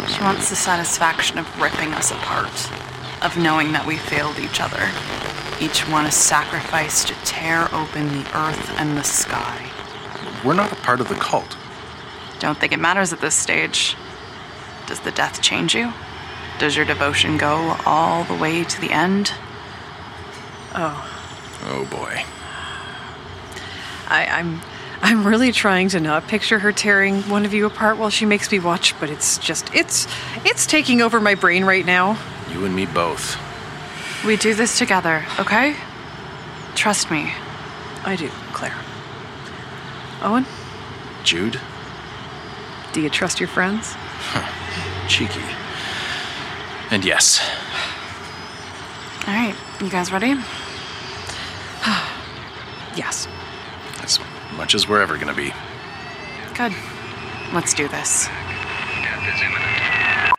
She 0.07 0.21
wants 0.21 0.49
the 0.49 0.55
satisfaction 0.55 1.37
of 1.37 1.61
ripping 1.61 1.93
us 1.93 2.11
apart, 2.11 2.71
of 3.23 3.37
knowing 3.37 3.71
that 3.71 3.85
we 3.85 3.97
failed 3.97 4.39
each 4.39 4.61
other. 4.61 4.91
Each 5.59 5.81
one 5.89 6.05
a 6.05 6.11
sacrifice 6.11 7.03
to 7.05 7.13
tear 7.25 7.73
open 7.73 8.07
the 8.09 8.37
earth 8.37 8.71
and 8.77 8.97
the 8.97 9.03
sky. 9.03 9.71
We're 10.43 10.53
not 10.53 10.71
a 10.71 10.75
part 10.75 11.01
of 11.01 11.09
the 11.09 11.15
cult. 11.15 11.57
Don't 12.39 12.57
think 12.57 12.73
it 12.73 12.79
matters 12.79 13.13
at 13.13 13.21
this 13.21 13.35
stage. 13.35 13.95
Does 14.87 14.99
the 14.99 15.11
death 15.11 15.41
change 15.41 15.73
you? 15.73 15.93
Does 16.59 16.75
your 16.75 16.85
devotion 16.85 17.37
go 17.37 17.75
all 17.85 18.23
the 18.25 18.35
way 18.35 18.63
to 18.63 18.81
the 18.81 18.91
end? 18.91 19.33
Oh. 20.75 21.11
Oh 21.63 21.85
boy. 21.85 22.23
I, 24.07 24.27
I'm 24.27 24.61
I'm 25.07 25.27
really 25.27 25.51
trying 25.51 25.89
to 25.89 25.99
not 25.99 26.27
picture 26.27 26.57
her 26.57 26.71
tearing 26.71 27.21
one 27.29 27.45
of 27.45 27.53
you 27.53 27.67
apart 27.67 27.97
while 27.97 28.09
she 28.09 28.25
makes 28.25 28.51
me 28.51 28.57
watch, 28.57 28.99
but 28.99 29.11
it's 29.11 29.37
just 29.37 29.71
it's 29.71 30.07
it's 30.43 30.65
taking 30.65 30.99
over 30.99 31.21
my 31.21 31.35
brain 31.35 31.63
right 31.63 31.85
now. 31.85 32.17
You 32.51 32.65
and 32.65 32.75
me 32.75 32.87
both. 32.87 33.37
We 34.25 34.35
do 34.35 34.55
this 34.55 34.79
together, 34.79 35.23
okay? 35.39 35.75
Trust 36.73 37.11
me. 37.11 37.31
I 38.03 38.15
do, 38.15 38.29
Claire. 38.51 38.73
Owen? 40.23 40.47
Jude? 41.23 41.59
Do 42.91 42.99
you 42.99 43.11
trust 43.11 43.39
your 43.39 43.47
friends? 43.47 43.93
Huh. 43.93 45.07
Cheeky. 45.07 45.39
And 46.89 47.05
yes. 47.05 47.47
All 49.27 49.35
right, 49.35 49.53
you 49.79 49.89
guys 49.91 50.11
ready? 50.11 50.29
yes. 52.95 53.27
As 54.55 54.57
much 54.57 54.73
as 54.73 54.87
we're 54.87 55.01
ever 55.01 55.17
gonna 55.17 55.33
be. 55.33 55.51
Good. 56.53 56.73
Let's 57.53 57.73
do 57.73 57.89
this. 57.89 58.27
Death 58.27 59.35
is 59.35 59.41
imminent. 59.41 60.33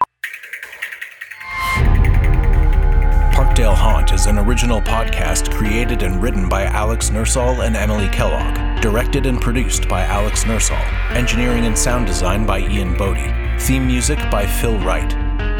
Parkdale 3.34 3.74
Haunt 3.74 4.14
is 4.14 4.24
an 4.24 4.38
original 4.38 4.80
podcast 4.80 5.52
created 5.52 6.02
and 6.02 6.22
written 6.22 6.48
by 6.48 6.64
Alex 6.64 7.10
Nursall 7.10 7.60
and 7.60 7.76
Emily 7.76 8.08
Kellogg, 8.08 8.80
directed 8.80 9.26
and 9.26 9.38
produced 9.38 9.86
by 9.86 10.04
Alex 10.04 10.46
Nursall, 10.46 10.76
engineering 11.10 11.66
and 11.66 11.76
sound 11.76 12.06
design 12.06 12.46
by 12.46 12.60
Ian 12.60 12.96
Boddy, 12.96 13.30
theme 13.60 13.86
music 13.86 14.18
by 14.30 14.46
Phil 14.46 14.78
Wright, 14.78 15.14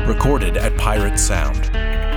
recorded 0.08 0.56
at 0.56 0.74
Pirate 0.78 1.18
Sound. 1.18 1.66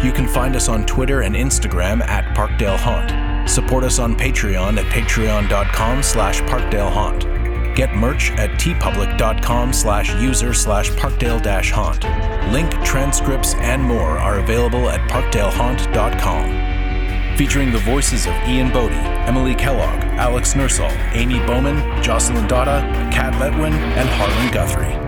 You 0.02 0.14
can 0.14 0.26
find 0.26 0.56
us 0.56 0.70
on 0.70 0.86
Twitter 0.86 1.20
and 1.20 1.36
Instagram 1.36 2.02
at 2.08 2.34
Parkdale 2.34 2.80
Haunt. 2.80 3.29
Support 3.50 3.84
us 3.84 3.98
on 3.98 4.16
Patreon 4.16 4.78
at 4.78 4.86
patreon.com 4.86 6.04
slash 6.04 6.42
parkdalehaunt. 6.42 7.76
Get 7.76 7.96
merch 7.96 8.30
at 8.32 8.52
teepublic.com 8.60 9.74
slash 9.74 10.14
user 10.22 10.54
slash 10.54 10.92
parkdale 10.92 11.42
haunt. 11.72 12.04
Link, 12.54 12.72
transcripts, 12.86 13.56
and 13.56 13.82
more 13.82 14.20
are 14.20 14.38
available 14.40 14.88
at 14.90 15.00
parkdalehaunt.com. 15.10 17.38
Featuring 17.38 17.72
the 17.72 17.80
voices 17.80 18.28
of 18.28 18.34
Ian 18.48 18.72
Boddy, 18.72 18.94
Emily 19.28 19.56
Kellogg, 19.56 20.04
Alex 20.20 20.56
Nursall, 20.56 20.92
Amy 21.14 21.40
Bowman, 21.48 22.04
Jocelyn 22.04 22.48
Dotta, 22.48 22.82
Kat 23.12 23.34
Letwin, 23.36 23.72
and 23.72 24.10
Harlan 24.10 24.54
Guthrie. 24.54 24.99